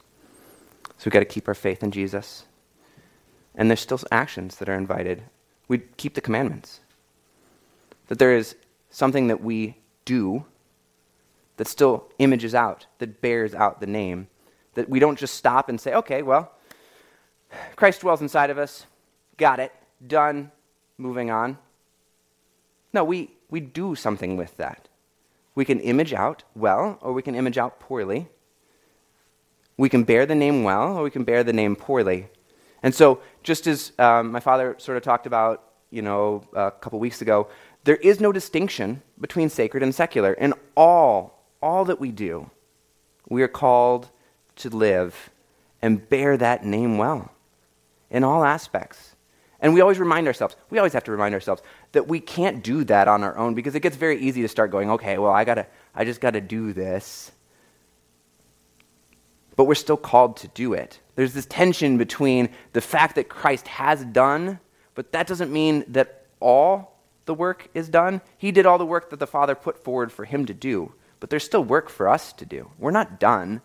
So 0.97 1.05
we've 1.05 1.13
got 1.13 1.19
to 1.19 1.25
keep 1.25 1.47
our 1.47 1.53
faith 1.53 1.83
in 1.83 1.91
Jesus. 1.91 2.45
And 3.55 3.69
there's 3.69 3.79
still 3.79 3.99
actions 4.11 4.57
that 4.57 4.69
are 4.69 4.75
invited. 4.75 5.23
We 5.67 5.79
keep 5.79 6.13
the 6.13 6.21
commandments. 6.21 6.79
That 8.07 8.19
there 8.19 8.35
is 8.35 8.55
something 8.89 9.27
that 9.27 9.41
we 9.41 9.77
do 10.05 10.45
that 11.57 11.67
still 11.67 12.09
images 12.19 12.55
out, 12.55 12.87
that 12.99 13.21
bears 13.21 13.53
out 13.53 13.79
the 13.79 13.87
name. 13.87 14.27
That 14.73 14.89
we 14.89 14.99
don't 14.99 15.19
just 15.19 15.35
stop 15.35 15.69
and 15.69 15.79
say, 15.79 15.93
okay, 15.93 16.21
well, 16.21 16.51
Christ 17.75 18.01
dwells 18.01 18.21
inside 18.21 18.49
of 18.49 18.57
us. 18.57 18.85
Got 19.37 19.59
it. 19.59 19.71
Done. 20.05 20.51
Moving 20.97 21.29
on. 21.29 21.57
No, 22.91 23.03
we, 23.03 23.31
we 23.49 23.59
do 23.59 23.95
something 23.95 24.37
with 24.37 24.57
that. 24.57 24.87
We 25.55 25.65
can 25.65 25.79
image 25.79 26.13
out 26.13 26.43
well, 26.55 26.97
or 27.01 27.13
we 27.13 27.21
can 27.21 27.35
image 27.35 27.57
out 27.57 27.79
poorly. 27.79 28.27
We 29.77 29.89
can 29.89 30.03
bear 30.03 30.25
the 30.25 30.35
name 30.35 30.63
well, 30.63 30.97
or 30.97 31.03
we 31.03 31.09
can 31.09 31.23
bear 31.23 31.43
the 31.43 31.53
name 31.53 31.75
poorly. 31.75 32.27
And 32.83 32.93
so, 32.93 33.21
just 33.43 33.65
as 33.65 33.93
um, 33.97 34.31
my 34.31 34.39
father 34.39 34.75
sort 34.77 34.97
of 34.97 35.03
talked 35.03 35.25
about, 35.25 35.63
you 35.89 36.01
know, 36.01 36.43
a 36.53 36.71
couple 36.71 36.99
weeks 36.99 37.21
ago, 37.21 37.47
there 37.83 37.95
is 37.97 38.19
no 38.19 38.31
distinction 38.31 39.01
between 39.19 39.49
sacred 39.49 39.83
and 39.83 39.93
secular. 39.93 40.33
In 40.33 40.53
all, 40.75 41.43
all 41.61 41.85
that 41.85 41.99
we 41.99 42.11
do, 42.11 42.49
we 43.29 43.41
are 43.41 43.47
called 43.47 44.09
to 44.57 44.69
live 44.69 45.29
and 45.81 46.07
bear 46.09 46.37
that 46.37 46.65
name 46.65 46.97
well 46.97 47.31
in 48.09 48.23
all 48.23 48.43
aspects. 48.43 49.15
And 49.59 49.73
we 49.73 49.81
always 49.81 49.97
remind 49.97 50.27
ourselves, 50.27 50.55
we 50.69 50.77
always 50.77 50.93
have 50.93 51.05
to 51.05 51.11
remind 51.11 51.33
ourselves 51.33 51.61
that 51.93 52.07
we 52.07 52.19
can't 52.19 52.63
do 52.63 52.83
that 52.83 53.07
on 53.07 53.23
our 53.23 53.37
own 53.37 53.53
because 53.53 53.75
it 53.75 53.79
gets 53.79 53.95
very 53.95 54.19
easy 54.19 54.41
to 54.41 54.47
start 54.47 54.71
going, 54.71 54.91
okay, 54.91 55.17
well, 55.17 55.31
I 55.31 55.45
gotta, 55.45 55.67
I 55.95 56.03
just 56.03 56.19
gotta 56.19 56.41
do 56.41 56.73
this. 56.73 57.31
But 59.55 59.65
we're 59.65 59.75
still 59.75 59.97
called 59.97 60.37
to 60.37 60.47
do 60.49 60.73
it. 60.73 60.99
There's 61.15 61.33
this 61.33 61.45
tension 61.45 61.97
between 61.97 62.49
the 62.73 62.81
fact 62.81 63.15
that 63.15 63.29
Christ 63.29 63.67
has 63.67 64.03
done, 64.05 64.59
but 64.95 65.11
that 65.11 65.27
doesn't 65.27 65.51
mean 65.51 65.85
that 65.89 66.25
all 66.39 66.99
the 67.25 67.33
work 67.33 67.69
is 67.73 67.87
done. 67.87 68.21
He 68.37 68.51
did 68.51 68.65
all 68.65 68.77
the 68.77 68.85
work 68.85 69.09
that 69.11 69.19
the 69.19 69.27
Father 69.27 69.55
put 69.55 69.83
forward 69.83 70.11
for 70.11 70.25
him 70.25 70.45
to 70.47 70.53
do, 70.53 70.93
but 71.19 71.29
there's 71.29 71.43
still 71.43 71.63
work 71.63 71.89
for 71.89 72.09
us 72.09 72.33
to 72.33 72.45
do. 72.45 72.71
We're 72.79 72.91
not 72.91 73.19
done 73.19 73.61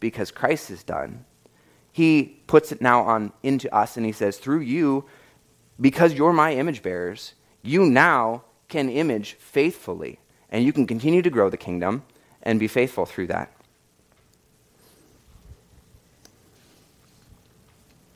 because 0.00 0.30
Christ 0.30 0.70
is 0.70 0.82
done. 0.82 1.24
He 1.90 2.40
puts 2.46 2.72
it 2.72 2.80
now 2.80 3.02
on 3.02 3.32
into 3.42 3.72
us 3.74 3.96
and 3.96 4.06
he 4.06 4.12
says, 4.12 4.38
through 4.38 4.60
you, 4.60 5.04
because 5.80 6.14
you're 6.14 6.32
my 6.32 6.54
image 6.54 6.82
bearers, 6.82 7.34
you 7.62 7.84
now 7.84 8.44
can 8.68 8.88
image 8.88 9.34
faithfully, 9.34 10.18
and 10.50 10.64
you 10.64 10.72
can 10.72 10.86
continue 10.86 11.20
to 11.20 11.30
grow 11.30 11.50
the 11.50 11.56
kingdom 11.56 12.04
and 12.42 12.58
be 12.58 12.68
faithful 12.68 13.04
through 13.04 13.26
that. 13.26 13.52